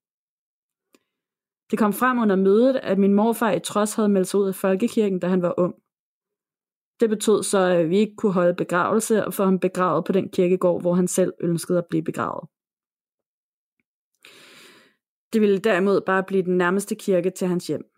Det 1.71 1.79
kom 1.79 1.93
frem 1.93 2.17
under 2.19 2.35
mødet, 2.35 2.75
at 2.75 2.97
min 2.99 3.13
morfar 3.13 3.51
i 3.51 3.59
trods 3.59 3.95
havde 3.95 4.09
meldt 4.09 4.27
sig 4.27 4.39
ud 4.39 4.47
af 4.47 4.55
folkekirken, 4.55 5.19
da 5.19 5.27
han 5.27 5.41
var 5.41 5.53
ung. 5.57 5.75
Det 6.99 7.09
betød 7.09 7.43
så, 7.43 7.59
at 7.59 7.89
vi 7.89 7.97
ikke 7.97 8.15
kunne 8.15 8.33
holde 8.33 8.55
begravelse 8.55 9.25
og 9.25 9.33
få 9.33 9.43
ham 9.43 9.59
begravet 9.59 10.05
på 10.05 10.11
den 10.11 10.29
kirkegård, 10.29 10.81
hvor 10.81 10.93
han 10.93 11.07
selv 11.07 11.33
ønskede 11.39 11.77
at 11.77 11.85
blive 11.89 12.03
begravet. 12.03 12.49
Det 15.33 15.41
ville 15.41 15.59
derimod 15.59 16.01
bare 16.01 16.23
blive 16.23 16.43
den 16.43 16.57
nærmeste 16.57 16.95
kirke 16.95 17.29
til 17.29 17.47
hans 17.47 17.67
hjem. 17.67 17.91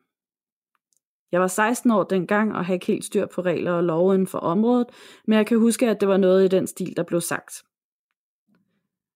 Jeg 1.32 1.42
var 1.42 1.48
16 1.48 1.92
år 1.92 2.04
dengang 2.04 2.56
og 2.56 2.66
havde 2.66 2.76
ikke 2.76 2.86
helt 2.86 3.06
styr 3.06 3.26
på 3.26 3.42
regler 3.42 3.72
og 3.72 3.84
lov 3.84 4.14
inden 4.14 4.28
for 4.28 4.40
området, 4.40 4.88
men 5.28 5.38
jeg 5.38 5.48
kan 5.48 5.60
huske, 5.60 5.90
at 5.90 6.02
det 6.02 6.08
var 6.08 6.18
noget 6.18 6.46
i 6.46 6.48
den 6.48 6.68
stil, 6.68 6.98
der 6.98 7.04
blev 7.04 7.22
sagt. 7.22 7.64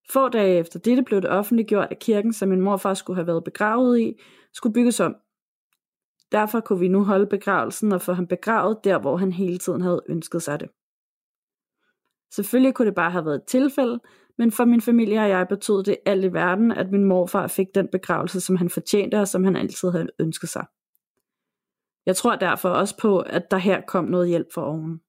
Få 0.10 0.30
dage 0.30 0.60
efter 0.60 0.80
dette 0.80 1.04
blev 1.04 1.22
det 1.22 1.30
offentliggjort, 1.30 1.88
at 1.92 2.00
kirken, 2.00 2.34
som 2.34 2.50
min 2.50 2.62
morfar 2.62 2.94
skulle 2.94 3.18
have 3.18 3.28
været 3.28 3.44
begravet 3.44 4.00
i, 4.00 4.22
skulle 4.54 4.74
bygges 4.74 5.00
om. 5.00 5.16
Derfor 6.32 6.60
kunne 6.60 6.80
vi 6.80 6.88
nu 6.88 7.04
holde 7.04 7.26
begravelsen 7.26 7.92
og 7.92 8.02
få 8.02 8.14
ham 8.14 8.28
begravet 8.28 8.78
der, 8.84 9.00
hvor 9.00 9.18
han 9.18 9.32
hele 9.32 9.58
tiden 9.58 9.82
havde 9.82 10.04
ønsket 10.10 10.44
sig 10.44 10.60
det. 10.60 10.70
Selvfølgelig 12.32 12.74
kunne 12.74 12.86
det 12.86 12.96
bare 12.96 13.12
have 13.12 13.26
været 13.26 13.36
et 13.36 13.44
tilfælde, 13.48 14.00
men 14.38 14.52
for 14.52 14.66
min 14.66 14.82
familie 14.82 15.20
og 15.20 15.30
jeg 15.30 15.48
betød 15.48 15.84
det 15.84 15.98
alt 16.06 16.26
i 16.26 16.34
verden, 16.34 16.72
at 16.72 16.92
min 16.92 17.04
morfar 17.04 17.48
fik 17.48 17.68
den 17.76 17.88
begravelse, 17.88 18.42
som 18.42 18.56
han 18.56 18.70
fortjente 18.70 19.20
og 19.20 19.28
som 19.28 19.44
han 19.44 19.56
altid 19.56 19.92
havde 19.92 20.10
ønsket 20.20 20.50
sig. 20.50 20.66
Jeg 22.06 22.16
tror 22.16 22.36
derfor 22.36 22.70
også 22.70 22.98
på, 22.98 23.20
at 23.20 23.52
der 23.52 23.58
her 23.58 23.82
kom 23.82 24.06
noget 24.06 24.30
hjælp 24.30 24.48
for 24.54 24.62
oven. 24.62 25.02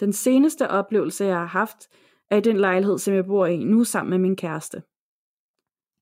Den 0.00 0.12
seneste 0.12 0.68
oplevelse, 0.68 1.24
jeg 1.24 1.36
har 1.36 1.46
haft, 1.46 1.88
er 2.30 2.36
i 2.36 2.40
den 2.40 2.56
lejlighed, 2.56 2.98
som 2.98 3.14
jeg 3.14 3.26
bor 3.26 3.46
i 3.46 3.64
nu 3.64 3.84
sammen 3.84 4.10
med 4.10 4.18
min 4.18 4.36
kæreste. 4.36 4.82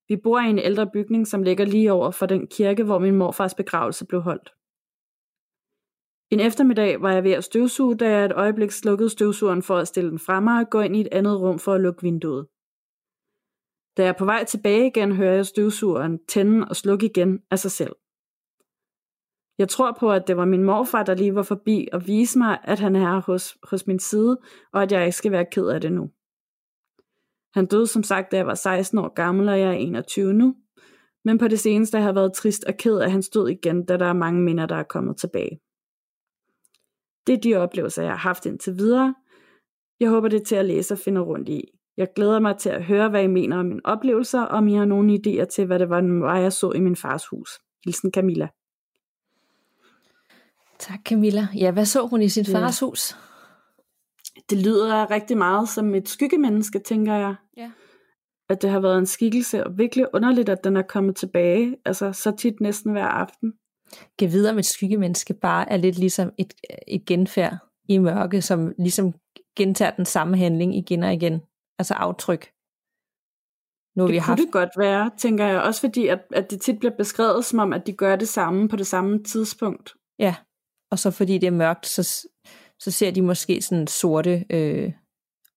Vi 0.08 0.16
bor 0.16 0.40
i 0.40 0.50
en 0.50 0.58
ældre 0.58 0.90
bygning, 0.92 1.26
som 1.26 1.42
ligger 1.42 1.64
lige 1.64 1.92
over 1.92 2.10
for 2.10 2.26
den 2.26 2.46
kirke, 2.46 2.84
hvor 2.84 2.98
min 2.98 3.16
morfars 3.16 3.54
begravelse 3.54 4.06
blev 4.06 4.20
holdt. 4.20 4.52
En 6.30 6.40
eftermiddag 6.40 7.02
var 7.02 7.12
jeg 7.12 7.24
ved 7.24 7.32
at 7.32 7.44
støvsuge, 7.44 7.96
da 7.96 8.10
jeg 8.10 8.24
et 8.24 8.32
øjeblik 8.32 8.70
slukkede 8.70 9.10
støvsugeren 9.10 9.62
for 9.62 9.76
at 9.76 9.88
stille 9.88 10.10
den 10.10 10.18
fremme 10.18 10.60
og 10.60 10.70
gå 10.70 10.80
ind 10.80 10.96
i 10.96 11.00
et 11.00 11.08
andet 11.12 11.40
rum 11.40 11.58
for 11.58 11.74
at 11.74 11.80
lukke 11.80 12.02
vinduet. 12.02 12.46
Da 13.96 14.02
jeg 14.02 14.08
er 14.08 14.18
på 14.18 14.24
vej 14.24 14.44
tilbage 14.44 14.86
igen, 14.86 15.12
hører 15.12 15.34
jeg 15.34 15.46
støvsugeren 15.46 16.18
tænde 16.28 16.66
og 16.68 16.76
slukke 16.76 17.06
igen 17.06 17.42
af 17.50 17.58
sig 17.58 17.70
selv. 17.70 17.92
Jeg 19.58 19.68
tror 19.68 19.96
på, 20.00 20.12
at 20.12 20.26
det 20.26 20.36
var 20.36 20.44
min 20.44 20.64
morfar, 20.64 21.02
der 21.02 21.14
lige 21.14 21.34
var 21.34 21.42
forbi 21.42 21.88
og 21.92 22.06
viste 22.06 22.38
mig, 22.38 22.58
at 22.64 22.78
han 22.78 22.96
er 22.96 23.20
hos, 23.20 23.56
hos 23.62 23.86
min 23.86 23.98
side, 23.98 24.38
og 24.72 24.82
at 24.82 24.92
jeg 24.92 25.04
ikke 25.04 25.16
skal 25.16 25.32
være 25.32 25.46
ked 25.52 25.68
af 25.68 25.80
det 25.80 25.92
nu. 25.92 26.10
Han 27.54 27.66
døde 27.66 27.86
som 27.86 28.02
sagt, 28.02 28.32
da 28.32 28.36
jeg 28.36 28.46
var 28.46 28.54
16 28.54 28.98
år 28.98 29.14
gammel, 29.14 29.48
og 29.48 29.60
jeg 29.60 29.68
er 29.68 29.78
21 29.78 30.32
nu. 30.32 30.56
Men 31.24 31.38
på 31.38 31.48
det 31.48 31.60
seneste 31.60 31.98
har 31.98 32.04
jeg 32.04 32.14
været 32.14 32.32
trist 32.32 32.64
og 32.64 32.74
ked 32.76 32.98
af 32.98 33.10
hans 33.10 33.28
død 33.28 33.48
igen, 33.48 33.86
da 33.86 33.96
der 33.96 34.06
er 34.06 34.12
mange 34.12 34.42
minder, 34.42 34.66
der 34.66 34.76
er 34.76 34.82
kommet 34.82 35.16
tilbage. 35.16 35.60
Det 37.30 37.36
er 37.36 37.40
de 37.40 37.54
oplevelser, 37.54 38.02
jeg 38.02 38.12
har 38.12 38.18
haft 38.18 38.46
indtil 38.46 38.78
videre. 38.78 39.14
Jeg 40.00 40.08
håber, 40.08 40.28
det 40.28 40.40
er 40.40 40.44
til 40.44 40.56
at 40.56 40.64
læse 40.64 40.94
og 40.94 40.98
finde 40.98 41.20
rundt 41.20 41.48
i. 41.48 41.64
Jeg 41.96 42.08
glæder 42.16 42.40
mig 42.40 42.56
til 42.56 42.68
at 42.70 42.84
høre, 42.84 43.08
hvad 43.08 43.22
I 43.22 43.26
mener 43.26 43.58
om 43.58 43.66
mine 43.66 43.80
oplevelser, 43.84 44.40
og 44.40 44.48
om 44.48 44.68
I 44.68 44.74
har 44.74 44.84
nogle 44.84 45.14
idéer 45.14 45.44
til, 45.44 45.66
hvad 45.66 45.78
det 45.78 45.90
var, 45.90 46.36
jeg 46.36 46.52
så 46.52 46.72
i 46.72 46.80
min 46.80 46.96
fars 46.96 47.26
hus. 47.26 47.50
Hilsen 47.84 48.10
Camilla. 48.12 48.48
Tak 50.78 50.98
Camilla. 51.04 51.48
Ja, 51.56 51.70
hvad 51.70 51.84
så 51.84 52.06
hun 52.06 52.22
i 52.22 52.28
sit 52.28 52.48
ja. 52.48 52.58
fars 52.58 52.80
hus? 52.80 53.16
Det 54.50 54.58
lyder 54.58 55.10
rigtig 55.10 55.38
meget 55.38 55.68
som 55.68 55.94
et 55.94 56.08
skyggemenneske, 56.08 56.78
tænker 56.78 57.14
jeg. 57.14 57.34
Ja. 57.56 57.70
At 58.48 58.62
det 58.62 58.70
har 58.70 58.80
været 58.80 58.98
en 58.98 59.06
skikkelse, 59.06 59.66
og 59.66 59.78
virkelig 59.78 60.06
underligt, 60.14 60.48
at 60.48 60.64
den 60.64 60.76
er 60.76 60.82
kommet 60.82 61.16
tilbage, 61.16 61.76
altså 61.84 62.12
så 62.12 62.30
tit 62.38 62.60
næsten 62.60 62.92
hver 62.92 63.06
aften. 63.06 63.52
Kan 64.18 64.32
videre 64.32 64.52
med 64.52 64.58
et 64.58 64.66
skyggemenneske 64.66 65.34
bare 65.34 65.72
er 65.72 65.76
lidt 65.76 65.98
ligesom 65.98 66.32
et, 66.38 66.54
et 66.88 67.04
genfærd 67.06 67.56
i 67.88 67.98
mørke, 67.98 68.42
som 68.42 68.72
ligesom 68.78 69.14
gentager 69.56 69.90
den 69.90 70.04
samme 70.04 70.36
handling 70.36 70.76
igen 70.76 71.02
og 71.02 71.14
igen. 71.14 71.40
Altså 71.78 71.94
aftryk. 71.94 72.52
Nu 73.96 74.06
det 74.06 74.12
vi 74.12 74.18
kunne 74.18 74.24
haft... 74.24 74.40
det 74.40 74.52
godt 74.52 74.70
være, 74.78 75.10
tænker 75.18 75.46
jeg. 75.46 75.62
Også 75.62 75.80
fordi, 75.80 76.06
at, 76.06 76.20
at 76.32 76.50
det 76.50 76.60
tit 76.60 76.78
bliver 76.78 76.96
beskrevet 76.96 77.44
som 77.44 77.58
om, 77.58 77.72
at 77.72 77.86
de 77.86 77.92
gør 77.92 78.16
det 78.16 78.28
samme 78.28 78.68
på 78.68 78.76
det 78.76 78.86
samme 78.86 79.24
tidspunkt. 79.24 79.94
Ja, 80.18 80.34
og 80.90 80.98
så 80.98 81.10
fordi 81.10 81.38
det 81.38 81.46
er 81.46 81.50
mørkt, 81.50 81.86
så, 81.86 82.28
så 82.78 82.90
ser 82.90 83.10
de 83.10 83.22
måske 83.22 83.62
sådan 83.62 83.86
sorte, 83.86 84.44
øh, 84.50 84.92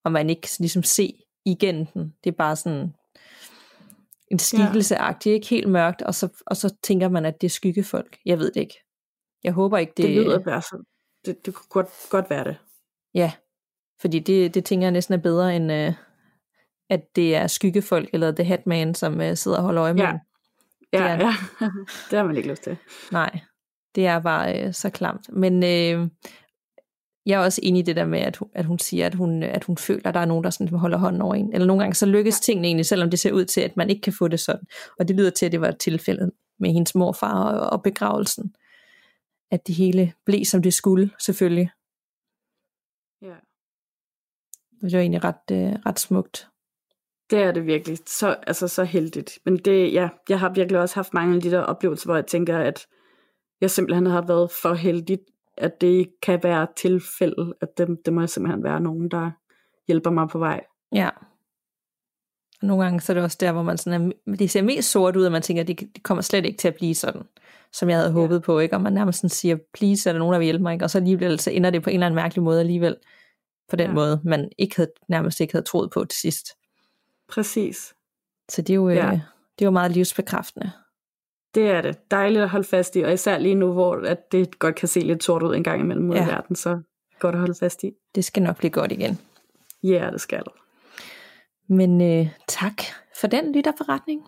og 0.06 0.12
man 0.12 0.30
ikke 0.30 0.48
ligesom 0.60 0.84
se 0.84 1.14
igen 1.46 1.86
den. 1.94 2.14
Det 2.24 2.30
er 2.30 2.36
bare 2.38 2.56
sådan 2.56 2.94
en 4.34 4.40
skikkelseagtig, 4.40 5.30
ja. 5.30 5.34
ikke 5.34 5.48
helt 5.48 5.70
mørkt, 5.70 6.02
og 6.02 6.16
så, 6.16 6.44
og 6.46 6.58
så 6.58 6.76
tænker 6.84 7.10
man, 7.10 7.26
at 7.26 7.42
det 7.42 7.48
er 7.48 7.52
skyggefolk. 7.52 8.18
Jeg 8.26 8.40
ved 8.40 8.52
det 8.52 8.62
ikke. 8.62 8.80
Jeg 9.44 9.54
håber 9.54 9.78
ikke, 9.78 9.94
det... 9.98 10.06
Det 10.06 10.16
lyder 10.16 10.60
sådan. 10.60 10.86
Det, 11.26 11.46
det 11.46 11.54
kunne 11.54 11.70
godt, 11.70 11.88
godt 12.10 12.30
være 12.30 12.44
det. 12.44 12.58
Ja, 13.14 13.32
fordi 14.02 14.20
det, 14.20 14.54
det 14.54 14.66
tænker 14.66 14.86
jeg 14.86 14.92
næsten 14.92 15.14
er 15.14 15.18
bedre, 15.18 15.56
end 15.56 15.72
øh, 15.72 15.94
at 16.90 17.16
det 17.16 17.36
er 17.36 17.48
skyggefolk, 17.48 18.10
eller 18.14 18.32
The 18.32 18.44
Hatman, 18.44 18.96
som 18.96 19.22
øh, 19.22 19.38
sidder 19.38 19.58
og 19.58 19.64
holder 19.64 19.84
øje 19.84 19.94
med 19.94 20.04
ja. 20.04 20.20
Ja, 20.94 20.98
det 20.98 21.08
er, 21.12 21.18
ja. 21.18 21.34
det 22.10 22.18
har 22.18 22.24
man 22.24 22.38
ikke 22.38 22.50
lyst 22.50 22.64
til. 22.64 22.78
Nej, 23.12 23.40
det 23.96 24.08
er 24.08 24.20
bare 24.20 24.62
øh, 24.62 24.74
så 24.74 24.90
klamt. 24.90 25.30
Men 25.30 25.64
øh, 25.64 26.10
jeg 27.26 27.42
er 27.42 27.46
også 27.46 27.62
enig 27.64 27.80
i 27.80 27.84
det 27.84 27.96
der 27.96 28.06
med, 28.06 28.20
at 28.20 28.36
hun, 28.36 28.50
at 28.54 28.66
hun 28.66 28.80
siger, 28.80 29.06
at 29.06 29.16
hun, 29.16 29.44
at 29.44 29.64
hun 29.64 29.78
føler, 29.78 30.08
at 30.08 30.14
der 30.14 30.20
er 30.20 30.26
nogen, 30.26 30.44
der 30.44 30.50
sådan 30.50 30.78
holder 30.78 30.98
hånden 30.98 31.22
over 31.22 31.36
en. 31.36 31.54
Eller 31.54 31.68
nogle 31.68 31.84
gange 31.84 31.96
så 31.96 32.06
lykkes 32.06 32.36
ja. 32.36 32.44
tingene 32.44 32.68
egentlig, 32.68 32.86
selvom 32.86 33.10
det 33.10 33.20
ser 33.20 33.32
ud 33.32 33.46
til, 33.46 33.62
at 33.62 33.78
man 33.78 33.90
ikke 33.90 34.02
kan 34.02 34.14
få 34.14 34.28
det 34.28 34.40
sådan. 34.40 34.66
Og 35.00 35.08
det 35.08 35.16
lyder 35.16 35.30
til, 35.30 35.46
at 35.46 35.52
det 35.52 35.62
var 35.62 35.72
tilfældet 35.72 36.32
med 36.60 36.72
hendes 36.72 36.96
morfar 36.96 37.44
og, 37.44 37.70
og 37.70 37.84
begravelsen. 37.84 38.56
At 39.52 39.68
det 39.68 39.76
hele 39.76 40.14
blev, 40.26 40.46
som 40.46 40.62
det 40.62 40.74
skulle, 40.74 41.10
selvfølgelig. 41.20 41.70
Ja. 43.22 43.36
Det 44.82 44.94
var 44.94 45.00
egentlig 45.00 45.24
ret, 45.24 45.52
øh, 45.52 45.74
ret 45.86 46.00
smukt. 46.00 46.48
Det 47.30 47.40
er 47.40 47.52
det 47.52 47.66
virkelig. 47.66 47.98
Så, 48.08 48.36
altså, 48.48 48.68
så 48.68 48.84
heldigt. 48.84 49.40
Men 49.46 49.58
det, 49.58 49.94
ja, 49.94 50.10
jeg 50.30 50.40
har 50.40 50.50
virkelig 50.54 50.82
også 50.82 50.96
haft 50.96 51.14
mange 51.14 51.36
af 51.36 51.42
de 51.42 51.52
der 51.52 51.60
oplevelser, 51.60 52.08
hvor 52.08 52.16
jeg 52.16 52.26
tænker, 52.26 52.58
at 52.58 52.88
jeg 53.62 53.72
simpelthen 53.72 54.06
har 54.06 54.22
været 54.22 54.52
for 54.52 54.74
heldig, 54.74 55.20
at 55.58 55.82
det 55.82 56.10
kan 56.22 56.40
være 56.44 56.68
tilfælde, 56.76 57.54
at 57.62 57.78
det, 57.78 57.98
det 58.06 58.14
må 58.14 58.28
simpelthen 58.28 58.64
være 58.64 58.80
nogen, 58.80 59.12
der 59.12 59.32
hjælper 59.88 60.10
mig 60.10 60.28
på 60.28 60.40
vej. 60.40 60.62
Ja. 60.92 61.10
Og 62.62 62.68
nogle 62.68 62.84
gange 62.84 63.02
så 63.02 63.12
er 63.12 63.14
det 63.14 63.24
også 63.24 63.38
der, 63.40 63.52
hvor 63.52 63.64
man 63.64 63.78
sådan 63.78 64.14
er, 64.28 64.36
det 64.36 64.52
ser 64.52 64.62
mest 64.62 64.92
sort 64.92 65.16
ud, 65.16 65.24
og 65.24 65.32
man 65.32 65.42
tænker, 65.42 65.62
at 65.64 65.68
det, 65.68 65.80
det 65.80 66.04
kommer 66.04 66.22
slet 66.22 66.46
ikke 66.46 66.58
til 66.58 66.68
at 66.68 66.76
blive 66.76 66.96
sådan, 66.96 67.22
som 67.74 67.90
jeg 67.90 67.98
havde 67.98 68.10
ja. 68.10 68.14
håbet 68.14 68.44
på, 68.44 68.60
ikke? 68.60 68.76
Og 68.76 68.82
man 68.82 68.94
nærmest 68.94 69.20
sådan 69.20 69.30
siger, 69.30 69.58
please, 69.74 70.10
er 70.10 70.14
der 70.14 70.20
nogen, 70.20 70.34
der 70.34 70.40
vil 70.40 70.46
hjælpe 70.46 70.64
mig, 70.64 70.74
ikke? 70.74 70.86
Og 70.86 70.90
så 70.90 70.98
alligevel, 70.98 71.40
så 71.40 71.52
ender 71.52 71.70
det 71.70 71.84
på 71.84 71.90
en 71.90 71.94
eller 71.94 72.06
anden 72.06 72.16
mærkelig 72.16 72.44
måde 72.44 72.60
alligevel, 72.60 72.96
på 73.70 73.76
den 73.76 73.88
ja. 73.88 73.94
måde, 73.94 74.22
man 74.24 74.50
ikke 74.58 74.76
havde, 74.76 74.92
nærmest 75.10 75.40
ikke 75.42 75.54
havde 75.54 75.66
troet 75.66 75.92
på 75.92 76.06
til 76.06 76.20
sidst. 76.20 76.48
Præcis. 77.30 77.94
Så 78.50 78.62
det 78.62 78.70
er 78.70 78.76
jo, 78.76 78.90
ja. 78.90 79.06
øh, 79.06 79.20
det 79.60 79.62
er 79.62 79.66
jo 79.66 79.72
meget 79.72 79.92
livsbekræftende. 79.92 80.72
Det 81.56 81.70
er 81.70 81.82
det. 81.82 82.12
Dejligt 82.12 82.44
at 82.44 82.50
holde 82.50 82.68
fast 82.68 82.96
i, 82.96 83.00
og 83.02 83.14
især 83.14 83.38
lige 83.38 83.56
nu, 83.56 83.72
hvor 83.72 83.96
at 83.96 84.32
det 84.32 84.60
godt 84.60 84.76
kan 84.76 84.88
se 84.88 85.00
lidt 85.00 85.24
sort 85.24 85.44
ud 85.44 85.56
en 85.56 85.64
gang 85.64 85.82
imellem 85.82 86.06
mod 86.06 86.16
ja. 86.16 86.26
verden, 86.26 86.56
så 86.56 86.80
godt 87.20 87.36
at 87.36 87.40
holde 87.40 87.56
fast 87.60 87.84
i. 87.84 87.92
Det 88.16 88.26
skal 88.26 88.44
nok 88.44 88.58
blive 88.58 88.72
godt 88.72 88.92
igen. 88.92 89.20
Ja, 89.84 90.10
det 90.12 90.22
skal 90.22 90.44
Men 91.68 92.02
øh, 92.02 92.30
tak 92.48 92.82
for 93.20 93.28
den 93.28 93.52
lytterforretning. 93.56 94.22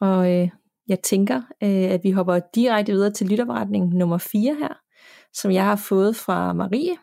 Og 0.00 0.32
øh, 0.32 0.48
jeg 0.88 1.00
tænker, 1.00 1.36
øh, 1.62 1.90
at 1.90 2.04
vi 2.04 2.10
hopper 2.10 2.40
direkte 2.54 2.92
videre 2.92 3.10
til 3.10 3.26
lytterforretning 3.26 3.94
nummer 3.94 4.18
4 4.18 4.54
her, 4.54 4.74
som 5.32 5.50
jeg 5.50 5.64
har 5.64 5.76
fået 5.76 6.16
fra 6.16 6.52
Marie. 6.52 6.96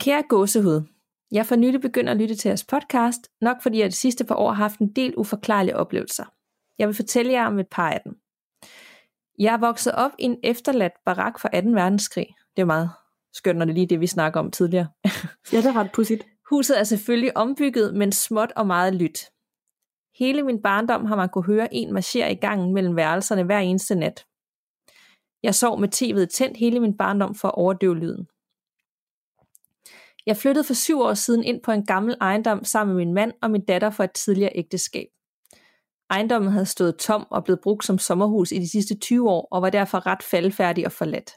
Kære 0.00 0.22
gåsehud, 0.28 0.82
jeg 1.30 1.46
for 1.46 1.56
nylig 1.56 1.80
begyndt 1.80 2.10
at 2.10 2.16
lytte 2.16 2.34
til 2.34 2.48
jeres 2.48 2.64
podcast, 2.64 3.20
nok 3.40 3.56
fordi 3.62 3.78
jeg 3.78 3.90
de 3.90 3.96
sidste 3.96 4.24
par 4.24 4.34
år 4.34 4.52
har 4.52 4.62
haft 4.62 4.78
en 4.78 4.92
del 4.92 5.14
uforklarlige 5.16 5.76
oplevelser. 5.76 6.24
Jeg 6.78 6.88
vil 6.88 6.96
fortælle 6.96 7.32
jer 7.32 7.46
om 7.46 7.58
et 7.58 7.68
par 7.70 7.90
af 7.90 8.00
dem. 8.04 8.21
Jeg 9.42 9.54
er 9.54 9.58
vokset 9.58 9.92
op 9.92 10.10
i 10.18 10.24
en 10.24 10.36
efterladt 10.42 10.92
barak 11.04 11.40
fra 11.40 11.60
2. 11.60 11.68
verdenskrig. 11.68 12.26
Det 12.56 12.62
er 12.62 12.66
meget 12.66 12.90
skønt, 13.32 13.58
når 13.58 13.64
det 13.64 13.72
er 13.72 13.74
lige 13.74 13.86
det, 13.86 14.00
vi 14.00 14.06
snakker 14.06 14.40
om 14.40 14.50
tidligere. 14.50 14.88
ja, 15.52 15.56
det 15.56 15.66
er 15.66 15.76
ret 15.76 15.92
pudsigt. 15.92 16.26
Huset 16.50 16.78
er 16.80 16.84
selvfølgelig 16.84 17.36
ombygget, 17.36 17.94
men 17.94 18.12
småt 18.12 18.52
og 18.56 18.66
meget 18.66 18.94
lyt. 18.94 19.18
Hele 20.18 20.42
min 20.42 20.62
barndom 20.62 21.04
har 21.04 21.16
man 21.16 21.28
kunne 21.28 21.44
høre 21.44 21.74
en 21.74 21.92
marchere 21.92 22.32
i 22.32 22.34
gangen 22.34 22.74
mellem 22.74 22.96
værelserne 22.96 23.42
hver 23.42 23.58
eneste 23.58 23.94
nat. 23.94 24.26
Jeg 25.42 25.54
sov 25.54 25.80
med 25.80 25.88
tv'et 25.94 26.26
tændt 26.26 26.56
hele 26.56 26.80
min 26.80 26.96
barndom 26.96 27.34
for 27.34 27.48
at 27.48 27.54
overdøve 27.54 27.98
lyden. 27.98 28.26
Jeg 30.26 30.36
flyttede 30.36 30.64
for 30.64 30.74
syv 30.74 31.00
år 31.00 31.14
siden 31.14 31.44
ind 31.44 31.62
på 31.62 31.72
en 31.72 31.86
gammel 31.86 32.16
ejendom 32.20 32.64
sammen 32.64 32.96
med 32.96 33.04
min 33.04 33.14
mand 33.14 33.32
og 33.42 33.50
min 33.50 33.64
datter 33.64 33.90
for 33.90 34.04
et 34.04 34.12
tidligere 34.12 34.52
ægteskab. 34.54 35.08
Ejendommen 36.12 36.52
havde 36.52 36.66
stået 36.66 36.96
tom 36.96 37.26
og 37.30 37.44
blevet 37.44 37.60
brugt 37.60 37.84
som 37.84 37.98
sommerhus 37.98 38.52
i 38.52 38.58
de 38.58 38.70
sidste 38.70 38.94
20 38.98 39.30
år 39.30 39.48
og 39.50 39.62
var 39.62 39.70
derfor 39.70 40.06
ret 40.06 40.22
faldfærdig 40.22 40.86
og 40.86 40.92
forladt. 40.92 41.30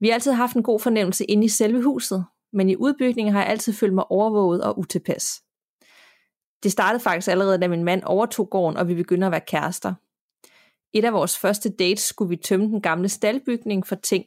Vi 0.00 0.08
har 0.08 0.14
altid 0.14 0.32
haft 0.32 0.56
en 0.56 0.62
god 0.62 0.80
fornemmelse 0.80 1.24
inde 1.24 1.44
i 1.44 1.48
selve 1.48 1.82
huset, 1.82 2.24
men 2.52 2.70
i 2.70 2.76
udbygningen 2.76 3.34
har 3.34 3.40
jeg 3.40 3.50
altid 3.50 3.72
følt 3.72 3.94
mig 3.94 4.10
overvåget 4.10 4.64
og 4.64 4.78
utilpas. 4.78 5.42
Det 6.62 6.72
startede 6.72 7.02
faktisk 7.02 7.28
allerede, 7.28 7.58
da 7.58 7.68
min 7.68 7.84
mand 7.84 8.02
overtog 8.04 8.50
gården, 8.50 8.76
og 8.76 8.88
vi 8.88 8.94
begyndte 8.94 9.26
at 9.26 9.32
være 9.32 9.40
kærester. 9.46 9.94
Et 10.92 11.04
af 11.04 11.12
vores 11.12 11.38
første 11.38 11.70
dates 11.70 12.00
skulle 12.00 12.28
vi 12.28 12.36
tømme 12.36 12.66
den 12.66 12.82
gamle 12.82 13.08
staldbygning 13.08 13.86
for 13.86 13.94
ting. 13.94 14.24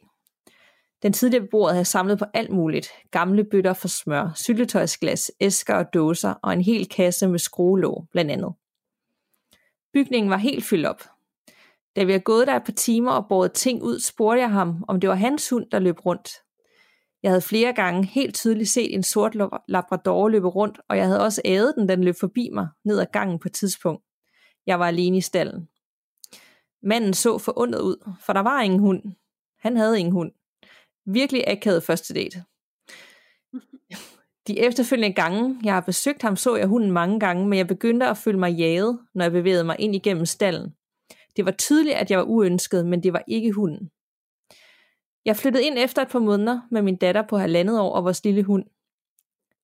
Den 1.02 1.12
tidligere 1.12 1.44
beboer 1.44 1.70
havde 1.70 1.84
samlet 1.84 2.18
på 2.18 2.24
alt 2.34 2.50
muligt. 2.50 2.88
Gamle 3.10 3.44
bøtter 3.44 3.72
for 3.72 3.88
smør, 3.88 4.32
syltetøjsglas, 4.34 5.30
æsker 5.40 5.74
og 5.74 5.94
dåser 5.94 6.34
og 6.42 6.52
en 6.52 6.62
hel 6.62 6.88
kasse 6.88 7.28
med 7.28 7.38
skruelåg, 7.38 8.06
blandt 8.12 8.30
andet. 8.30 8.54
Bygningen 9.94 10.30
var 10.30 10.36
helt 10.36 10.64
fyldt 10.64 10.86
op. 10.86 11.02
Da 11.96 12.04
vi 12.04 12.12
havde 12.12 12.22
gået 12.22 12.46
der 12.46 12.56
et 12.56 12.64
par 12.64 12.72
timer 12.72 13.12
og 13.12 13.26
båret 13.28 13.52
ting 13.52 13.82
ud, 13.82 14.00
spurgte 14.00 14.40
jeg 14.40 14.50
ham, 14.50 14.84
om 14.88 15.00
det 15.00 15.10
var 15.10 15.14
hans 15.14 15.50
hund, 15.50 15.70
der 15.70 15.78
løb 15.78 16.06
rundt. 16.06 16.30
Jeg 17.22 17.30
havde 17.30 17.42
flere 17.42 17.72
gange 17.72 18.06
helt 18.06 18.34
tydeligt 18.34 18.68
set 18.68 18.94
en 18.94 19.02
sort 19.02 19.36
labrador 19.68 20.28
løbe 20.28 20.48
rundt, 20.48 20.80
og 20.88 20.96
jeg 20.96 21.06
havde 21.06 21.20
også 21.20 21.42
ædet 21.44 21.74
den, 21.78 21.88
den 21.88 22.04
løb 22.04 22.14
forbi 22.20 22.50
mig 22.52 22.68
ned 22.84 23.00
ad 23.00 23.06
gangen 23.12 23.38
på 23.38 23.48
et 23.48 23.52
tidspunkt. 23.52 24.04
Jeg 24.66 24.78
var 24.78 24.86
alene 24.86 25.16
i 25.16 25.20
stallen. 25.20 25.68
Manden 26.82 27.14
så 27.14 27.38
forundret 27.38 27.80
ud, 27.80 28.10
for 28.26 28.32
der 28.32 28.40
var 28.40 28.60
ingen 28.62 28.80
hund. 28.80 29.02
Han 29.58 29.76
havde 29.76 29.98
ingen 29.98 30.12
hund. 30.12 30.32
Virkelig 31.06 31.48
akavet 31.48 31.82
første 31.82 32.14
date. 32.14 32.44
De 34.46 34.60
efterfølgende 34.60 35.14
gange, 35.14 35.60
jeg 35.64 35.74
har 35.74 35.80
besøgt 35.80 36.22
ham, 36.22 36.36
så 36.36 36.56
jeg 36.56 36.66
hunden 36.66 36.92
mange 36.92 37.20
gange, 37.20 37.48
men 37.48 37.58
jeg 37.58 37.66
begyndte 37.66 38.06
at 38.06 38.16
føle 38.16 38.38
mig 38.38 38.52
jaget, 38.52 38.98
når 39.14 39.24
jeg 39.24 39.32
bevægede 39.32 39.64
mig 39.64 39.76
ind 39.78 39.94
igennem 39.94 40.26
stallen. 40.26 40.74
Det 41.36 41.44
var 41.44 41.50
tydeligt, 41.50 41.96
at 41.96 42.10
jeg 42.10 42.18
var 42.18 42.24
uønsket, 42.24 42.86
men 42.86 43.02
det 43.02 43.12
var 43.12 43.22
ikke 43.28 43.52
hunden. 43.52 43.90
Jeg 45.24 45.36
flyttede 45.36 45.64
ind 45.64 45.78
efter 45.78 46.02
et 46.02 46.08
par 46.08 46.18
måneder 46.18 46.60
med 46.70 46.82
min 46.82 46.96
datter 46.96 47.22
på 47.22 47.36
halvandet 47.36 47.80
år 47.80 47.92
og 47.92 48.04
vores 48.04 48.24
lille 48.24 48.42
hund. 48.42 48.64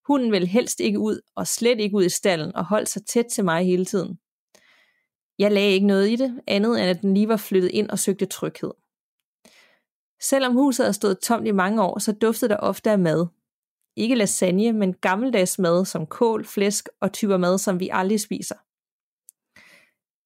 Hunden 0.07 0.33
ville 0.33 0.47
helst 0.47 0.81
ikke 0.81 0.99
ud, 0.99 1.21
og 1.35 1.47
slet 1.47 1.81
ikke 1.81 1.97
ud 1.97 2.05
i 2.05 2.09
stallen, 2.09 2.57
og 2.57 2.65
holdt 2.65 2.89
sig 2.89 3.07
tæt 3.07 3.27
til 3.27 3.45
mig 3.45 3.65
hele 3.65 3.85
tiden. 3.85 4.19
Jeg 5.39 5.53
lagde 5.53 5.73
ikke 5.73 5.87
noget 5.87 6.11
i 6.11 6.17
det, 6.17 6.41
andet 6.47 6.81
end 6.81 6.91
at 6.91 7.03
den 7.03 7.15
lige 7.15 7.29
var 7.29 7.37
flyttet 7.37 7.71
ind 7.71 7.91
og 7.91 7.99
søgte 7.99 8.27
tryghed. 8.27 8.71
Selvom 10.23 10.53
huset 10.53 10.85
havde 10.85 10.95
stået 10.95 11.19
tomt 11.19 11.47
i 11.47 11.51
mange 11.51 11.83
år, 11.83 11.99
så 11.99 12.13
duftede 12.13 12.49
der 12.49 12.57
ofte 12.57 12.91
af 12.91 12.99
mad, 12.99 13.27
ikke 14.01 14.15
lasagne, 14.15 14.73
men 14.73 14.95
gammeldags 14.95 15.59
mad 15.59 15.85
som 15.85 16.07
kål, 16.07 16.45
flæsk 16.45 16.89
og 17.01 17.13
typer 17.13 17.37
mad, 17.37 17.59
som 17.59 17.81
vi 17.81 17.89
aldrig 17.93 18.21
spiser. 18.21 18.55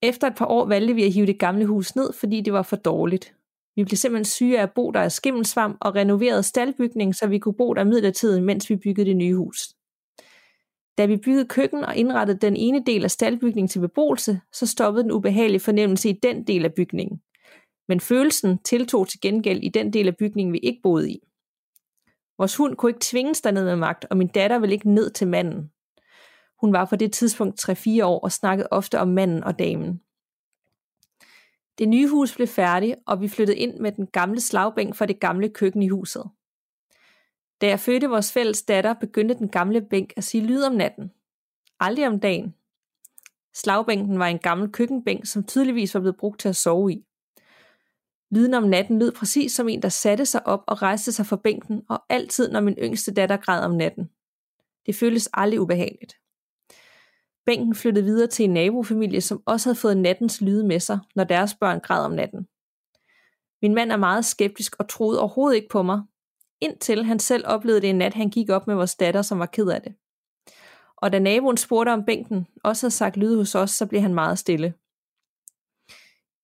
Efter 0.02 0.26
et 0.26 0.36
par 0.36 0.46
år 0.46 0.66
valgte 0.66 0.94
vi 0.94 1.04
at 1.04 1.12
hive 1.12 1.26
det 1.26 1.38
gamle 1.38 1.66
hus 1.66 1.96
ned, 1.96 2.12
fordi 2.12 2.40
det 2.40 2.52
var 2.52 2.62
for 2.62 2.76
dårligt. 2.76 3.34
Vi 3.76 3.84
blev 3.84 3.96
simpelthen 3.96 4.24
syge 4.24 4.58
af 4.58 4.62
at 4.62 4.72
bo 4.74 4.90
der 4.90 5.00
af 5.00 5.12
skimmelsvamp 5.12 5.76
og 5.80 5.94
renoverede 5.94 6.42
staldbygningen, 6.42 7.14
så 7.14 7.26
vi 7.26 7.38
kunne 7.38 7.54
bo 7.54 7.74
der 7.74 7.84
midlertidigt, 7.84 8.44
mens 8.44 8.70
vi 8.70 8.76
byggede 8.76 9.08
det 9.08 9.16
nye 9.16 9.36
hus. 9.36 9.58
Da 10.98 11.06
vi 11.06 11.16
byggede 11.16 11.48
køkken 11.48 11.84
og 11.84 11.96
indrettede 11.96 12.38
den 12.38 12.56
ene 12.56 12.82
del 12.86 13.04
af 13.04 13.10
staldbygningen 13.10 13.68
til 13.68 13.80
beboelse, 13.80 14.40
så 14.52 14.66
stoppede 14.66 15.02
den 15.02 15.12
ubehagelige 15.12 15.60
fornemmelse 15.60 16.08
i 16.08 16.18
den 16.22 16.46
del 16.46 16.64
af 16.64 16.74
bygningen. 16.74 17.20
Men 17.88 18.00
følelsen 18.00 18.58
tiltog 18.58 19.08
til 19.08 19.20
gengæld 19.20 19.62
i 19.62 19.68
den 19.68 19.92
del 19.92 20.08
af 20.08 20.16
bygningen, 20.16 20.52
vi 20.52 20.58
ikke 20.58 20.80
boede 20.82 21.10
i. 21.10 21.18
Vores 22.38 22.56
hund 22.56 22.76
kunne 22.76 22.90
ikke 22.90 23.00
tvinges 23.02 23.40
derned 23.40 23.64
med 23.64 23.76
magt, 23.76 24.06
og 24.10 24.16
min 24.16 24.28
datter 24.28 24.58
ville 24.58 24.74
ikke 24.74 24.90
ned 24.90 25.10
til 25.10 25.28
manden. 25.28 25.70
Hun 26.60 26.72
var 26.72 26.84
på 26.84 26.96
det 26.96 27.12
tidspunkt 27.12 27.68
3-4 27.68 28.04
år 28.04 28.20
og 28.20 28.32
snakkede 28.32 28.68
ofte 28.70 29.00
om 29.00 29.08
manden 29.08 29.44
og 29.44 29.58
damen. 29.58 30.00
Det 31.78 31.88
nye 31.88 32.08
hus 32.08 32.34
blev 32.34 32.46
færdigt, 32.46 32.96
og 33.06 33.20
vi 33.20 33.28
flyttede 33.28 33.58
ind 33.58 33.80
med 33.80 33.92
den 33.92 34.06
gamle 34.06 34.40
slagbænk 34.40 34.96
fra 34.96 35.06
det 35.06 35.20
gamle 35.20 35.48
køkken 35.48 35.82
i 35.82 35.88
huset. 35.88 36.24
Da 37.60 37.66
jeg 37.66 37.80
fødte 37.80 38.08
vores 38.08 38.32
fælles 38.32 38.62
datter, 38.62 38.94
begyndte 38.94 39.34
den 39.34 39.48
gamle 39.48 39.82
bænk 39.90 40.12
at 40.16 40.24
sige 40.24 40.46
lyd 40.46 40.62
om 40.62 40.72
natten. 40.72 41.12
Aldrig 41.80 42.06
om 42.06 42.20
dagen. 42.20 42.54
Slagbænken 43.54 44.18
var 44.18 44.26
en 44.26 44.38
gammel 44.38 44.72
køkkenbænk, 44.72 45.26
som 45.26 45.44
tydeligvis 45.44 45.94
var 45.94 46.00
blevet 46.00 46.16
brugt 46.16 46.40
til 46.40 46.48
at 46.48 46.56
sove 46.56 46.92
i. 46.92 47.04
Lyden 48.34 48.54
om 48.54 48.62
natten 48.62 48.98
lød 48.98 49.12
præcis 49.12 49.52
som 49.52 49.68
en, 49.68 49.82
der 49.82 49.88
satte 49.88 50.26
sig 50.26 50.46
op 50.46 50.64
og 50.66 50.82
rejste 50.82 51.12
sig 51.12 51.26
fra 51.26 51.36
bænken, 51.36 51.82
og 51.88 52.02
altid 52.08 52.52
når 52.52 52.60
min 52.60 52.74
yngste 52.78 53.14
datter 53.14 53.36
græd 53.36 53.64
om 53.64 53.70
natten. 53.70 54.10
Det 54.86 54.94
føltes 54.94 55.28
aldrig 55.32 55.60
ubehageligt. 55.60 56.14
Bænken 57.46 57.74
flyttede 57.74 58.04
videre 58.04 58.26
til 58.26 58.44
en 58.44 58.52
nabofamilie, 58.52 59.20
som 59.20 59.42
også 59.46 59.68
havde 59.68 59.78
fået 59.78 59.96
nattens 59.96 60.40
lyde 60.40 60.66
med 60.66 60.80
sig, 60.80 60.98
når 61.14 61.24
deres 61.24 61.54
børn 61.54 61.80
græd 61.80 62.04
om 62.04 62.12
natten. 62.12 62.46
Min 63.62 63.74
mand 63.74 63.92
er 63.92 63.96
meget 63.96 64.24
skeptisk 64.24 64.76
og 64.78 64.88
troede 64.88 65.20
overhovedet 65.20 65.56
ikke 65.56 65.68
på 65.68 65.82
mig, 65.82 66.02
indtil 66.60 67.04
han 67.04 67.18
selv 67.18 67.44
oplevede 67.46 67.80
det 67.80 67.90
en 67.90 67.98
nat, 67.98 68.14
han 68.14 68.30
gik 68.30 68.50
op 68.50 68.66
med 68.66 68.74
vores 68.74 68.94
datter, 68.94 69.22
som 69.22 69.38
var 69.38 69.46
ked 69.46 69.68
af 69.68 69.82
det. 69.82 69.94
Og 70.96 71.12
da 71.12 71.18
naboen 71.18 71.56
spurgte 71.56 71.90
om 71.90 72.04
bænken 72.04 72.46
også 72.64 72.86
havde 72.86 72.94
sagt 72.94 73.16
lyde 73.16 73.36
hos 73.36 73.54
os, 73.54 73.70
så 73.70 73.86
blev 73.86 74.00
han 74.00 74.14
meget 74.14 74.38
stille. 74.38 74.74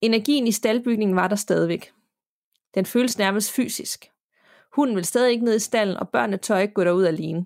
Energien 0.01 0.47
i 0.47 0.51
staldbygningen 0.51 1.15
var 1.15 1.27
der 1.27 1.35
stadigvæk. 1.35 1.91
Den 2.75 2.85
føles 2.85 3.17
nærmest 3.17 3.51
fysisk. 3.51 4.11
Hunden 4.73 4.95
vil 4.95 5.05
stadig 5.05 5.31
ikke 5.31 5.45
ned 5.45 5.55
i 5.55 5.59
stallen, 5.59 5.97
og 5.97 6.09
børnene 6.09 6.37
tør 6.37 6.57
ikke 6.57 6.73
gå 6.73 6.83
derud 6.83 7.05
alene. 7.05 7.45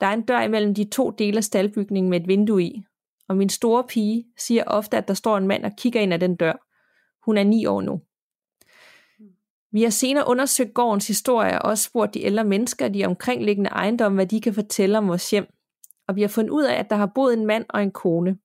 Der 0.00 0.06
er 0.06 0.12
en 0.12 0.22
dør 0.22 0.40
imellem 0.40 0.74
de 0.74 0.84
to 0.84 1.10
dele 1.10 1.36
af 1.36 1.44
staldbygningen 1.44 2.10
med 2.10 2.20
et 2.20 2.28
vindue 2.28 2.62
i, 2.62 2.84
og 3.28 3.36
min 3.36 3.48
store 3.48 3.84
pige 3.84 4.26
siger 4.36 4.64
ofte, 4.66 4.96
at 4.96 5.08
der 5.08 5.14
står 5.14 5.36
en 5.36 5.46
mand 5.46 5.64
og 5.64 5.72
kigger 5.78 6.00
ind 6.00 6.14
ad 6.14 6.18
den 6.18 6.36
dør. 6.36 6.66
Hun 7.24 7.38
er 7.38 7.44
ni 7.44 7.66
år 7.66 7.80
nu. 7.80 8.00
Vi 9.72 9.82
har 9.82 9.90
senere 9.90 10.28
undersøgt 10.28 10.74
gårdens 10.74 11.06
historie 11.06 11.62
og 11.62 11.70
også 11.70 11.84
spurgt 11.84 12.14
de 12.14 12.22
ældre 12.22 12.44
mennesker 12.44 12.86
i 12.86 12.92
de 12.92 13.04
omkringliggende 13.04 13.70
ejendomme, 13.70 14.16
hvad 14.16 14.26
de 14.26 14.40
kan 14.40 14.54
fortælle 14.54 14.98
om 14.98 15.08
vores 15.08 15.30
hjem. 15.30 15.46
Og 16.08 16.16
vi 16.16 16.20
har 16.20 16.28
fundet 16.28 16.50
ud 16.50 16.64
af, 16.64 16.74
at 16.74 16.90
der 16.90 16.96
har 16.96 17.06
boet 17.14 17.34
en 17.34 17.46
mand 17.46 17.64
og 17.68 17.82
en 17.82 17.90
kone, 17.90 18.38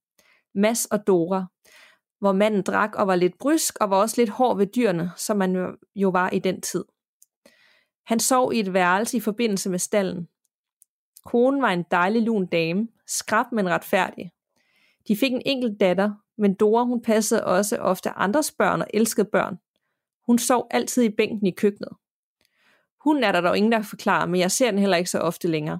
Mads 0.55 0.85
og 0.85 1.07
Dora, 1.07 1.45
hvor 2.23 2.31
manden 2.31 2.61
drak 2.61 2.95
og 2.95 3.07
var 3.07 3.15
lidt 3.15 3.37
brysk 3.37 3.77
og 3.81 3.89
var 3.89 3.97
også 3.97 4.21
lidt 4.21 4.29
hård 4.29 4.57
ved 4.57 4.67
dyrene, 4.67 5.11
som 5.15 5.37
man 5.37 5.77
jo 5.95 6.09
var 6.09 6.29
i 6.29 6.39
den 6.39 6.61
tid. 6.61 6.85
Han 8.05 8.19
sov 8.19 8.53
i 8.53 8.59
et 8.59 8.73
værelse 8.73 9.17
i 9.17 9.19
forbindelse 9.19 9.69
med 9.69 9.79
stallen. 9.79 10.27
Konen 11.25 11.61
var 11.61 11.69
en 11.69 11.85
dejlig 11.91 12.21
lun 12.21 12.45
dame, 12.45 12.87
skrab 13.07 13.45
men 13.51 13.69
retfærdig. 13.69 14.31
De 15.07 15.17
fik 15.17 15.31
en 15.33 15.41
enkelt 15.45 15.79
datter, 15.79 16.11
men 16.37 16.53
Dora 16.53 16.83
hun 16.83 17.01
passede 17.01 17.45
også 17.45 17.77
ofte 17.77 18.09
andres 18.09 18.51
børn 18.51 18.81
og 18.81 18.87
elskede 18.93 19.29
børn. 19.31 19.57
Hun 20.25 20.39
sov 20.39 20.67
altid 20.71 21.03
i 21.03 21.09
bænken 21.09 21.47
i 21.47 21.51
køkkenet. 21.51 21.91
Hun 23.03 23.23
er 23.23 23.31
der 23.31 23.41
dog 23.41 23.57
ingen, 23.57 23.71
der 23.71 23.81
forklarer, 23.81 24.25
men 24.25 24.39
jeg 24.39 24.51
ser 24.51 24.71
den 24.71 24.79
heller 24.79 24.97
ikke 24.97 25.09
så 25.09 25.19
ofte 25.19 25.47
længere. 25.47 25.79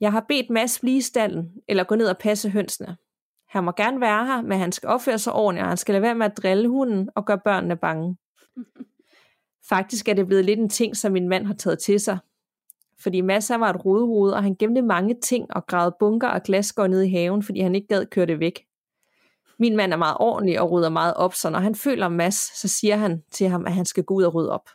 Jeg 0.00 0.12
har 0.12 0.24
bedt 0.28 0.50
Mads 0.50 0.80
blive 0.80 0.96
i 0.96 1.00
stallen, 1.00 1.52
eller 1.68 1.84
gå 1.84 1.94
ned 1.94 2.08
og 2.08 2.18
passe 2.18 2.50
hønsene. 2.50 2.96
Han 3.52 3.64
må 3.64 3.72
gerne 3.76 4.00
være 4.00 4.26
her, 4.26 4.42
men 4.42 4.58
han 4.58 4.72
skal 4.72 4.88
opføre 4.88 5.18
sig 5.18 5.32
ordentligt, 5.32 5.62
og 5.62 5.68
han 5.68 5.76
skal 5.76 5.92
lade 5.92 6.02
være 6.02 6.14
med 6.14 6.26
at 6.26 6.36
drille 6.36 6.68
hunden 6.68 7.08
og 7.14 7.26
gøre 7.26 7.38
børnene 7.44 7.76
bange. 7.76 8.16
Faktisk 9.68 10.08
er 10.08 10.14
det 10.14 10.26
blevet 10.26 10.44
lidt 10.44 10.60
en 10.60 10.68
ting, 10.68 10.96
som 10.96 11.12
min 11.12 11.28
mand 11.28 11.46
har 11.46 11.54
taget 11.54 11.78
til 11.78 12.00
sig. 12.00 12.18
Fordi 13.02 13.20
Mads 13.20 13.50
var 13.50 13.70
et 13.70 13.84
rodehoved, 13.84 14.32
og 14.32 14.42
han 14.42 14.56
gemte 14.58 14.82
mange 14.82 15.14
ting 15.22 15.46
og 15.56 15.66
gravede 15.66 15.96
bunker 15.98 16.28
og 16.28 16.42
glasgård 16.42 16.90
ned 16.90 17.02
i 17.02 17.10
haven, 17.10 17.42
fordi 17.42 17.60
han 17.60 17.74
ikke 17.74 17.86
gad 17.86 18.06
køre 18.06 18.26
det 18.26 18.40
væk. 18.40 18.64
Min 19.58 19.76
mand 19.76 19.92
er 19.92 19.96
meget 19.96 20.16
ordentlig 20.20 20.60
og 20.60 20.70
rydder 20.70 20.90
meget 20.90 21.14
op, 21.14 21.34
så 21.34 21.50
når 21.50 21.58
han 21.58 21.74
føler 21.74 22.08
Mads, 22.08 22.60
så 22.60 22.68
siger 22.68 22.96
han 22.96 23.22
til 23.30 23.48
ham, 23.48 23.66
at 23.66 23.72
han 23.72 23.84
skal 23.84 24.04
gå 24.04 24.14
ud 24.14 24.22
og 24.22 24.34
rydde 24.34 24.50
op. 24.50 24.68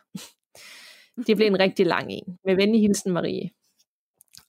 det 1.26 1.36
blev 1.36 1.46
en 1.46 1.58
rigtig 1.58 1.86
lang 1.86 2.06
en. 2.10 2.38
Med 2.44 2.56
venlig 2.56 2.80
hilsen, 2.80 3.12
Marie. 3.12 3.50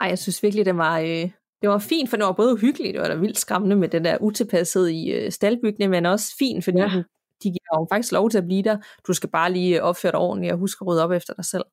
Ej, 0.01 0.07
jeg 0.07 0.19
synes 0.19 0.43
virkelig, 0.43 0.65
det 0.65 0.77
var, 0.77 0.99
øh, 0.99 1.31
det 1.61 1.69
var 1.69 1.77
fint, 1.77 2.09
for 2.09 2.17
det 2.17 2.25
var 2.25 2.31
både 2.31 2.57
hyggeligt, 2.57 2.97
og 2.97 3.09
det 3.09 3.15
var 3.15 3.21
vildt 3.21 3.37
skræmmende 3.37 3.75
med 3.75 3.89
det 3.89 4.03
der 4.03 4.17
utilpasset 4.21 4.89
i 4.89 5.11
øh, 5.11 5.31
staldbygningen, 5.31 5.91
men 5.91 6.05
også 6.05 6.35
fint, 6.39 6.63
fordi 6.63 6.77
ja. 6.77 7.03
de 7.43 7.49
giver 7.49 7.79
jo 7.79 7.87
faktisk 7.91 8.11
lov 8.11 8.29
til 8.29 8.37
at 8.37 8.45
blive 8.45 8.63
der. 8.63 8.77
Du 9.07 9.13
skal 9.13 9.29
bare 9.29 9.51
lige 9.51 9.83
opføre 9.83 10.11
dig 10.11 10.19
ordentligt 10.19 10.53
og 10.53 10.59
huske 10.59 10.83
at 10.83 10.87
rydde 10.87 11.03
op 11.03 11.11
efter 11.11 11.33
dig 11.33 11.45
selv. 11.45 11.63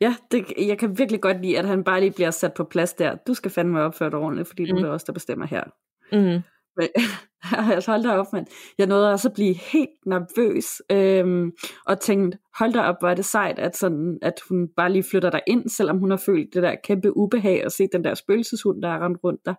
Ja, 0.00 0.16
det, 0.30 0.44
jeg 0.58 0.78
kan 0.78 0.98
virkelig 0.98 1.20
godt 1.20 1.42
lide, 1.42 1.58
at 1.58 1.64
han 1.64 1.84
bare 1.84 2.00
lige 2.00 2.12
bliver 2.12 2.30
sat 2.30 2.54
på 2.54 2.64
plads 2.64 2.92
der. 2.92 3.16
Du 3.26 3.34
skal 3.34 3.50
fandme 3.50 3.82
opføre 3.82 4.10
dig 4.10 4.18
ordentligt, 4.18 4.48
fordi 4.48 4.72
mm. 4.72 4.78
du 4.78 4.84
er 4.84 4.90
også 4.90 5.04
der 5.06 5.12
bestemmer 5.12 5.46
her. 5.46 5.64
Mm. 6.12 6.42
Men, 6.76 6.88
altså 7.74 7.90
hold 7.90 8.02
da 8.02 8.10
op, 8.10 8.32
mand. 8.32 8.46
Jeg 8.78 8.86
nåede 8.86 9.12
også 9.12 9.28
at 9.28 9.34
blive 9.34 9.54
helt 9.54 10.06
nervøs, 10.06 10.82
øhm, 10.90 11.52
og 11.86 12.00
tænkte, 12.00 12.38
hold 12.58 12.72
da 12.72 12.80
op, 12.80 12.96
hvor 13.00 13.08
er 13.08 13.14
det 13.14 13.24
sejt, 13.24 13.58
at, 13.58 13.76
sådan, 13.76 14.18
at 14.22 14.34
hun 14.48 14.68
bare 14.76 14.92
lige 14.92 15.02
flytter 15.02 15.30
dig 15.30 15.40
ind, 15.46 15.68
selvom 15.68 15.98
hun 15.98 16.10
har 16.10 16.22
følt 16.26 16.54
det 16.54 16.62
der 16.62 16.74
kæmpe 16.84 17.16
ubehag, 17.16 17.64
og 17.64 17.72
set 17.72 17.88
den 17.92 18.04
der 18.04 18.14
spøgelseshund, 18.14 18.82
der 18.82 18.88
er 18.88 19.04
rendt 19.04 19.18
rundt 19.24 19.40
der. 19.44 19.54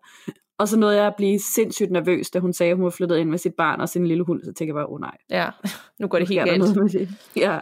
Og 0.60 0.68
så 0.68 0.80
nåede 0.80 0.98
jeg 0.98 1.08
at 1.08 1.16
blive 1.18 1.40
sindssygt 1.56 1.92
nervøs, 1.92 2.30
da 2.30 2.40
hun 2.40 2.54
sagde, 2.54 2.72
at 2.72 2.78
hun 2.78 2.84
var 2.84 2.90
flyttet 2.90 3.18
ind 3.18 3.30
med 3.30 3.38
sit 3.38 3.54
barn 3.58 3.82
og 3.82 3.90
sin 3.90 4.08
lille 4.08 4.24
hund, 4.24 4.44
så 4.44 4.46
tænkte 4.46 4.66
jeg 4.66 4.74
bare, 4.74 4.86
åh 4.86 4.94
oh, 4.94 5.02
nej. 5.02 5.18
Ja, 5.30 5.50
nu 6.00 6.08
går 6.08 6.20
det 6.20 6.28
helt 6.28 6.46
galt. 6.46 6.60
Noget 6.60 6.76
med 6.76 6.90
det. 6.90 7.10
Ja. 7.36 7.60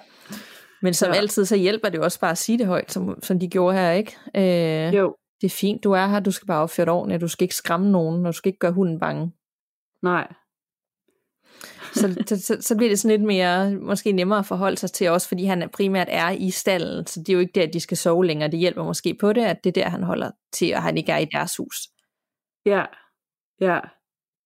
Men 0.82 0.94
som 0.94 1.12
ja. 1.14 1.18
altid, 1.18 1.46
så 1.46 1.56
hjælper 1.56 1.90
det 1.90 1.98
jo 1.98 2.04
også 2.04 2.20
bare 2.20 2.32
at 2.32 2.38
sige 2.38 2.58
det 2.58 2.68
højt, 2.68 2.92
som, 2.92 3.18
som 3.24 3.40
de 3.40 3.48
gjorde 3.48 3.78
her, 3.78 3.92
ikke? 3.92 4.18
Øh, 4.36 4.96
jo. 4.96 5.16
Det 5.42 5.48
er 5.48 5.56
fint, 5.56 5.84
du 5.84 5.92
er 5.92 6.08
her, 6.08 6.20
du 6.20 6.32
skal 6.32 6.46
bare 6.46 6.62
opføre 6.62 6.86
dig 6.86 6.94
ordentligt, 6.94 7.22
du 7.22 7.28
skal 7.28 7.46
ikke 7.46 7.56
skræmme 7.56 7.92
nogen, 7.92 8.26
og 8.26 8.34
du 8.34 8.38
skal 8.38 8.50
ikke 8.50 8.60
gøre 8.60 8.72
hunden 8.72 9.00
bange. 9.00 9.32
Nej. 10.04 10.34
så, 12.00 12.24
så, 12.38 12.58
så 12.62 12.78
bliver 12.78 12.90
det 12.90 13.00
sådan 13.00 13.18
lidt 13.18 13.28
mere, 13.28 13.76
måske 13.76 14.12
nemmere 14.12 14.40
at 14.40 14.46
forholde 14.46 14.78
sig 14.78 14.92
til, 14.92 15.10
også 15.10 15.28
fordi 15.28 15.46
han 15.46 15.70
primært 15.74 16.08
er 16.12 16.30
i 16.30 16.52
stallen, 16.52 17.08
så 17.08 17.20
det 17.20 17.30
er 17.30 17.34
jo 17.34 17.40
ikke 17.40 17.52
der, 17.56 17.64
at 17.64 17.74
de 17.74 17.80
skal 17.80 17.98
sove 17.98 18.26
længere. 18.26 18.52
Det 18.52 18.60
hjælper 18.60 18.84
måske 18.84 19.18
på 19.20 19.34
det, 19.34 19.42
at 19.42 19.64
det 19.64 19.78
er 19.78 19.84
der, 19.84 19.90
han 19.90 20.04
holder 20.04 20.32
til, 20.52 20.76
og 20.76 20.82
han 20.82 20.98
ikke 20.98 21.12
er 21.12 21.18
i 21.18 21.26
deres 21.26 21.58
hus. 21.58 21.78
Ja, 22.66 22.86
ja. 23.62 23.80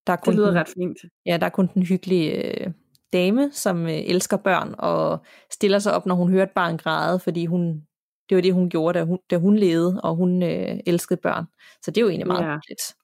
Der 0.08 0.14
er 0.14 0.18
kun 0.18 0.32
det 0.32 0.40
lyder 0.40 0.48
den, 0.48 0.60
ret 0.60 0.68
fint. 0.68 0.98
Ja, 1.26 1.38
der 1.38 1.46
er 1.46 1.50
kun 1.50 1.70
den 1.74 1.84
hyggelige 1.84 2.32
øh, 2.32 2.72
dame, 3.14 3.52
som 3.52 3.88
øh, 3.88 4.00
elsker 4.06 4.38
børn, 4.38 4.76
og 4.78 5.26
stiller 5.52 5.80
sig 5.80 5.94
op, 5.94 6.06
når 6.06 6.16
hun 6.16 6.32
hører 6.32 6.44
et 6.44 6.52
barn 6.52 6.78
græde, 6.78 7.20
fordi 7.20 7.46
hun, 7.46 7.88
det 8.30 8.36
var 8.36 8.42
det, 8.42 8.54
hun 8.54 8.70
gjorde, 8.70 9.00
da 9.00 9.06
hun, 9.06 9.20
da 9.30 9.38
hun 9.38 9.58
levede, 9.58 10.02
og 10.04 10.16
hun 10.16 10.44
øh, 10.44 10.80
elskede 10.86 11.20
børn. 11.24 11.46
Så 11.82 11.92
det 11.92 11.98
er 11.98 12.02
jo 12.02 12.10
egentlig 12.10 12.28
meget 12.28 12.46
ja. 12.46 12.56
hyggeligt. 12.56 12.96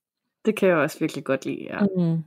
Det 0.46 0.58
kan 0.58 0.70
jeg 0.70 0.78
også 0.78 1.00
virkelig 1.00 1.24
godt 1.24 1.46
lide, 1.46 1.64
ja. 1.64 1.80
Mm. 1.98 2.24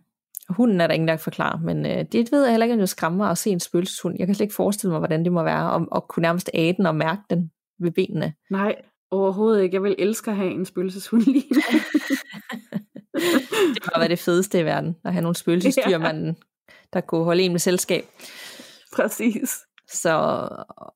Hunden 0.49 0.81
er 0.81 0.87
der 0.87 0.95
ingen, 0.95 1.09
der 1.09 1.15
kan 1.15 1.21
forklare, 1.21 1.61
men 1.61 1.87
øh, 1.87 2.05
det 2.13 2.33
ved 2.33 2.43
jeg 2.43 2.51
heller 2.51 2.65
ikke, 2.65 2.75
om 2.75 2.79
det 2.79 2.89
skræmmer 2.89 3.27
at 3.27 3.39
se 3.39 3.51
en 3.51 3.61
spøgelseshund. 3.61 4.17
Jeg 4.19 4.27
kan 4.27 4.35
slet 4.35 4.45
ikke 4.45 4.55
forestille 4.55 4.91
mig, 4.91 4.99
hvordan 4.99 5.25
det 5.25 5.33
må 5.33 5.43
være, 5.43 5.71
om 5.71 5.89
at 5.95 6.09
kunne 6.09 6.23
nærmest 6.23 6.51
æde 6.55 6.77
den 6.77 6.87
og 6.87 6.95
mærke 6.95 7.23
den 7.31 7.51
ved 7.81 7.91
benene. 7.91 8.35
Nej, 8.51 8.75
overhovedet 9.11 9.63
ikke. 9.63 9.75
Jeg 9.75 9.83
vil 9.83 9.95
elske 9.99 10.31
at 10.31 10.37
have 10.37 10.51
en 10.51 10.65
spøgelseshund 10.65 11.23
lige 11.23 11.45
Det 13.75 13.83
må 13.95 13.99
være 13.99 14.09
det 14.09 14.19
fedeste 14.19 14.61
i 14.61 14.65
verden, 14.65 14.97
at 15.05 15.13
have 15.13 15.23
nogle 15.23 15.37
spøgelsesdyrmanden, 15.37 16.27
ja. 16.27 16.73
der 16.93 17.01
kunne 17.01 17.25
holde 17.25 17.43
en 17.43 17.53
med 17.53 17.61
selskab. 17.61 18.05
Præcis. 18.97 19.59
Så 19.89 20.11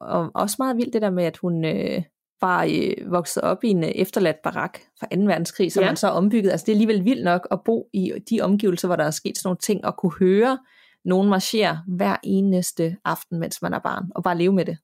og 0.01 0.31
også 0.35 0.57
meget 0.59 0.77
vildt 0.77 0.93
det 0.93 1.03
der 1.03 1.11
med, 1.11 1.25
at 1.25 1.37
hun, 1.37 1.65
øh, 1.65 2.03
var 2.41 2.64
øh, 2.64 3.11
vokset 3.12 3.43
op 3.43 3.64
i 3.64 3.68
en 3.68 3.84
øh, 3.84 3.91
efterladt 3.91 4.43
barak 4.43 4.78
fra 5.01 5.07
2. 5.16 5.20
verdenskrig, 5.20 5.72
som 5.72 5.82
ja. 5.82 5.88
man 5.88 5.97
så 5.97 6.09
ombygget. 6.09 6.51
Altså 6.51 6.64
det 6.64 6.72
er 6.72 6.76
alligevel 6.76 7.05
vildt 7.05 7.24
nok 7.24 7.49
at 7.51 7.61
bo 7.64 7.88
i 7.93 8.12
de 8.30 8.41
omgivelser, 8.41 8.88
hvor 8.88 8.97
der 8.97 9.05
er 9.05 9.11
sket 9.11 9.38
sådan 9.38 9.49
nogle 9.49 9.59
ting, 9.59 9.84
og 9.84 9.97
kunne 9.97 10.12
høre 10.18 10.59
nogen 11.05 11.28
marchere 11.28 11.82
hver 11.86 12.16
eneste 12.22 12.97
aften, 13.05 13.38
mens 13.38 13.62
man 13.62 13.74
er 13.74 13.78
barn, 13.78 14.05
og 14.14 14.22
bare 14.22 14.38
leve 14.38 14.53
med 14.53 14.64
det. 14.64 14.78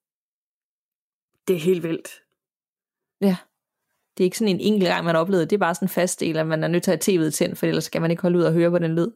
Det 1.49 1.57
er 1.57 1.61
helt 1.61 1.83
vildt. 1.83 2.09
Ja. 3.21 3.37
Det 4.17 4.25
er 4.25 4.27
ikke 4.27 4.39
sådan 4.39 4.55
en 4.55 4.61
enkelt 4.61 4.89
gang, 4.89 5.05
man 5.05 5.15
har 5.15 5.23
oplevet 5.23 5.51
det. 5.51 5.57
er 5.57 5.61
bare 5.61 5.75
sådan 5.75 5.85
en 5.85 5.91
fast 5.91 6.21
del, 6.21 6.37
at 6.37 6.47
man 6.47 6.65
er 6.65 6.69
nødt 6.69 6.83
til 6.83 6.91
at 6.91 7.07
have 7.07 7.27
tv'et 7.27 7.31
tændt, 7.31 7.59
for 7.59 7.67
ellers 7.67 7.85
skal 7.85 8.01
man 8.01 8.11
ikke 8.11 8.23
holde 8.23 8.39
ud 8.39 8.43
og 8.43 8.53
høre 8.53 8.71
på 8.71 8.79
den 8.79 8.95
lyd. 8.95 9.11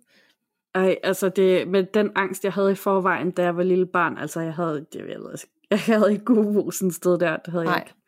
Ej, 0.75 0.97
altså 1.03 1.29
det, 1.29 1.69
med 1.69 1.85
den 1.85 2.11
angst, 2.17 2.45
jeg 2.45 2.53
havde 2.53 2.73
i 2.73 2.75
forvejen, 2.75 3.31
da 3.31 3.43
jeg 3.43 3.57
var 3.57 3.63
lille 3.63 3.87
barn, 3.87 4.19
altså 4.19 4.41
jeg 4.41 4.55
havde, 4.55 4.87
det, 4.93 4.99
jeg, 5.09 5.19
ved, 5.19 5.35
jeg 5.71 5.81
havde 5.81 6.13
ikke 6.13 6.25
god 6.25 6.91
sted 6.93 7.19
der, 7.19 7.37
det 7.37 7.53
havde 7.53 7.65
Nej. 7.65 7.73
jeg 7.75 7.83
ikke. 7.87 8.00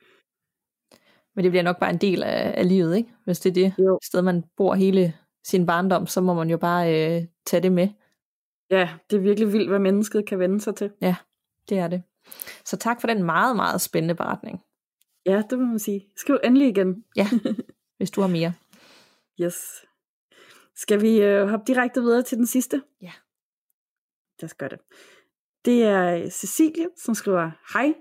Men 1.35 1.45
det 1.45 1.53
bliver 1.53 1.63
nok 1.63 1.79
bare 1.81 1.91
en 1.91 1.99
del 1.99 2.23
af, 2.23 2.55
af 2.57 2.69
livet, 2.69 2.97
ikke? 2.97 3.15
Hvis 3.25 3.41
det 3.41 3.51
er 3.51 3.55
det 3.55 3.75
jo. 3.79 3.99
sted, 4.03 4.23
man 4.23 4.45
bor 4.57 4.75
hele 4.75 5.15
sin 5.45 5.67
barndom, 5.67 6.07
så 6.07 6.21
må 6.21 6.35
man 6.35 6.51
jo 6.51 6.57
bare 6.59 7.17
øh, 7.17 7.27
tage 7.47 7.63
det 7.63 7.73
med. 7.73 7.89
Ja, 8.71 8.91
det 9.11 9.17
er 9.17 9.21
virkelig 9.21 9.53
vildt, 9.53 9.69
hvad 9.69 9.79
mennesket 9.79 10.27
kan 10.27 10.39
vende 10.39 10.61
sig 10.61 10.77
til. 10.77 10.93
Ja, 11.01 11.17
det 11.69 11.79
er 11.79 11.89
det. 11.89 12.03
Så 12.65 12.77
tak 12.77 13.01
for 13.01 13.09
den 13.09 13.23
meget, 13.23 13.57
meget 13.57 13.81
spændende 13.81 14.15
beretning. 14.15 14.61
Ja, 15.27 15.43
det 15.51 15.59
må 15.59 15.65
man 15.65 15.79
sige. 15.79 16.07
Skriv 16.17 16.39
endelig 16.45 16.69
igen. 16.69 17.05
Ja, 17.17 17.27
hvis 17.99 18.11
du 18.11 18.21
har 18.21 18.29
mere. 18.29 18.55
Yes. 19.41 19.85
Skal 20.77 21.03
vi 21.03 21.23
øh, 21.23 21.49
hoppe 21.49 21.65
direkte 21.67 22.01
videre 22.01 22.23
til 22.23 22.39
den 22.39 22.47
sidste? 22.47 22.83
Ja. 23.01 23.13
Lad 24.41 24.45
os 24.45 24.55
gøre 24.55 24.69
det. 24.69 24.79
Det 25.65 25.83
er 25.85 26.31
Cecilie, 26.31 26.87
som 26.97 27.15
skriver, 27.15 27.51
Hej, 27.73 27.95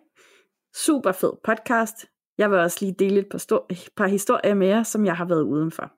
Super 0.73 1.11
fed 1.11 1.31
podcast. 1.43 2.05
Jeg 2.37 2.51
vil 2.51 2.59
også 2.59 2.77
lige 2.81 2.95
dele 2.99 3.19
et 3.19 3.29
par, 3.31 3.37
stor, 3.37 3.69
par 3.95 4.07
historier 4.07 4.53
med 4.53 4.67
jer, 4.67 4.83
som 4.83 5.05
jeg 5.05 5.17
har 5.17 5.25
været 5.25 5.43
udenfor. 5.43 5.91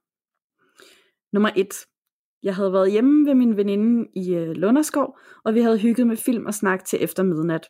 Nummer 1.34 1.50
1. 1.56 1.68
Jeg 2.44 2.56
havde 2.56 2.74
været 2.74 2.92
hjemme 2.92 3.26
ved 3.28 3.36
min 3.36 3.58
veninde 3.58 4.10
i 4.16 4.34
øh, 4.36 4.52
Lunderskov, 4.52 5.18
og 5.44 5.54
vi 5.54 5.62
havde 5.62 5.80
hygget 5.80 6.08
med 6.08 6.18
film 6.18 6.46
og 6.46 6.54
snak 6.54 6.86
til 6.86 7.04
efter 7.04 7.24
midnat. 7.24 7.70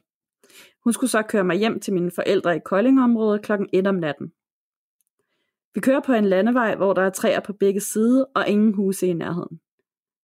Hun 0.84 0.94
skulle 0.94 1.10
så 1.10 1.22
køre 1.22 1.44
mig 1.44 1.58
hjem 1.58 1.80
til 1.80 1.94
mine 1.94 2.12
forældre 2.12 2.56
i 2.56 2.60
Koldingområdet 2.66 3.42
klokken 3.42 3.70
1 3.74 3.88
om 3.88 3.96
natten. 3.96 4.32
Vi 5.74 5.80
kører 5.82 6.00
på 6.00 6.14
en 6.14 6.26
landevej, 6.26 6.76
hvor 6.76 6.94
der 6.94 7.02
er 7.02 7.10
træer 7.10 7.40
på 7.40 7.54
begge 7.54 7.80
sider 7.80 8.26
og 8.36 8.48
ingen 8.48 8.74
huse 8.74 9.08
i 9.08 9.14
nærheden. 9.14 9.60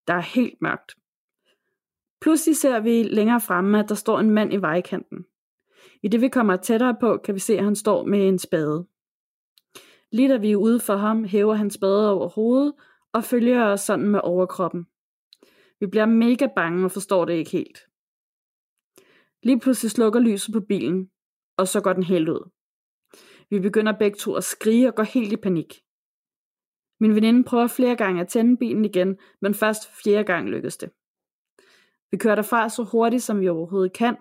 Der 0.08 0.14
er 0.14 0.22
helt 0.22 0.62
mørkt. 0.62 0.96
Pludselig 2.22 2.58
ser 2.58 2.80
vi 2.80 3.04
længere 3.04 3.42
fremme, 3.42 3.80
at 3.80 3.90
der 3.90 3.96
står 3.96 4.20
en 4.20 4.30
mand 4.30 4.54
i 4.54 4.58
vejkanten. 4.58 5.26
I 6.04 6.08
det 6.08 6.22
vi 6.22 6.30
kommer 6.30 6.56
tættere 6.56 6.98
på, 7.00 7.18
kan 7.18 7.36
vi 7.36 7.40
se, 7.40 7.58
at 7.58 7.64
han 7.64 7.76
står 7.76 8.04
med 8.06 8.28
en 8.28 8.40
spade. 8.40 8.88
Lige 10.12 10.30
da 10.30 10.38
vi 10.38 10.52
er 10.52 10.56
ude 10.56 10.80
for 10.80 10.96
ham, 10.96 11.24
hæver 11.24 11.54
han 11.54 11.72
spade 11.72 12.12
over 12.12 12.30
hovedet 12.30 12.74
og 13.14 13.24
følger 13.24 13.66
os 13.66 13.82
sådan 13.82 14.10
med 14.10 14.20
overkroppen. 14.24 14.88
Vi 15.80 15.88
bliver 15.88 16.06
mega 16.06 16.48
bange 16.56 16.86
og 16.86 16.92
forstår 16.92 17.26
det 17.26 17.34
ikke 17.34 17.52
helt. 17.52 17.80
Lige 19.44 19.60
pludselig 19.60 19.92
slukker 19.92 20.20
lyset 20.20 20.54
på 20.54 20.60
bilen, 20.60 21.10
og 21.58 21.68
så 21.68 21.82
går 21.82 21.94
den 21.94 22.04
helt 22.04 22.30
ud. 22.30 22.50
Vi 23.50 23.60
begynder 23.60 23.98
begge 24.00 24.18
to 24.18 24.34
at 24.34 24.44
skrige 24.44 24.88
og 24.88 24.96
går 24.96 25.04
helt 25.04 25.34
i 25.34 25.38
panik. 25.38 25.74
Min 27.00 27.16
veninde 27.16 27.44
prøver 27.44 27.68
flere 27.68 27.96
gange 27.96 28.22
at 28.22 28.28
tænde 28.28 28.58
bilen 28.58 28.86
igen, 28.86 29.18
men 29.42 29.54
først 29.54 30.04
fjerde 30.04 30.24
gang 30.24 30.50
lykkes 30.50 30.78
det. 30.78 30.90
Vi 32.12 32.18
kører 32.18 32.36
derfra 32.36 32.70
så 32.70 32.84
hurtigt, 32.84 33.24
som 33.24 33.40
vi 33.40 33.50
overhovedet 33.50 33.94
kan, 33.94 34.18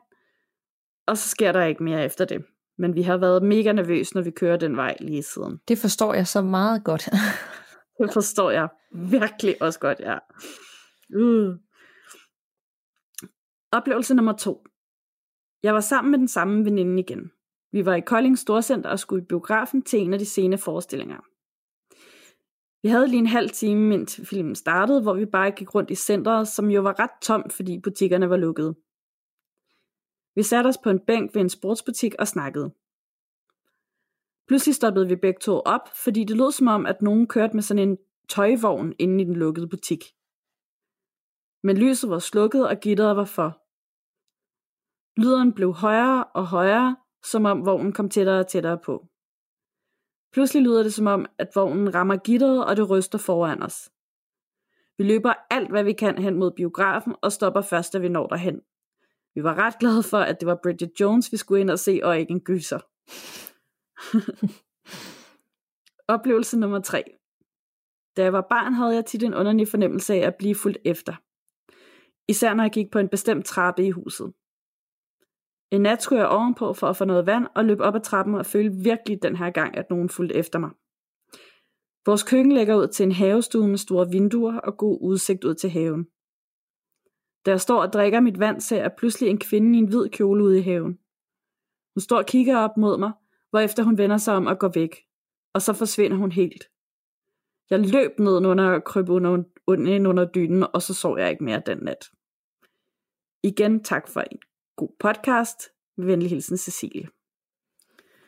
og 1.09 1.19
så 1.19 1.29
sker 1.29 1.53
der 1.53 1.65
ikke 1.65 1.83
mere 1.83 2.05
efter 2.05 2.25
det. 2.25 2.45
Men 2.79 2.95
vi 2.95 3.03
har 3.03 3.17
været 3.17 3.43
mega 3.43 3.73
nervøse, 3.73 4.15
når 4.15 4.23
vi 4.23 4.31
kører 4.31 4.57
den 4.57 4.77
vej 4.77 4.97
lige 5.01 5.23
siden. 5.23 5.61
Det 5.69 5.79
forstår 5.79 6.15
jeg 6.15 6.27
så 6.27 6.43
meget 6.43 6.85
godt. 6.85 7.09
det 8.01 8.13
forstår 8.13 8.51
jeg 8.51 8.69
virkelig 8.93 9.63
også 9.63 9.81
godt, 9.81 10.01
ja. 10.01 10.19
Uh. 11.17 11.55
Oplevelse 13.73 14.15
nummer 14.15 14.33
to. 14.33 14.65
Jeg 15.63 15.75
var 15.75 15.81
sammen 15.81 16.11
med 16.11 16.19
den 16.19 16.29
samme 16.29 16.65
veninde 16.65 17.01
igen. 17.01 17.31
Vi 17.73 17.87
var 17.87 17.95
i 17.95 18.01
Kolding 18.01 18.39
Storcenter 18.39 18.91
og 18.91 18.99
skulle 18.99 19.23
i 19.23 19.27
biografen 19.27 19.83
til 19.83 19.99
en 19.99 20.13
af 20.13 20.19
de 20.19 20.27
sene 20.27 20.59
forestillinger. 20.59 21.19
Vi 22.83 22.89
havde 22.89 23.09
lige 23.09 23.19
en 23.19 23.27
halv 23.27 23.51
time, 23.51 23.95
indtil 23.95 24.27
filmen 24.27 24.55
startede, 24.55 25.03
hvor 25.03 25.15
vi 25.15 25.27
bare 25.27 25.51
gik 25.51 25.75
rundt 25.75 25.91
i 25.91 25.95
centret, 25.95 26.49
som 26.49 26.71
jo 26.71 26.83
var 26.83 26.99
ret 26.99 27.11
tomt, 27.23 27.53
fordi 27.53 27.81
butikkerne 27.81 28.31
var 28.31 28.37
lukkede. 28.37 28.75
Vi 30.39 30.43
satte 30.43 30.69
os 30.69 30.79
på 30.79 30.91
en 30.91 31.01
bænk 31.01 31.35
ved 31.35 31.43
en 31.43 31.49
sportsbutik 31.49 32.15
og 32.19 32.29
snakkede. 32.29 32.75
Pludselig 34.49 34.75
stoppede 34.75 35.09
vi 35.09 35.17
begge 35.17 35.41
to 35.41 35.61
op, 35.61 35.89
fordi 36.05 36.25
det 36.25 36.37
lød 36.37 36.53
som 36.53 36.67
om, 36.67 36.87
at 36.87 37.03
nogen 37.03 37.27
kørte 37.27 37.55
med 37.55 37.63
sådan 37.63 37.89
en 37.89 37.99
tøjvogn 38.29 38.95
inde 38.99 39.23
i 39.23 39.27
den 39.27 39.37
lukkede 39.37 39.69
butik. 39.69 40.05
Men 41.63 41.77
lyset 41.77 42.11
var 42.11 42.19
slukket, 42.19 42.69
og 42.69 42.77
gitteret 42.81 43.17
var 43.17 43.25
for. 43.25 43.51
Lyden 45.21 45.53
blev 45.53 45.73
højere 45.73 46.25
og 46.25 46.47
højere, 46.47 46.97
som 47.25 47.45
om 47.45 47.67
vognen 47.67 47.93
kom 47.93 48.11
tættere 48.11 48.41
og 48.41 48.47
tættere 48.47 48.79
på. 48.79 49.07
Pludselig 50.33 50.63
lyder 50.63 50.83
det 50.83 50.95
som 50.95 51.07
om, 51.07 51.27
at 51.39 51.49
vognen 51.55 51.95
rammer 51.95 52.17
gitteret, 52.17 52.67
og 52.67 52.77
det 52.77 52.91
ryster 52.91 53.19
foran 53.19 53.63
os. 53.63 53.91
Vi 54.99 55.05
løber 55.05 55.33
alt, 55.51 55.71
hvad 55.71 55.85
vi 55.85 55.93
kan 55.93 56.19
hen 56.19 56.39
mod 56.39 56.51
biografen, 56.51 57.15
og 57.23 57.33
stopper 57.33 57.61
først, 57.61 57.93
da 57.93 57.99
vi 57.99 58.09
når 58.09 58.27
derhen. 58.27 58.63
Vi 59.39 59.43
var 59.45 59.59
ret 59.59 59.79
glade 59.79 60.03
for, 60.03 60.19
at 60.19 60.41
det 60.41 60.47
var 60.47 60.59
Bridget 60.63 61.01
Jones, 61.01 61.33
vi 61.33 61.37
skulle 61.37 61.61
ind 61.61 61.71
og 61.71 61.79
se, 61.79 62.01
og 62.03 62.19
ikke 62.19 62.31
en 62.31 62.41
gyser. 62.41 62.79
Oplevelse 66.15 66.59
nummer 66.59 66.81
3. 66.81 67.05
Da 68.17 68.23
jeg 68.23 68.33
var 68.33 68.47
barn, 68.51 68.73
havde 68.73 68.95
jeg 68.95 69.07
tit 69.07 69.23
en 69.23 69.35
underlig 69.35 69.69
fornemmelse 69.69 70.15
af 70.15 70.19
at 70.19 70.35
blive 70.39 70.55
fuldt 70.55 70.79
efter. 70.85 71.15
Især 72.29 72.55
når 72.55 72.65
jeg 72.65 72.71
gik 72.71 72.91
på 72.91 72.99
en 72.99 73.09
bestemt 73.09 73.47
trappe 73.47 73.87
i 73.87 73.91
huset. 73.91 74.33
En 75.71 75.81
nat 75.81 76.03
skulle 76.03 76.21
jeg 76.21 76.29
ovenpå 76.29 76.73
for 76.73 76.87
at 76.87 76.97
få 76.97 77.05
noget 77.05 77.27
vand 77.27 77.47
og 77.55 77.65
løb 77.65 77.81
op 77.81 77.95
ad 77.95 78.01
trappen 78.01 78.35
og 78.35 78.47
følte 78.47 78.77
virkelig 78.77 79.23
den 79.23 79.37
her 79.37 79.51
gang, 79.51 79.77
at 79.77 79.91
nogen 79.91 80.09
fulgte 80.09 80.35
efter 80.35 80.59
mig. 80.59 80.71
Vores 82.07 82.23
køkken 82.23 82.53
ligger 82.53 82.77
ud 82.77 82.89
til 82.89 83.05
en 83.05 83.13
havestue 83.13 83.69
med 83.69 83.79
store 83.79 84.09
vinduer 84.11 84.61
og 84.61 84.77
god 84.77 84.99
udsigt 85.01 85.45
ud 85.45 85.55
til 85.55 85.71
haven. 85.71 86.07
Da 87.47 87.51
jeg 87.51 87.61
står 87.61 87.83
og 87.83 87.93
drikker 87.93 88.21
mit 88.21 88.39
vand, 88.39 88.61
ser 88.61 88.81
jeg 88.81 88.93
pludselig 88.99 89.31
en 89.31 89.39
kvinde 89.39 89.79
i 89.79 89.83
en 89.83 89.89
hvid 89.89 90.09
kjole 90.09 90.45
ude 90.45 90.59
i 90.59 90.63
haven. 90.63 90.99
Hun 91.95 92.01
står 92.01 92.19
og 92.19 92.27
kigger 92.27 92.57
op 92.57 92.77
mod 92.77 92.99
mig, 92.99 93.13
hvorefter 93.51 93.83
hun 93.83 93.99
vender 93.99 94.17
sig 94.17 94.35
om 94.35 94.47
og 94.47 94.59
går 94.59 94.71
væk, 94.75 94.97
og 95.55 95.63
så 95.63 95.73
forsvinder 95.73 96.17
hun 96.17 96.33
helt. 96.33 96.65
Jeg 97.71 97.81
løb 97.81 98.19
ned 98.19 98.47
under 98.47 98.65
og 98.65 98.85
kryb 98.85 99.09
under, 99.09 99.31
under, 99.67 100.09
under 100.09 100.25
dynen, 100.25 100.67
og 100.73 100.83
så 100.83 100.95
sov 100.95 101.19
jeg 101.19 101.31
ikke 101.31 101.45
mere 101.45 101.63
den 101.67 101.79
nat. 101.79 102.05
Igen 103.43 103.85
tak 103.85 104.09
for 104.09 104.21
en 104.21 104.39
god 104.77 104.89
podcast. 105.01 105.63
Venlig 105.97 106.31
hilsen, 106.31 106.57
Cecilie. 106.57 107.09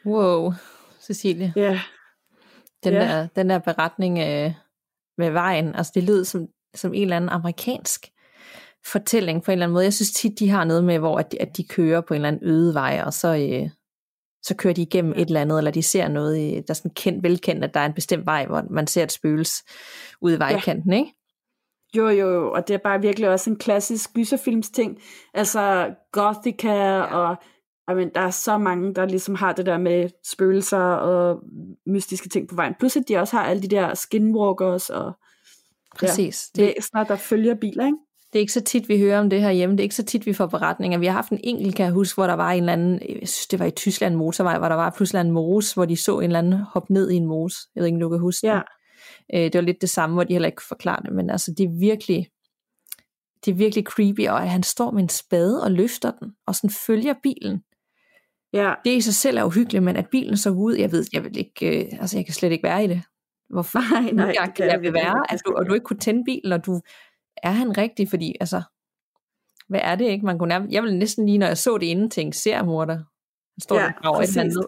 Wow, 0.07 0.53
Cecilie. 1.01 1.53
Ja. 1.57 1.81
Den, 2.85 2.93
Ja. 2.93 3.01
der, 3.01 3.27
den 3.37 3.51
der 3.51 3.59
beretning 3.59 4.19
øh, 4.19 4.53
med 5.19 5.31
vejen, 5.31 5.75
altså 5.75 5.93
det 5.95 6.05
lyder 6.05 6.25
som, 6.25 6.49
som 6.75 6.95
en 6.95 7.03
eller 7.03 7.17
anden 7.17 7.29
amerikansk 7.29 8.07
fortælling 8.87 9.43
på 9.45 9.51
en 9.51 9.53
eller 9.53 9.66
anden 9.66 9.72
måde. 9.72 9.85
Jeg 9.85 9.93
synes 9.95 10.11
tit, 10.12 10.39
de 10.39 10.49
har 10.51 10.64
noget 10.64 10.85
med, 10.85 10.99
hvor 10.99 11.18
at 11.18 11.33
de, 11.33 11.43
at 11.43 11.57
de 11.57 11.64
kører 11.64 12.01
på 12.01 12.14
en 12.14 12.18
eller 12.18 12.28
anden 12.28 12.49
øde 12.49 12.74
vej, 12.74 13.03
og 13.07 13.12
så, 13.12 13.28
øh, 13.37 13.70
så 14.43 14.55
kører 14.57 14.74
de 14.74 14.83
igennem 14.83 15.12
et 15.12 15.20
eller 15.26 15.41
andet, 15.41 15.59
eller 15.59 15.70
de 15.70 15.83
ser 15.83 16.09
noget, 16.09 16.39
i- 16.39 16.55
der 16.55 16.62
er 16.68 16.74
sådan 16.74 16.91
kendt, 16.95 17.22
velkendt, 17.22 17.64
at 17.64 17.74
der 17.74 17.81
er 17.81 17.87
en 17.87 17.95
bestemt 17.95 18.26
vej, 18.26 18.47
hvor 18.47 18.64
man 18.70 18.87
ser 18.87 19.03
et 19.03 19.12
spøgels 19.12 19.53
ude 20.20 20.35
i 20.35 20.39
vejkanten, 20.39 20.93
ikke? 20.93 21.12
Jo, 21.97 22.09
jo, 22.09 22.31
jo, 22.31 22.53
og 22.53 22.68
det 22.68 22.74
er 22.74 22.78
bare 22.78 23.01
virkelig 23.01 23.28
også 23.28 23.51
en 23.51 23.57
klassisk 23.57 24.12
gyserfilms 24.14 24.70
ting. 24.70 24.99
Altså 25.35 25.95
Gothica, 26.12 26.72
ja. 26.72 27.01
og 27.03 27.37
I 27.91 27.95
mean, 27.95 28.11
der 28.14 28.20
er 28.20 28.31
så 28.31 28.59
mange, 28.59 28.95
der 28.95 29.07
ligesom 29.07 29.35
har 29.35 29.53
det 29.53 29.66
der 29.66 29.78
med 29.78 30.11
spøgelser 30.26 30.78
og 30.78 31.43
mystiske 31.87 32.28
ting 32.28 32.49
på 32.49 32.55
vejen. 32.55 32.74
Plus 32.78 32.97
at 32.97 33.03
de 33.09 33.16
også 33.16 33.37
har 33.37 33.45
alle 33.45 33.62
de 33.62 33.68
der 33.68 33.95
skinwalkers 33.95 34.91
og 34.91 35.12
Præcis. 35.99 36.51
ja, 36.57 36.62
Det, 36.62 36.74
væsener, 36.76 37.05
der 37.05 37.16
følger 37.16 37.55
biler, 37.55 37.87
ikke? 37.87 37.99
Det 38.33 38.39
er 38.39 38.41
ikke 38.41 38.53
så 38.53 38.61
tit, 38.61 38.89
vi 38.89 38.99
hører 38.99 39.20
om 39.20 39.31
det 39.31 39.41
her 39.41 39.51
hjemme. 39.51 39.72
Det 39.72 39.81
er 39.81 39.85
ikke 39.85 39.95
så 39.95 40.05
tit, 40.05 40.26
vi 40.26 40.33
får 40.33 40.47
beretninger. 40.47 40.99
Vi 40.99 41.07
har 41.07 41.12
haft 41.12 41.31
en 41.31 41.41
enkelt, 41.45 41.74
kan 41.74 41.85
jeg 41.85 41.93
huske, 41.93 42.16
hvor 42.16 42.26
der 42.26 42.35
var 42.35 42.51
en 42.53 42.62
eller 42.62 42.72
anden, 42.72 43.01
jeg 43.09 43.28
synes, 43.28 43.47
det 43.47 43.59
var 43.59 43.66
i 43.66 43.70
Tyskland 43.70 44.14
motorvej, 44.14 44.59
hvor 44.59 44.68
der 44.68 44.76
var 44.76 44.91
pludselig 44.91 45.20
en 45.20 45.31
mose, 45.31 45.74
hvor 45.74 45.85
de 45.85 45.97
så 45.97 46.18
en 46.18 46.24
eller 46.24 46.39
anden 46.39 46.53
hoppe 46.53 46.93
ned 46.93 47.11
i 47.11 47.16
en 47.16 47.26
mose. 47.26 47.57
Jeg 47.74 47.81
ved 47.81 47.87
ikke, 47.87 47.97
om 47.97 48.01
du 48.01 48.09
kan 48.09 48.18
huske 48.18 48.47
Ja, 48.47 48.55
det. 48.55 48.64
Øh, 49.35 49.43
det 49.43 49.55
var 49.55 49.61
lidt 49.61 49.81
det 49.81 49.91
samme, 49.91 50.14
hvor 50.14 50.24
de 50.24 50.33
heller 50.33 50.49
ikke 50.49 50.57
kunne 50.57 50.76
forklare 50.76 51.03
det, 51.05 51.12
men 51.12 51.31
altså, 51.31 51.55
det 51.59 51.64
er 51.64 51.78
virkelig, 51.81 52.26
det 53.45 53.51
er 53.51 53.55
virkelig 53.55 53.85
creepy, 53.85 54.28
og 54.28 54.43
at 54.43 54.49
han 54.49 54.62
står 54.62 54.91
med 54.91 55.03
en 55.03 55.09
spade 55.09 55.62
og 55.62 55.70
løfter 55.70 56.11
den, 56.11 56.33
og 56.47 56.55
sådan 56.55 56.70
følger 56.87 57.14
bilen. 57.22 57.62
ja, 58.53 58.74
Det 58.85 58.91
i 58.97 59.01
sig 59.01 59.14
selv 59.14 59.39
er 59.39 59.45
uhyggeligt, 59.45 59.85
men 59.85 59.97
at 59.97 60.07
bilen 60.11 60.37
så 60.37 60.51
ud, 60.51 60.74
jeg 60.74 60.93
ved, 60.93 61.05
jeg 61.12 61.24
vil 61.24 61.39
ikke, 61.39 61.85
øh, 61.85 61.99
altså 62.01 62.18
jeg 62.18 62.26
kan 62.26 62.35
slet 62.35 62.53
ikke 62.53 62.64
være 62.64 62.85
i 62.85 62.87
det. 62.87 63.03
Hvorfor? 63.49 64.01
nej, 64.01 64.11
nej. 64.12 64.35
jeg, 64.41 64.53
jeg 64.59 64.81
vil 64.81 64.93
være, 64.93 65.39
du, 65.47 65.55
og 65.57 65.66
du 65.66 65.74
ikke 65.74 65.85
kunne 65.85 65.99
tænde 65.99 66.22
bilen, 66.24 66.53
og 66.53 66.66
du, 66.66 66.81
er 67.37 67.51
han 67.51 67.78
rigtig, 67.78 68.09
fordi 68.09 68.35
altså, 68.41 68.62
hvad 69.68 69.81
er 69.83 69.95
det 69.95 70.05
ikke? 70.05 70.26
Man 70.26 70.39
kunne 70.39 70.49
nærmest, 70.49 70.72
jeg 70.72 70.83
ville 70.83 70.99
næsten 70.99 71.26
lige, 71.26 71.39
når 71.39 71.47
jeg 71.47 71.59
så 71.59 71.78
det 71.78 71.87
inden, 71.87 72.11
tænke, 72.11 72.37
ser 72.37 72.57
jeg 72.57 72.64
morder? 72.64 72.95
Han 72.95 73.61
står 73.61 73.76
Ja, 73.76 73.83
der 73.83 73.93
og 73.93 74.03
graver 74.03 74.20
et 74.20 74.28
eller 74.28 74.43
andet. 74.43 74.66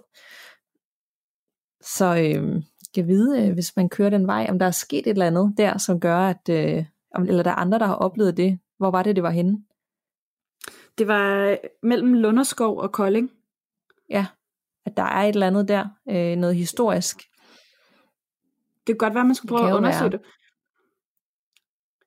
Så 1.81 2.07
øh, 2.07 2.63
jeg 2.97 3.07
vide, 3.07 3.47
øh, 3.47 3.53
hvis 3.53 3.77
man 3.77 3.89
kører 3.89 4.11
den 4.11 4.27
vej, 4.27 4.47
om 4.51 4.59
der 4.59 4.67
er 4.67 4.71
sket 4.71 5.07
et 5.07 5.11
eller 5.11 5.27
andet 5.27 5.55
der, 5.57 5.79
som 5.79 6.01
gør, 6.01 6.19
at, 6.19 6.49
øh, 6.51 6.85
eller 7.29 7.43
der 7.43 7.51
er 7.51 7.55
andre, 7.55 7.79
der 7.79 7.87
har 7.87 7.95
oplevet 7.95 8.37
det. 8.37 8.59
Hvor 8.79 8.91
var 8.91 9.03
det, 9.03 9.17
det 9.17 9.23
var 9.23 9.31
henne? 9.31 9.65
Det 10.99 11.09
var 11.09 11.57
mellem 11.83 12.15
Lunderskov 12.15 12.79
og 12.79 12.93
Kolding. 12.93 13.31
Ja, 14.11 14.27
at 14.85 14.97
der 14.97 15.03
er 15.03 15.23
et 15.23 15.29
eller 15.29 15.47
andet 15.47 15.69
der, 15.69 15.89
øh, 16.09 16.37
noget 16.37 16.57
historisk. 16.57 17.17
Det 18.87 18.87
kan 18.87 18.97
godt 18.97 19.15
være, 19.15 19.25
man 19.25 19.35
skulle 19.35 19.57
prøve 19.57 19.71
at 19.71 19.77
undersøge 19.77 20.11
være. 20.11 20.19
det. 20.19 20.21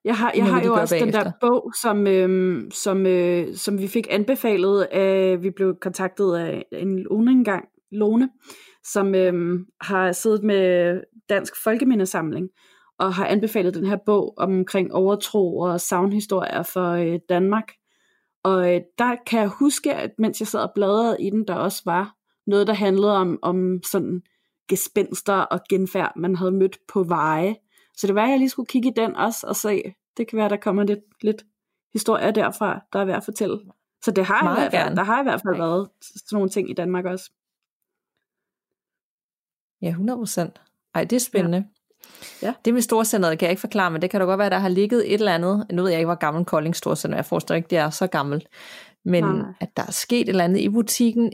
Jeg 0.06 0.16
har, 0.16 0.32
jeg 0.36 0.44
har 0.46 0.62
jo 0.64 0.74
også 0.74 0.94
den 0.94 1.12
der 1.12 1.12
bagefter. 1.12 1.32
bog, 1.40 1.72
som, 1.82 2.06
øhm, 2.06 2.70
som, 2.70 3.06
øh, 3.06 3.54
som 3.54 3.78
vi 3.78 3.88
fik 3.88 4.06
anbefalet 4.10 4.82
af, 4.82 5.42
vi 5.42 5.50
blev 5.50 5.76
kontaktet 5.80 6.36
af 6.36 6.64
en 6.72 6.98
Lone 6.98 7.30
engang, 7.30 7.64
Lone, 7.92 8.28
som 8.84 9.14
øhm, 9.14 9.66
har 9.80 10.12
siddet 10.12 10.42
med 10.42 11.00
Dansk 11.28 11.54
Folkemindesamling, 11.64 12.48
og 12.98 13.14
har 13.14 13.26
anbefalet 13.26 13.74
den 13.74 13.86
her 13.86 13.96
bog 14.06 14.34
omkring 14.36 14.94
overtro 14.94 15.58
og 15.58 15.80
savnhistorier 15.80 16.62
for 16.62 16.90
øh, 16.90 17.18
Danmark. 17.28 17.72
Og 18.44 18.74
øh, 18.74 18.80
der 18.98 19.16
kan 19.26 19.40
jeg 19.40 19.48
huske, 19.48 19.94
at 19.94 20.10
mens 20.18 20.40
jeg 20.40 20.46
sad 20.46 20.60
og 20.60 20.72
bladrede 20.74 21.16
i 21.20 21.30
den, 21.30 21.48
der 21.48 21.54
også 21.54 21.82
var 21.84 22.14
noget, 22.46 22.66
der 22.66 22.72
handlede 22.72 23.16
om, 23.16 23.38
om 23.42 23.82
sådan 23.82 24.22
gespenster 24.68 25.34
og 25.34 25.60
genfærd, 25.70 26.12
man 26.16 26.36
havde 26.36 26.52
mødt 26.52 26.78
på 26.88 27.02
veje. 27.02 27.56
Så 27.96 28.06
det 28.06 28.14
var, 28.14 28.24
at 28.24 28.30
jeg 28.30 28.38
lige 28.38 28.48
skulle 28.48 28.66
kigge 28.66 28.88
i 28.88 28.92
den 28.96 29.16
også 29.16 29.46
og 29.46 29.56
se, 29.56 29.82
det 30.16 30.28
kan 30.28 30.38
være, 30.38 30.48
der 30.48 30.56
kommer 30.56 30.82
lidt, 30.82 31.00
lidt 31.22 31.42
historier 31.92 32.30
derfra, 32.30 32.80
der 32.92 32.98
er 33.00 33.04
værd 33.04 33.16
at 33.16 33.24
fortælle. 33.24 33.58
Så 34.04 34.10
det 34.10 34.24
har 34.24 34.40
i 34.40 34.44
Meget 34.44 34.58
hvert 34.58 34.72
fald, 34.72 34.82
gerne. 34.82 34.96
der 34.96 35.02
har 35.04 35.20
i 35.20 35.22
hvert 35.22 35.40
fald 35.42 35.54
Ja. 35.56 35.62
været 35.62 35.88
sådan 36.00 36.36
nogle 36.36 36.48
ting 36.50 36.70
i 36.70 36.74
Danmark 36.74 37.04
også. 37.04 37.30
Ja, 39.82 39.88
100 39.88 40.18
procent. 40.18 40.60
Ej, 40.94 41.04
det 41.04 41.16
er 41.16 41.20
spændende. 41.20 41.66
Ja. 42.42 42.54
Det 42.64 42.74
med 42.74 42.82
storcenteret 42.82 43.38
kan 43.38 43.46
jeg 43.46 43.50
ikke 43.50 43.60
forklare, 43.60 43.90
men 43.90 44.02
det 44.02 44.10
kan 44.10 44.20
da 44.20 44.26
godt 44.26 44.38
være, 44.38 44.46
at 44.46 44.52
der 44.52 44.58
har 44.58 44.68
ligget 44.68 45.14
et 45.14 45.14
eller 45.14 45.34
andet. 45.34 45.66
Nu 45.72 45.82
ved 45.82 45.90
jeg 45.90 45.98
ikke, 46.00 46.06
hvor 46.06 46.14
gammel 46.14 46.44
Kolding 46.44 46.76
Storcenter 46.76 47.14
er. 47.16 47.18
Jeg 47.18 47.24
forestiller 47.26 47.56
ikke, 47.56 47.68
det 47.70 47.78
er 47.78 47.90
så 47.90 48.06
gammelt. 48.06 48.48
Men 49.04 49.24
Nej. 49.24 49.52
at 49.60 49.76
der 49.76 49.82
er 49.86 49.90
sket 49.90 50.20
et 50.20 50.28
eller 50.28 50.44
andet 50.44 50.60
i 50.60 50.68
butikken, 50.68 51.32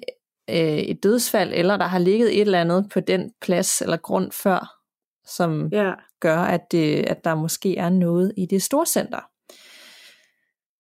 øh, 0.51 0.57
et 0.57 1.03
dødsfald, 1.03 1.53
eller 1.55 1.77
der 1.77 1.85
har 1.87 1.99
ligget 1.99 2.35
et 2.37 2.41
eller 2.41 2.61
andet 2.61 2.91
på 2.95 3.01
den 3.01 3.33
plads 3.41 3.83
eller 3.83 3.97
grund 3.97 4.33
før, 4.33 4.82
som 5.25 5.69
Ja, 5.73 5.93
gør, 6.21 6.39
at, 6.39 6.73
det, 6.73 7.05
at 7.07 7.25
der 7.25 7.35
måske 7.35 7.77
er 7.77 7.89
noget 7.89 8.33
i 8.37 8.47
det 8.47 8.63
storcenter. 8.63 9.21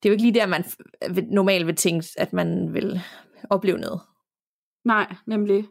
Det 0.02 0.08
er 0.08 0.10
jo 0.10 0.12
ikke 0.12 0.22
lige 0.22 0.34
der, 0.34 0.46
man 0.46 0.64
normalt 1.30 1.66
vil 1.66 1.76
tænke, 1.76 2.06
at 2.18 2.32
man 2.32 2.74
vil 2.74 3.00
opleve 3.50 3.78
noget. 3.78 4.00
nej, 4.84 5.14
nemlig. 5.26 5.68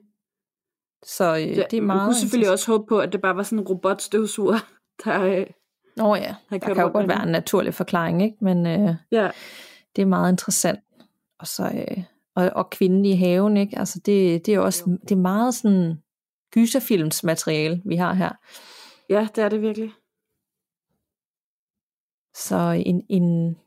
Så 1.06 1.36
øh, 1.36 1.56
det, 1.56 1.66
det 1.72 1.78
er 1.78 1.82
Man 1.82 1.88
meget... 1.88 2.08
kunne 2.08 2.16
selvfølgelig 2.16 2.52
også 2.52 2.72
håbe 2.72 2.86
på, 2.90 3.00
at 3.00 3.14
det 3.14 3.22
bare 3.22 3.36
var 3.36 3.44
sådan 3.44 3.60
en 3.60 3.66
robotstøvsuger, 3.66 4.60
der... 5.06 5.22
Øh, 5.22 5.46
Nå 5.98 6.16
ja, 6.16 6.36
der 6.50 6.58
kørt 6.58 6.76
kan 6.76 6.86
jo 6.86 6.92
godt 6.92 7.08
være 7.08 7.24
en 7.24 7.32
naturlig 7.32 7.74
forklaring, 7.74 8.24
ikke? 8.24 8.38
men 8.42 8.66
øh, 8.66 8.96
ja, 9.12 9.32
det 9.96 10.02
er 10.02 10.06
meget 10.06 10.32
interessant. 10.32 10.80
Og 11.40 11.48
så 11.48 11.64
øh, 11.64 12.04
og, 12.36 12.52
og 12.56 12.70
kvinden 12.70 13.06
i 13.06 13.16
haven, 13.16 13.58
ikke? 13.58 13.80
Altså 13.80 14.00
det, 14.06 14.46
det 14.46 14.54
er 14.54 14.60
også 14.60 14.98
det 15.02 15.12
er 15.12 15.16
meget 15.16 15.54
sådan 15.54 16.01
gyserfilmsmateriale, 16.54 17.82
vi 17.86 17.96
har 17.96 18.14
her. 18.14 18.30
ja, 19.10 19.28
det 19.36 19.44
er 19.44 19.50
det 19.50 19.62
virkelig. 19.62 19.94
Så 22.36 22.82
en, 22.86 23.06
en, 23.10 23.58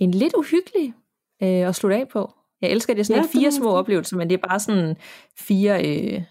en 0.00 0.10
lidt 0.10 0.34
uhyggelig 0.34 0.94
øh, 1.42 1.68
at 1.68 1.74
slutte 1.74 1.96
af 1.96 2.08
på. 2.08 2.32
Jeg 2.60 2.70
elsker, 2.70 2.92
at 2.92 2.96
det 2.96 3.00
er 3.00 3.04
sådan 3.04 3.22
Ja, 3.22 3.22
det 3.22 3.32
fire 3.32 3.52
små 3.52 3.64
sige. 3.70 3.78
oplevelser, 3.78 4.16
men 4.16 4.30
det 4.30 4.34
er 4.42 4.48
bare 4.48 4.60
sådan 4.60 4.96
fire 5.38 5.74
øh, 5.88 6.22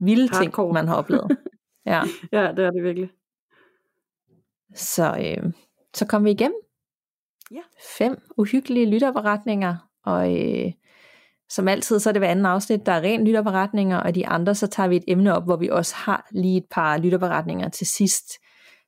vilde 0.00 0.28
ting, 0.28 0.36
Hardcore. 0.36 0.72
man 0.72 0.88
har 0.88 0.94
oplevet. 0.96 1.36
Ja, 1.86 2.02
Ja, 2.32 2.52
det 2.56 2.64
er 2.64 2.70
det 2.70 2.82
virkelig. 2.84 3.10
så, 4.74 5.16
øh, 5.20 5.52
så 5.94 6.06
kom 6.06 6.24
vi 6.24 6.30
igennem. 6.30 6.56
Ja. 7.50 7.60
Fem 7.98 8.22
uhyggelige 8.36 8.90
lytterberetninger, 8.90 9.90
og 10.04 10.32
øh, 10.42 10.72
som 11.54 11.68
altid, 11.68 12.00
så 12.00 12.10
er 12.10 12.12
det 12.12 12.20
hver 12.20 12.28
anden 12.28 12.46
afsnit, 12.46 12.86
der 12.86 12.92
er 12.92 13.00
ren 13.00 13.24
lytterberetninger, 13.24 13.98
og 13.98 14.14
de 14.14 14.26
andre, 14.26 14.54
så 14.54 14.66
tager 14.66 14.88
vi 14.88 14.96
et 14.96 15.04
emne 15.08 15.36
op, 15.36 15.44
hvor 15.44 15.56
vi 15.56 15.68
også 15.68 15.94
har 15.94 16.28
lige 16.30 16.56
et 16.56 16.66
par 16.70 16.98
lytterberetninger 16.98 17.68
til 17.68 17.86
sidst, 17.86 18.24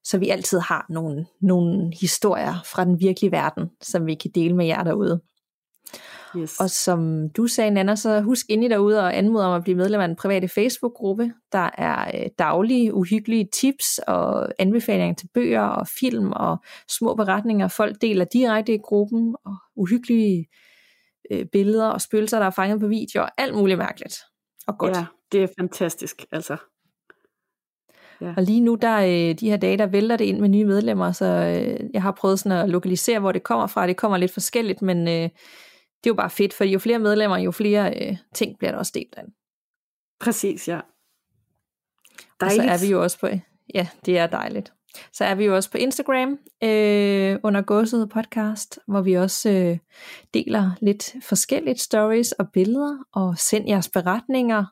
så 0.05 0.19
vi 0.19 0.29
altid 0.29 0.59
har 0.59 0.87
nogle, 0.89 1.27
nogle 1.41 1.93
historier 2.01 2.55
fra 2.64 2.85
den 2.85 3.01
virkelige 3.01 3.33
verden, 3.33 3.71
som 3.83 4.07
vi 4.07 4.14
kan 4.14 4.31
dele 4.35 4.57
med 4.57 4.67
jer 4.67 4.83
derude. 4.83 5.21
Yes. 6.37 6.61
Og 6.61 6.71
som 6.71 7.31
du 7.31 7.47
sagde, 7.47 7.71
Nana, 7.71 7.97
så 7.97 8.21
husk 8.21 8.47
ind 8.49 8.64
i 8.64 8.69
derude 8.69 9.01
og 9.01 9.17
anmod 9.17 9.43
om 9.43 9.53
at 9.53 9.62
blive 9.62 9.77
medlem 9.77 10.01
af 10.01 10.09
den 10.09 10.17
private 10.17 10.49
Facebook-gruppe. 10.49 11.33
Der 11.53 11.71
er 11.79 12.11
øh, 12.14 12.31
daglige, 12.39 12.95
uhyggelige 12.95 13.49
tips 13.53 13.99
og 13.99 14.49
anbefalinger 14.59 15.14
til 15.14 15.29
bøger 15.35 15.62
og 15.62 15.87
film 16.01 16.33
og 16.33 16.57
små 16.89 17.14
beretninger. 17.14 17.69
Folk 17.69 17.97
deler 18.01 18.25
direkte 18.25 18.75
i 18.75 18.79
gruppen 18.79 19.37
og 19.45 19.57
uhyggelige 19.77 20.47
øh, 21.31 21.47
billeder 21.53 21.89
og 21.89 22.01
spøgelser, 22.01 22.39
der 22.39 22.47
er 22.47 22.51
fanget 22.51 22.81
på 22.81 22.87
video 22.87 23.22
og 23.22 23.31
alt 23.39 23.55
muligt 23.55 23.79
mærkeligt 23.79 24.18
og 24.66 24.79
godt. 24.79 24.97
Ja, 24.97 25.05
det 25.33 25.43
er 25.43 25.49
fantastisk, 25.59 26.24
altså. 26.33 26.57
Og 28.20 28.43
lige 28.43 28.61
nu, 28.61 28.74
der 28.74 28.97
øh, 28.99 29.35
de 29.35 29.51
her 29.51 29.57
dage, 29.57 29.79
der 29.79 29.87
vælter 29.87 30.16
det 30.16 30.24
ind 30.24 30.41
med 30.41 30.49
nye 30.49 30.64
medlemmer, 30.64 31.12
så 31.12 31.24
øh, 31.24 31.91
jeg 31.93 32.03
har 32.03 32.12
prøvet 32.12 32.39
sådan 32.39 32.59
at 32.59 32.68
lokalisere, 32.68 33.20
hvor 33.20 33.33
det 33.33 33.43
kommer 33.43 33.66
fra. 33.66 33.87
Det 33.87 33.97
kommer 33.97 34.18
lidt 34.18 34.33
forskelligt, 34.33 34.83
men 34.83 35.09
øh, 35.09 35.14
det 35.14 36.07
er 36.07 36.11
jo 36.11 36.14
bare 36.14 36.31
fedt, 36.31 36.55
for 36.55 36.64
jo 36.64 36.79
flere 36.79 36.99
medlemmer, 36.99 37.39
jo 37.39 37.51
flere 37.51 38.09
øh, 38.09 38.16
ting 38.35 38.59
bliver 38.59 38.70
der 38.70 38.79
også 38.79 38.93
delt 38.95 39.14
af. 39.16 39.24
Præcis, 40.20 40.68
ja. 40.68 40.81
Og 42.41 42.51
så 42.51 42.57
Dejligt. 42.57 42.72
er 42.72 42.87
vi 42.87 42.93
jo 42.93 43.03
også 43.03 43.18
på, 43.18 43.29
ja, 43.74 43.89
det 44.07 44.18
er 44.18 44.27
dejligt. 44.27 44.72
Så 45.12 45.24
er 45.24 45.34
vi 45.34 45.44
jo 45.44 45.55
også 45.55 45.70
på 45.70 45.78
Instagram 45.78 46.38
øh, 46.64 47.38
under 47.42 47.62
Gåset 47.62 48.09
podcast, 48.09 48.78
hvor 48.88 49.01
vi 49.01 49.14
også 49.14 49.51
øh, 49.51 49.78
deler 50.34 50.70
lidt 50.82 51.14
forskelligt 51.22 51.80
stories 51.80 52.32
og 52.32 52.47
billeder, 52.53 52.99
og 53.12 53.38
send 53.38 53.68
jeres 53.68 53.88
beretninger, 53.88 54.64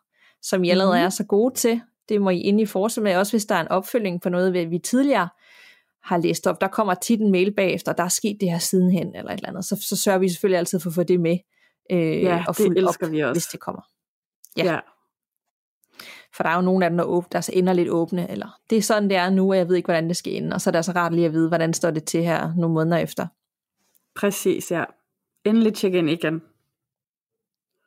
som 0.42 0.64
I 0.64 0.70
allerede 0.70 0.94
Mhm. 0.96 1.04
er 1.04 1.08
så 1.08 1.24
gode 1.24 1.54
til. 1.54 1.80
Det 2.08 2.20
må 2.22 2.30
I 2.30 2.38
ind 2.38 2.60
i 2.60 2.66
fortsætte 2.66 3.04
med, 3.04 3.16
også 3.16 3.32
hvis 3.32 3.44
der 3.44 3.54
er 3.54 3.60
en 3.60 3.68
opfølging 3.68 4.22
på 4.22 4.28
noget, 4.28 4.70
vi 4.70 4.78
tidligere 4.78 5.28
har 6.04 6.16
læst 6.18 6.46
op. 6.46 6.60
Der 6.60 6.68
kommer 6.68 6.94
tit 6.94 7.20
en 7.20 7.32
mail 7.32 7.54
bagefter, 7.54 7.92
der 7.92 8.04
er 8.04 8.08
sket 8.08 8.36
det 8.40 8.50
her 8.50 8.58
sidenhen, 8.58 9.14
eller 9.16 9.30
et 9.30 9.36
eller 9.36 9.48
andet. 9.48 9.64
Så, 9.64 9.76
så 9.88 9.96
sørger 9.96 10.18
vi 10.18 10.28
selvfølgelig 10.28 10.58
altid 10.58 10.80
for 10.80 10.90
at 10.90 10.94
få 10.94 11.02
det 11.02 11.20
med. 11.20 11.38
Øh, 11.92 12.22
Ja, 12.22 12.44
og 12.48 12.56
det 12.56 12.64
fuldt 12.64 12.78
elsker 12.78 13.06
op, 13.06 13.12
vi 13.12 13.20
også. 13.20 13.40
hvis 13.40 13.46
det 13.46 13.60
kommer. 13.60 13.82
Ja. 14.56 14.64
Ja. 14.72 14.78
For 16.36 16.42
der 16.42 16.50
er 16.50 16.54
jo 16.56 16.62
nogle 16.62 16.84
af 16.84 16.90
dem, 16.90 16.96
der, 16.96 17.04
åb- 17.04 17.28
der 17.32 17.40
så 17.40 17.52
ender 17.54 17.72
lidt 17.72 17.88
åbne, 17.88 18.30
eller 18.30 18.60
det 18.70 18.78
er 18.78 18.82
sådan, 18.82 19.08
det 19.08 19.16
er 19.16 19.30
nu, 19.30 19.50
og 19.50 19.56
jeg 19.56 19.68
ved 19.68 19.76
ikke, 19.76 19.86
hvordan 19.86 20.08
det 20.08 20.16
skal 20.16 20.32
ende. 20.32 20.54
Og 20.54 20.60
så 20.60 20.70
er 20.70 20.72
det 20.72 20.78
altså 20.78 20.92
rart 20.92 21.14
lige 21.14 21.26
at 21.26 21.32
vide, 21.32 21.48
hvordan 21.48 21.74
står 21.74 21.90
det 21.90 22.04
til 22.04 22.22
her 22.22 22.54
nogle 22.56 22.74
måneder 22.74 22.96
efter. 22.96 23.26
Præcis, 24.14 24.70
ja. 24.70 24.84
Endelig 25.44 25.74
tjek 25.74 25.94
ind 25.94 26.10
igen. 26.10 26.42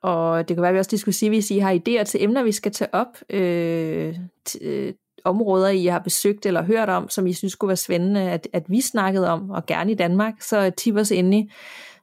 Og 0.02 0.48
det 0.48 0.56
kan 0.56 0.62
være, 0.62 0.70
at 0.70 0.74
vi 0.74 0.80
også 0.80 0.92
lige 0.92 1.00
skulle 1.00 1.16
sige, 1.16 1.30
hvis 1.30 1.52
I 1.52 1.58
har 1.58 1.74
idéer 1.74 2.04
til 2.04 2.24
emner, 2.24 2.44
vi 2.44 2.52
skal 2.52 2.72
tage 2.72 2.94
op, 2.94 3.18
øh, 3.30 4.16
t- 4.50 4.66
øh, 4.66 4.94
områder, 5.24 5.70
I 5.70 5.86
har 5.86 6.00
besøgt 6.00 6.46
eller 6.46 6.64
hørt 6.64 6.90
om, 6.90 7.10
som 7.10 7.28
I 7.28 7.34
synes 7.34 7.56
kunne 7.56 7.68
være 7.68 7.78
spændende, 7.78 8.22
at, 8.22 8.48
at 8.54 8.64
vi 8.70 8.82
snakkede 8.82 9.30
om, 9.30 9.50
og 9.50 9.66
gerne 9.66 9.92
i 9.92 9.96
Danmark, 9.96 10.42
så 10.42 10.72
tip 10.78 10.96
os 10.96 11.12
endelig, 11.12 11.52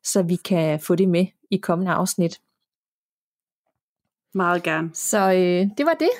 så 0.02 0.22
vi 0.22 0.36
kan 0.36 0.80
få 0.80 0.94
det 0.94 1.08
med 1.08 1.26
i 1.50 1.56
kommende 1.56 1.92
afsnit. 1.92 2.40
Meget 4.34 4.62
gerne. 4.62 4.90
Så 4.94 5.32
øh, 5.32 5.70
det 5.78 5.86
var 5.86 5.94
det. 6.00 6.10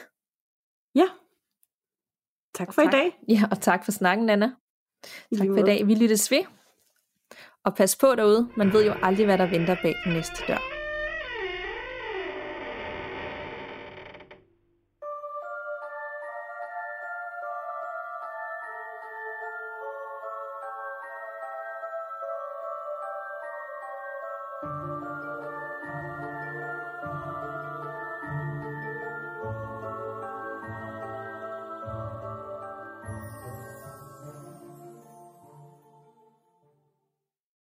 Tak 2.55 2.75
for 2.75 2.83
tak. 2.83 2.95
i 2.95 2.97
dag. 2.97 3.19
Ja, 3.29 3.43
og 3.51 3.61
tak 3.61 3.85
for 3.85 3.93
snakken. 3.93 4.29
I 5.31 5.37
Tak 5.37 5.47
for 5.47 5.57
i 5.57 5.63
dag. 5.63 5.87
Vi 5.87 5.95
lyttes 5.95 6.31
ved. 6.31 6.45
Og 7.65 7.77
pas 7.77 7.97
på 7.97 8.15
derude. 8.15 8.49
Man 8.57 8.73
ved 8.73 8.87
jo 8.87 8.95
aldrig, 9.03 9.27
hvad 9.27 9.39
der 9.39 9.47
venter 9.47 9.77
bag 9.83 9.95
den 10.05 10.13
næste 10.13 10.45
dør. 10.49 10.74